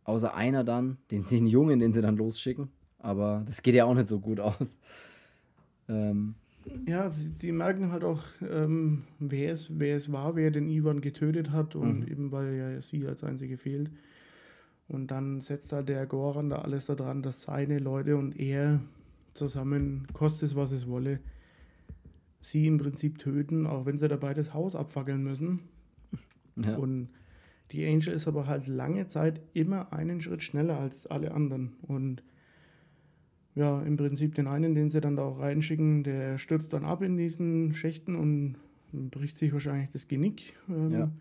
[0.04, 2.70] Außer einer dann, den, den Jungen, den sie dann losschicken.
[2.98, 4.80] Aber das geht ja auch nicht so gut aus.
[5.88, 6.34] Ähm,
[6.88, 11.52] ja, die merken halt auch, ähm, wer, es, wer es war, wer den Ivan getötet
[11.52, 12.08] hat und mhm.
[12.08, 13.92] eben weil ja sie als einzige fehlt.
[14.88, 18.82] Und dann setzt halt der Goran da alles daran, dass seine Leute und er
[19.36, 21.20] zusammen, kostet es was es wolle,
[22.40, 25.62] sie im Prinzip töten, auch wenn sie dabei das Haus abfackeln müssen.
[26.56, 26.78] Ja.
[26.78, 27.10] Und
[27.72, 31.74] die Angel ist aber halt lange Zeit immer einen Schritt schneller als alle anderen.
[31.82, 32.24] Und
[33.56, 37.02] ja, im Prinzip den einen, den sie dann da auch reinschicken, der stürzt dann ab
[37.02, 38.56] in diesen Schächten und
[38.92, 40.54] bricht sich wahrscheinlich das Genick.
[40.70, 41.12] Ähm, ja.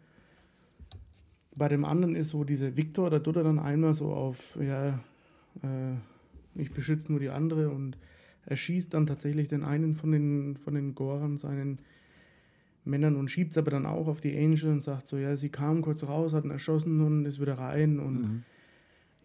[1.57, 5.01] bei dem anderen ist so dieser Victor, da tut er dann einmal so auf, ja,
[5.63, 5.97] äh,
[6.55, 7.99] ich beschütze nur die andere und
[8.47, 11.79] er schießt dann tatsächlich den einen von den, von den Goran, seinen
[12.85, 15.49] Männern und schiebt es aber dann auch auf die Angel und sagt so, ja, sie
[15.49, 18.43] kam kurz raus, hat ihn erschossen und ist wieder rein und mhm.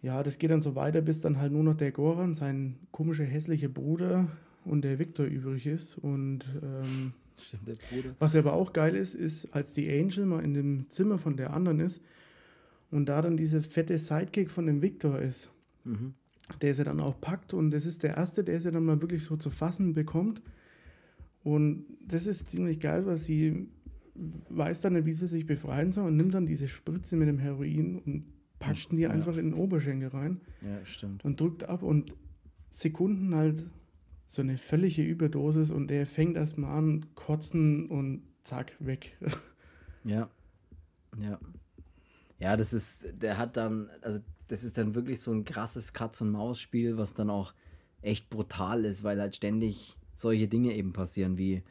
[0.02, 3.24] ja, das geht dann so weiter, bis dann halt nur noch der Goran, sein komischer,
[3.24, 4.28] hässlicher Bruder
[4.64, 7.78] und der Victor übrig ist und ähm, Stimmt,
[8.18, 11.54] was aber auch geil ist, ist, als die Angel mal in dem Zimmer von der
[11.54, 12.02] anderen ist
[12.90, 15.50] und da dann dieser fette Sidekick von dem Victor ist,
[15.84, 16.14] mhm.
[16.54, 19.24] Der sie dann auch packt und das ist der erste, der sie dann mal wirklich
[19.24, 20.42] so zu fassen bekommt
[21.42, 23.68] und das ist ziemlich geil, weil sie
[24.14, 27.38] weiß dann nicht, wie sie sich befreien soll und nimmt dann diese Spritze mit dem
[27.38, 28.24] Heroin und
[28.58, 29.10] packt die ja.
[29.10, 30.40] einfach in den Oberschenkel rein.
[30.60, 31.24] Ja, stimmt.
[31.24, 32.12] Und drückt ab und
[32.70, 33.64] Sekunden halt
[34.26, 39.16] so eine völlige Überdosis und der fängt erstmal an, kotzen und zack, weg.
[40.02, 40.30] Ja.
[41.20, 41.38] Ja.
[42.38, 44.20] Ja, das ist, der hat dann, also
[44.50, 47.54] das ist dann wirklich so ein krasses Katz-und-Maus-Spiel, was dann auch
[48.02, 51.62] echt brutal ist, weil halt ständig solche Dinge eben passieren, wie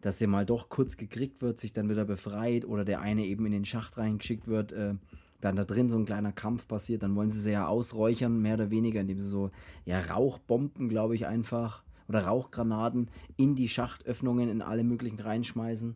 [0.00, 3.46] dass er mal doch kurz gekriegt wird, sich dann wieder befreit oder der eine eben
[3.46, 4.94] in den Schacht reingeschickt wird, äh,
[5.40, 8.54] dann da drin so ein kleiner Kampf passiert, dann wollen sie sie ja ausräuchern, mehr
[8.54, 9.50] oder weniger, indem sie so
[9.86, 15.94] ja, Rauchbomben, glaube ich, einfach oder Rauchgranaten in die Schachtöffnungen in alle möglichen reinschmeißen,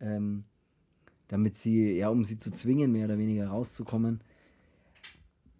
[0.00, 0.44] ähm,
[1.28, 4.22] damit sie, ja, um sie zu zwingen, mehr oder weniger rauszukommen.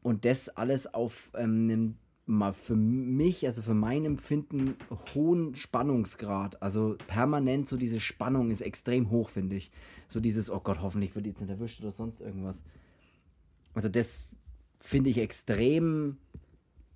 [0.03, 1.95] Und das alles auf ähm, einem
[2.27, 4.77] mal für mich, also für mein Empfinden,
[5.15, 6.63] hohen Spannungsgrad.
[6.63, 9.71] Also permanent so diese Spannung ist extrem hoch, finde ich.
[10.09, 12.63] So dieses, oh Gott, hoffentlich wird jetzt nicht erwischt oder sonst irgendwas.
[13.75, 14.35] Also das
[14.77, 16.19] finde ich extrem,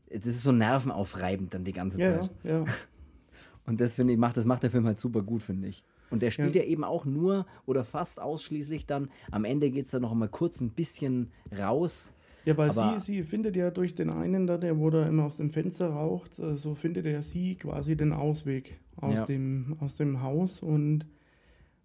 [0.09, 2.31] das ist so nervenaufreibend dann die ganze Zeit.
[2.45, 2.65] Ja, ja.
[3.67, 5.85] Und das finde ich, macht, das macht der Film halt super gut, finde ich.
[6.11, 6.63] Und der spielt ja.
[6.63, 6.69] ja.
[6.69, 10.61] eben auch nur oder fast ausschließlich dann, am Ende geht es dann noch mal kurz
[10.61, 12.11] ein bisschen raus
[12.47, 15.37] ja, weil sie, sie findet ja durch den einen da, der wo da immer aus
[15.37, 19.25] dem Fenster raucht, äh, so findet ja sie quasi den Ausweg aus, ja.
[19.25, 21.07] dem, aus dem Haus und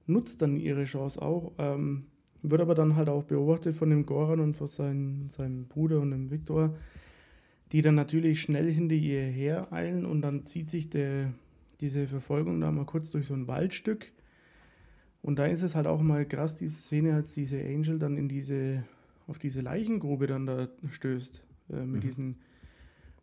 [0.06, 1.52] nutzt dann ihre Chance auch.
[1.58, 2.06] Ähm,
[2.44, 6.12] wird aber dann halt auch beobachtet von dem Goran und von seinen, seinem Bruder und
[6.12, 6.76] dem Viktor,
[7.72, 11.34] die dann natürlich schnell hinter ihr her eilen und dann zieht sich der,
[11.82, 14.12] diese Verfolgung da mal kurz durch so ein Waldstück.
[15.24, 18.28] Und da ist es halt auch mal krass, diese Szene, als diese Angel dann in
[18.28, 18.84] diese
[19.28, 21.44] auf diese Leichengrube dann da stößt.
[21.72, 22.08] Äh, mit mhm.
[22.08, 22.36] diesen,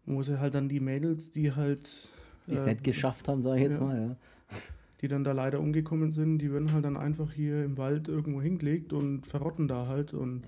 [0.07, 1.91] wo sie halt dann die Mädels, die halt.
[2.47, 4.17] Die es äh, nicht geschafft haben, sage ich jetzt ja, mal, ja.
[5.01, 8.43] Die dann da leider umgekommen sind, die werden halt dann einfach hier im Wald irgendwo
[8.43, 10.13] hingelegt und verrotten da halt.
[10.13, 10.43] Und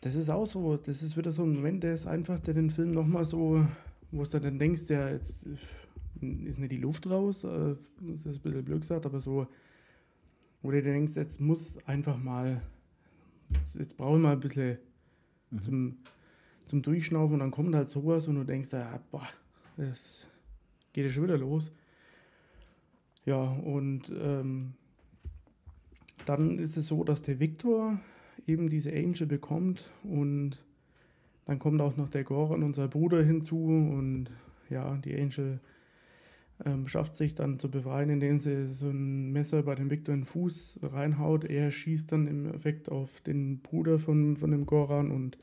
[0.00, 2.70] das ist auch so, das ist wieder so ein Moment, der ist einfach, der den
[2.70, 3.66] Film nochmal so,
[4.12, 5.46] wo du dann denkst, ja, jetzt
[6.20, 7.48] ist nicht die Luft raus, äh,
[8.24, 9.46] das ist ein bisschen blöd gesagt, aber so,
[10.62, 12.62] wo du denkst, jetzt muss einfach mal
[13.54, 14.78] jetzt, jetzt brauche ich mal ein bisschen
[15.50, 15.62] mhm.
[15.62, 15.96] zum,
[16.66, 19.26] zum Durchschnaufen und dann kommt halt sowas und du denkst, ja, boah,
[19.76, 20.28] das
[20.92, 21.72] geht ja schon wieder los.
[23.24, 24.74] Ja, und ähm,
[26.24, 28.00] dann ist es so, dass der Viktor
[28.46, 30.56] eben diese Angel bekommt und
[31.44, 34.30] dann kommt auch noch der Goran, unser Bruder, hinzu und
[34.70, 35.60] ja, die Angel
[36.64, 40.22] ähm, schafft sich dann zu befreien, indem sie so ein Messer bei dem Victor in
[40.22, 41.44] den Fuß reinhaut.
[41.44, 45.38] Er schießt dann im Effekt auf den Bruder von, von dem Goran und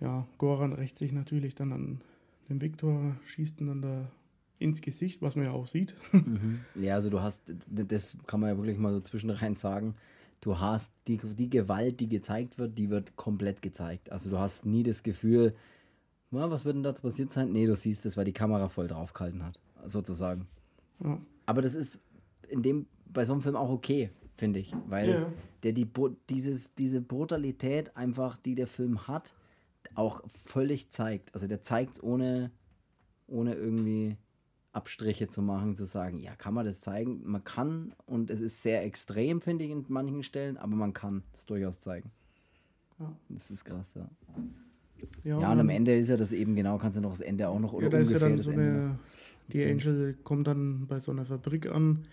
[0.00, 2.00] ja, Goran rächt sich natürlich dann an
[2.48, 4.10] den Victor, schießt ihn dann da
[4.58, 5.94] ins Gesicht, was man ja auch sieht.
[6.12, 6.60] Mhm.
[6.74, 9.94] Ja, also du hast, das kann man ja wirklich mal so zwischendrin sagen,
[10.40, 14.10] du hast die, die Gewalt, die gezeigt wird, die wird komplett gezeigt.
[14.10, 15.54] Also du hast nie das Gefühl,
[16.30, 17.52] was wird denn da passiert sein?
[17.52, 20.46] Nee, du siehst es, weil die Kamera voll draufgehalten hat sozusagen.
[21.02, 21.20] Ja.
[21.46, 22.00] Aber das ist
[22.48, 25.32] in dem, bei so einem Film auch okay, finde ich, weil ja.
[25.62, 25.88] der die,
[26.28, 29.34] dieses, diese Brutalität einfach, die der Film hat,
[29.94, 31.34] auch völlig zeigt.
[31.34, 32.50] Also der zeigt es ohne,
[33.26, 34.16] ohne irgendwie
[34.72, 37.20] Abstriche zu machen, zu sagen, ja, kann man das zeigen?
[37.24, 41.22] Man kann und es ist sehr extrem, finde ich, in manchen Stellen, aber man kann
[41.32, 42.10] es durchaus zeigen.
[42.98, 43.14] Ja.
[43.28, 44.08] Das ist krass, ja.
[45.22, 47.48] Ja, ja, und am Ende ist ja das eben genau, kannst du noch das Ende
[47.48, 48.98] auch noch oder ja, da ungefähr ist ja dann so eine,
[49.52, 52.06] die Angel kommt dann bei so einer Fabrik an,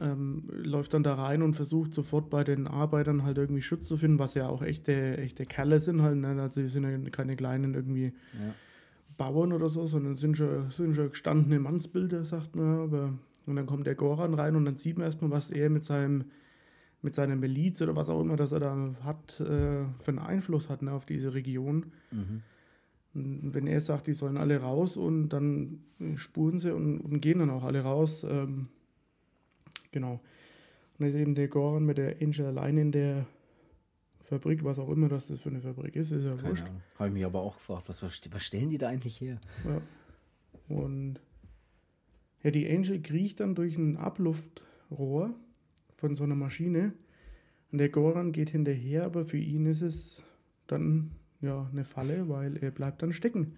[0.00, 3.96] ähm, läuft dann da rein und versucht sofort bei den Arbeitern halt irgendwie Schutz zu
[3.96, 6.16] finden, was ja auch echte, echte Kerle sind halt.
[6.16, 6.40] Ne?
[6.40, 8.54] Also die sind ja keine kleinen irgendwie ja.
[9.16, 12.80] Bauern oder so, sondern sind schon, sind schon gestandene Mannsbilder, sagt man.
[12.80, 13.12] Aber
[13.46, 16.24] und dann kommt der Goran rein und dann sieht man erstmal, was er mit seinem
[17.02, 20.70] mit seiner Miliz oder was auch immer, das er da hat, äh, für einen Einfluss
[20.70, 21.92] hat ne, auf diese Region.
[22.10, 22.40] Mhm.
[23.14, 25.84] Wenn er sagt, die sollen alle raus und dann
[26.16, 28.24] spuren sie und, und gehen dann auch alle raus.
[28.28, 28.68] Ähm,
[29.92, 30.14] genau.
[30.14, 30.20] Und
[30.98, 33.26] dann ist eben der Goran mit der Angel allein in der
[34.20, 36.66] Fabrik, was auch immer das für eine Fabrik ist, ist ja Keine wurscht.
[36.98, 39.38] Habe ich mich aber auch gefragt, was, was was stellen die da eigentlich her?
[39.64, 39.80] Ja.
[40.68, 41.20] Und
[42.42, 45.34] ja, die Angel kriecht dann durch ein Abluftrohr
[45.96, 46.94] von so einer Maschine.
[47.70, 50.22] Und der Goran geht hinterher, aber für ihn ist es
[50.66, 51.10] dann
[51.44, 53.56] ja eine Falle, weil er bleibt dann stecken.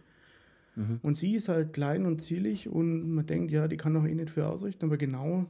[0.74, 1.00] Mhm.
[1.02, 4.14] Und sie ist halt klein und zierlich und man denkt, ja, die kann doch eh
[4.14, 5.46] nicht viel ausrichten, aber genau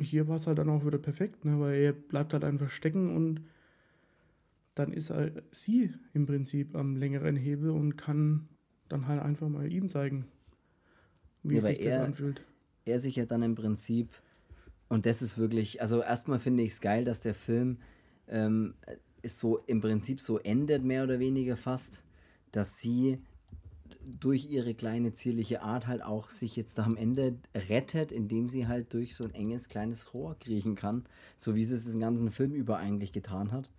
[0.00, 3.14] hier war es halt dann auch wieder perfekt, ne, weil er bleibt halt einfach stecken
[3.14, 3.42] und
[4.74, 8.48] dann ist halt sie im Prinzip am längeren Hebel und kann
[8.88, 10.24] dann halt einfach mal ihm zeigen,
[11.42, 12.42] wie Ja, sich das er- anfühlt.
[12.84, 14.08] er sich ja dann im Prinzip,
[14.88, 17.78] und das ist wirklich, also erstmal finde ich es geil, dass der Film
[18.28, 18.74] ähm,
[19.22, 22.02] ist so im Prinzip so endet, mehr oder weniger fast,
[22.50, 23.18] dass sie
[24.20, 28.92] durch ihre kleine zierliche Art halt auch sich jetzt am Ende rettet, indem sie halt
[28.92, 31.04] durch so ein enges kleines Rohr kriechen kann,
[31.36, 33.70] so wie sie es den ganzen Film über eigentlich getan hat.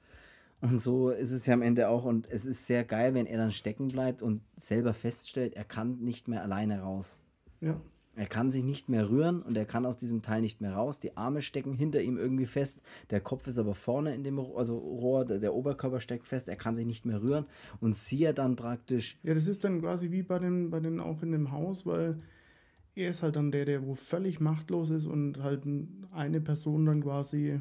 [0.62, 3.38] Und so ist es ja am Ende auch und es ist sehr geil, wenn er
[3.38, 7.20] dann stecken bleibt und selber feststellt, er kann nicht mehr alleine raus.
[7.60, 7.82] Ja,
[8.16, 11.00] Er kann sich nicht mehr rühren und er kann aus diesem Teil nicht mehr raus.
[11.00, 12.84] Die Arme stecken hinter ihm irgendwie fest.
[13.10, 16.48] Der Kopf ist aber vorne in dem Ro- also Rohr, der, Oberkörper steckt fest.
[16.48, 17.46] Er kann sich nicht mehr rühren
[17.82, 19.18] und sie ja dann praktisch.
[19.24, 22.20] ja, das ist dann quasi wie bei den, bei den auch in dem Haus, weil
[22.96, 25.64] er ist halt dann der, der wo völlig machtlos ist und halt
[26.12, 27.60] eine Person dann quasi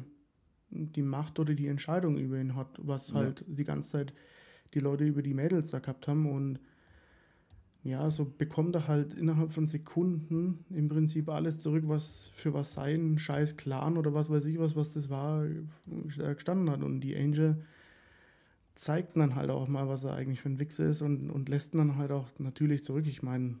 [0.69, 3.15] die Macht oder die Entscheidung über ihn hat, was Ja.
[3.15, 4.13] halt die ganze Zeit
[4.75, 6.59] die Leute über die Mädels da gehabt haben und
[7.83, 12.73] ja, so bekommt er halt innerhalb von Sekunden im Prinzip alles zurück, was für was
[12.73, 16.81] sein scheiß Clan oder was weiß ich was, was das war, äh, gestanden hat.
[16.81, 17.65] Und die Angel
[18.73, 21.75] zeigt dann halt auch mal, was er eigentlich für ein Wichser ist und, und lässt
[21.75, 23.05] dann halt auch natürlich zurück.
[23.05, 23.55] Ich meine,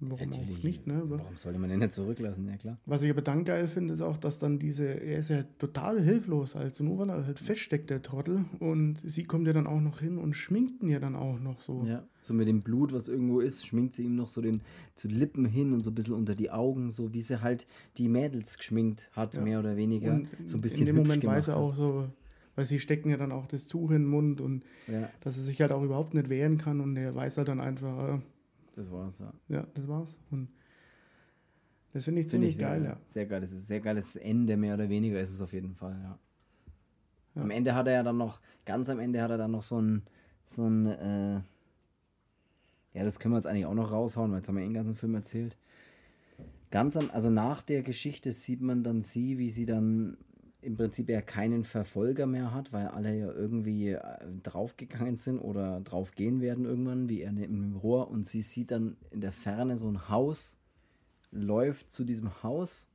[0.00, 1.02] warum auch nicht, ne?
[1.06, 2.48] Warum sollte man den nicht zurücklassen?
[2.48, 2.78] Ja, klar.
[2.86, 6.00] was ich aber dann geil finde, ist auch, dass dann diese, er ist ja total
[6.02, 8.44] hilflos, also nur weil er halt feststeckt, der Trottel.
[8.58, 11.60] Und sie kommt ja dann auch noch hin und schminkt ihn ja dann auch noch
[11.60, 11.84] so.
[11.86, 12.04] Ja.
[12.22, 14.60] So mit dem Blut, was irgendwo ist, schminkt sie ihm noch so den
[14.94, 17.66] zu den Lippen hin und so ein bisschen unter die Augen, so wie sie halt
[17.96, 19.40] die Mädels geschminkt hat, Ja.
[19.42, 20.12] mehr oder weniger.
[20.14, 22.08] Und so ein bisschen in dem Moment weiß er auch so,
[22.56, 25.42] weil sie stecken ja dann auch das Tuch in den Mund und Ja, dass er
[25.42, 28.18] sich halt auch überhaupt nicht wehren kann und er weiß halt dann einfach, äh,
[28.80, 29.32] das war's, ja.
[29.48, 30.18] ja, das war's.
[30.30, 30.48] Und
[31.92, 32.96] das finde ich ziemlich ich sehr, geil, ja.
[33.04, 33.40] sehr geil.
[33.40, 36.18] Das ist ein sehr geiles Ende, mehr oder weniger ist es auf jeden Fall, ja.
[37.34, 37.42] Ja.
[37.42, 39.80] Am Ende hat er ja dann noch, ganz am Ende hat er dann noch so
[39.80, 40.02] ein,
[40.46, 41.34] so ein, äh,
[42.92, 44.94] ja, das können wir jetzt eigentlich auch noch raushauen, weil jetzt haben wir den ganzen
[44.94, 45.56] Film erzählt.
[46.70, 50.16] Ganz am, also nach der Geschichte sieht man dann sie, wie sie dann
[50.62, 54.00] im Prinzip ja keinen Verfolger mehr hat, weil alle ja irgendwie äh,
[54.42, 58.10] draufgegangen sind oder draufgehen werden irgendwann, wie er dem Rohr.
[58.10, 60.58] Und sie sieht dann in der Ferne so ein Haus,
[61.30, 62.88] läuft zu diesem Haus,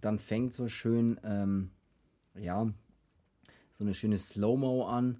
[0.00, 1.70] dann fängt so schön, ähm,
[2.38, 2.70] ja,
[3.70, 5.18] so eine schöne Slow-Mo an,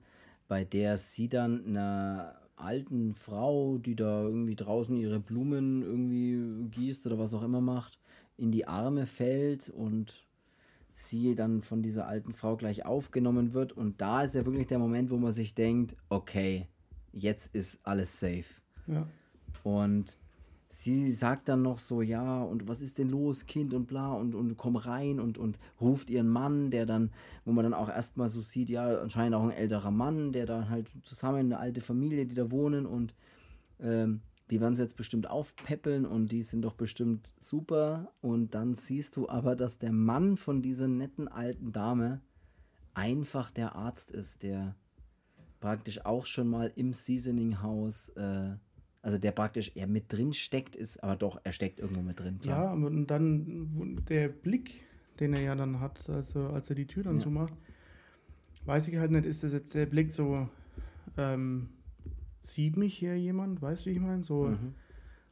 [0.48, 7.06] bei der sie dann einer alten Frau, die da irgendwie draußen ihre Blumen irgendwie gießt
[7.06, 7.98] oder was auch immer macht,
[8.36, 10.24] in die Arme fällt und
[10.94, 13.72] sie dann von dieser alten Frau gleich aufgenommen wird.
[13.72, 16.66] Und da ist ja wirklich der Moment, wo man sich denkt, okay,
[17.12, 18.44] jetzt ist alles safe.
[18.86, 19.06] ja.
[19.62, 20.16] Und
[20.70, 24.34] sie sagt dann noch so, ja, und was ist denn los, Kind und bla, und,
[24.34, 27.10] und komm rein und, und ruft ihren Mann, der dann,
[27.44, 30.68] wo man dann auch erstmal so sieht, ja, anscheinend auch ein älterer Mann, der da
[30.68, 33.14] halt zusammen, eine alte Familie, die da wohnen und
[33.80, 38.12] ähm, die werden sie jetzt bestimmt aufpäppeln und die sind doch bestimmt super.
[38.20, 42.20] Und dann siehst du aber, dass der Mann von dieser netten alten Dame
[42.94, 44.74] einfach der Arzt ist, der
[45.60, 48.56] praktisch auch schon mal im Seasoning-Haus, äh,
[49.02, 52.38] also der praktisch eher mit drin steckt, ist, aber doch, er steckt irgendwo mit drin.
[52.40, 52.64] klar.
[52.64, 54.84] Ja, und dann der Blick,
[55.20, 57.22] den er ja dann hat, also als er die Tür dann Ja.
[57.22, 57.52] zumacht,
[58.64, 60.48] weiß ich halt nicht, ist das jetzt der Blick so,
[61.16, 61.68] ähm,
[62.42, 64.22] sieht mich hier jemand, weißt du, wie ich meine?
[64.22, 64.74] So, Mhm.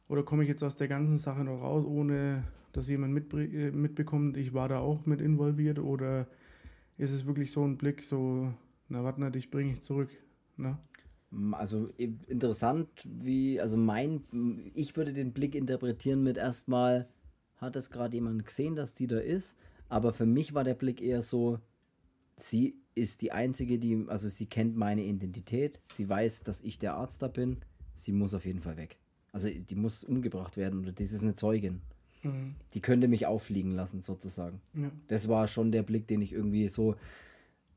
[0.09, 4.37] Oder komme ich jetzt aus der ganzen Sache noch raus, ohne dass jemand äh, mitbekommt,
[4.37, 5.79] ich war da auch mit involviert?
[5.79, 6.27] Oder
[6.97, 8.51] ist es wirklich so ein Blick, so,
[8.89, 10.09] na warte dich bringe ich zurück?
[10.57, 10.77] Ne?
[11.51, 11.89] Also
[12.27, 14.23] interessant, wie, also mein,
[14.73, 17.07] ich würde den Blick interpretieren mit erstmal,
[17.57, 19.59] hat es gerade jemand gesehen, dass die da ist?
[19.89, 21.59] Aber für mich war der Blick eher so,
[22.35, 26.95] sie ist die Einzige, die, also sie kennt meine Identität, sie weiß, dass ich der
[26.95, 27.57] Arzt da bin,
[27.93, 28.97] sie muss auf jeden Fall weg.
[29.31, 31.81] Also die muss umgebracht werden oder das ist eine Zeugin.
[32.23, 32.55] Mhm.
[32.73, 34.61] Die könnte mich auffliegen lassen, sozusagen.
[34.73, 34.91] Ja.
[35.07, 36.95] Das war schon der Blick, den ich irgendwie so,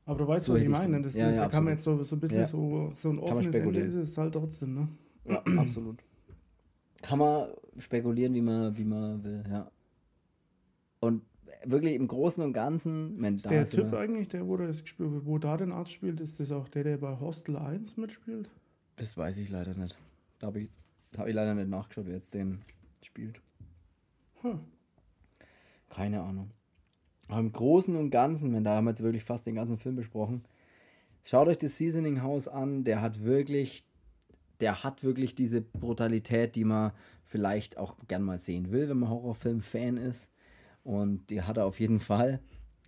[0.05, 1.01] Aber du weißt, So was ich meine.
[1.01, 2.47] Das ja, ist, ja, da kann man jetzt so, so ein bisschen Ja.
[2.47, 3.87] so, so ein offenes Ende spekulieren.
[3.87, 4.87] ist es halt trotzdem, ne?
[5.25, 6.03] ja, absolut.
[7.01, 9.69] Kann man spekulieren, wie man, wie man will, ja.
[11.01, 11.21] Und
[11.65, 13.19] wirklich im Großen und Ganzen.
[13.19, 16.51] Man, ist der Typ eigentlich, der wo, das wo da den Arzt spielt, ist das
[16.51, 18.49] auch der, der bei Hostel 1 mitspielt?
[18.95, 19.97] Das weiß ich leider nicht.
[20.39, 20.69] Da habe ich,
[21.17, 22.61] hab ich leider nicht nachgeschaut, wer jetzt den
[23.01, 23.39] spielt.
[24.41, 24.59] Hm.
[25.89, 26.51] Keine Ahnung.
[27.27, 29.95] Aber im Großen und Ganzen, wenn da haben wir jetzt wirklich fast den ganzen Film
[29.95, 30.43] besprochen.
[31.23, 33.85] Schaut euch das Seasoning House an, der hat wirklich,
[34.59, 36.91] der hat wirklich diese Brutalität, die man
[37.23, 40.29] vielleicht auch gern mal sehen will, wenn man Horrorfilm-Fan ist.
[40.83, 42.41] Und die hat er auf jeden Fall.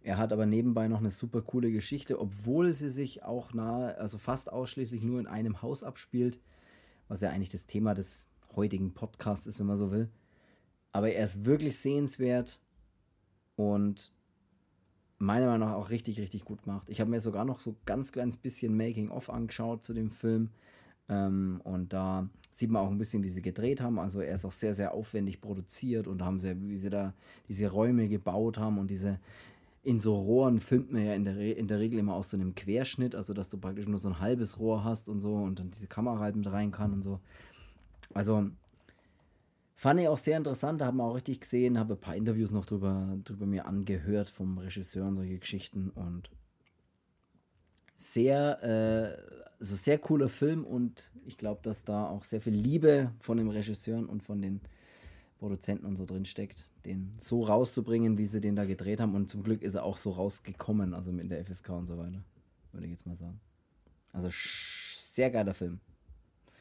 [0.04, 4.18] Er hat aber nebenbei noch eine super coole Geschichte, obwohl sie sich auch nahe, also
[4.18, 6.40] fast ausschließlich nur in einem Haus abspielt,
[7.08, 10.10] was ja eigentlich das Thema des heutigen Podcasts ist, wenn man so will.
[10.92, 12.60] Aber er ist wirklich sehenswert
[13.56, 14.12] und
[15.18, 16.88] meiner Meinung nach auch richtig, richtig gut gemacht.
[16.90, 20.52] Ich habe mir sogar noch so ganz kleines bisschen Making-of angeschaut zu dem Film.
[21.10, 24.00] Ähm, und da sieht man auch ein bisschen, wie sie gedreht haben.
[24.00, 27.14] Also er ist auch sehr, sehr aufwendig produziert und haben sie, wie sie da
[27.48, 29.20] diese Räume gebaut haben und diese
[29.84, 32.56] in so Rohren filmt man ja in der, in der Regel immer aus so einem
[32.56, 35.70] Querschnitt, also dass du praktisch nur so ein halbes Rohr hast und so und dann
[35.70, 37.20] diese Kamera halt mit rein kann und so.
[38.12, 38.50] Also
[39.76, 42.52] fand ich auch sehr interessant, da haben wir auch richtig gesehen, habe ein paar Interviews
[42.52, 46.32] noch drüber, drüber mir angehört vom Regisseur und solche Geschichten und
[47.96, 53.12] sehr, äh, also sehr cooler Film und ich glaube, dass da auch sehr viel Liebe
[53.20, 54.62] von den Regisseuren und von den
[55.40, 59.16] Produzenten und so drin steckt, den so rauszubringen, wie sie den da gedreht haben.
[59.16, 62.24] Und zum Glück ist er auch so rausgekommen, also mit der FSK und so weiter,
[62.72, 63.40] würde ich jetzt mal sagen.
[64.14, 65.80] Also sehr geiler Film.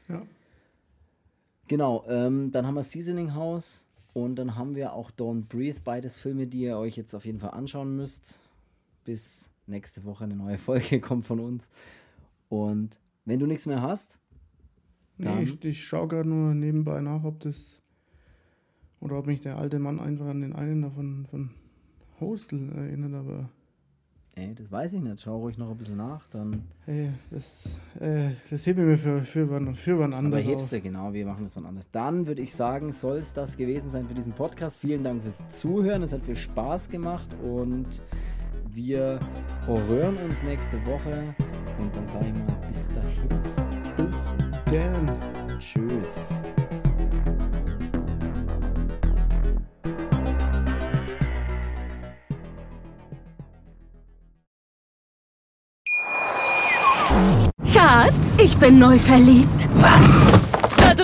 [0.09, 0.23] Ja.
[1.69, 6.19] Genau, ähm, dann haben wir Seasoning House und dann haben wir auch Don't Breathe, beides
[6.19, 8.39] Filme, die ihr euch jetzt auf jeden Fall anschauen müsst.
[9.05, 11.69] Bis nächste Woche eine neue Folge kommt von uns.
[12.49, 14.21] Und wenn du nichts mehr hast.
[15.19, 17.81] Dann nee, ich, ich schaue gerade nur nebenbei nach, ob das.
[19.01, 21.51] Oder ob mich der alte Mann einfach an den einen davon von
[22.21, 23.49] Hostel erinnert, aber.
[24.37, 25.21] Ey, das weiß ich nicht.
[25.21, 26.65] Schau ruhig noch ein bisschen nach, dann.
[26.87, 30.41] Ey, das, äh, das hebe ich mir für, für, wann, für wann anders.
[30.41, 31.89] Aber hebst du, genau, wir machen das wann anders.
[31.93, 34.81] Dann würde ich sagen, soll es das gewesen sein für diesen Podcast.
[34.81, 36.03] Vielen Dank fürs Zuhören.
[36.03, 38.03] Es hat viel Spaß gemacht und
[38.75, 39.21] wir
[39.67, 41.35] hören uns nächste Woche
[41.79, 43.29] und dann sage ich mal bis dahin.
[43.97, 44.35] Bis
[44.67, 45.59] dann.
[45.61, 46.41] Tschüss.
[57.73, 59.69] Schatz, ich bin neu verliebt.
[59.77, 60.44] Was?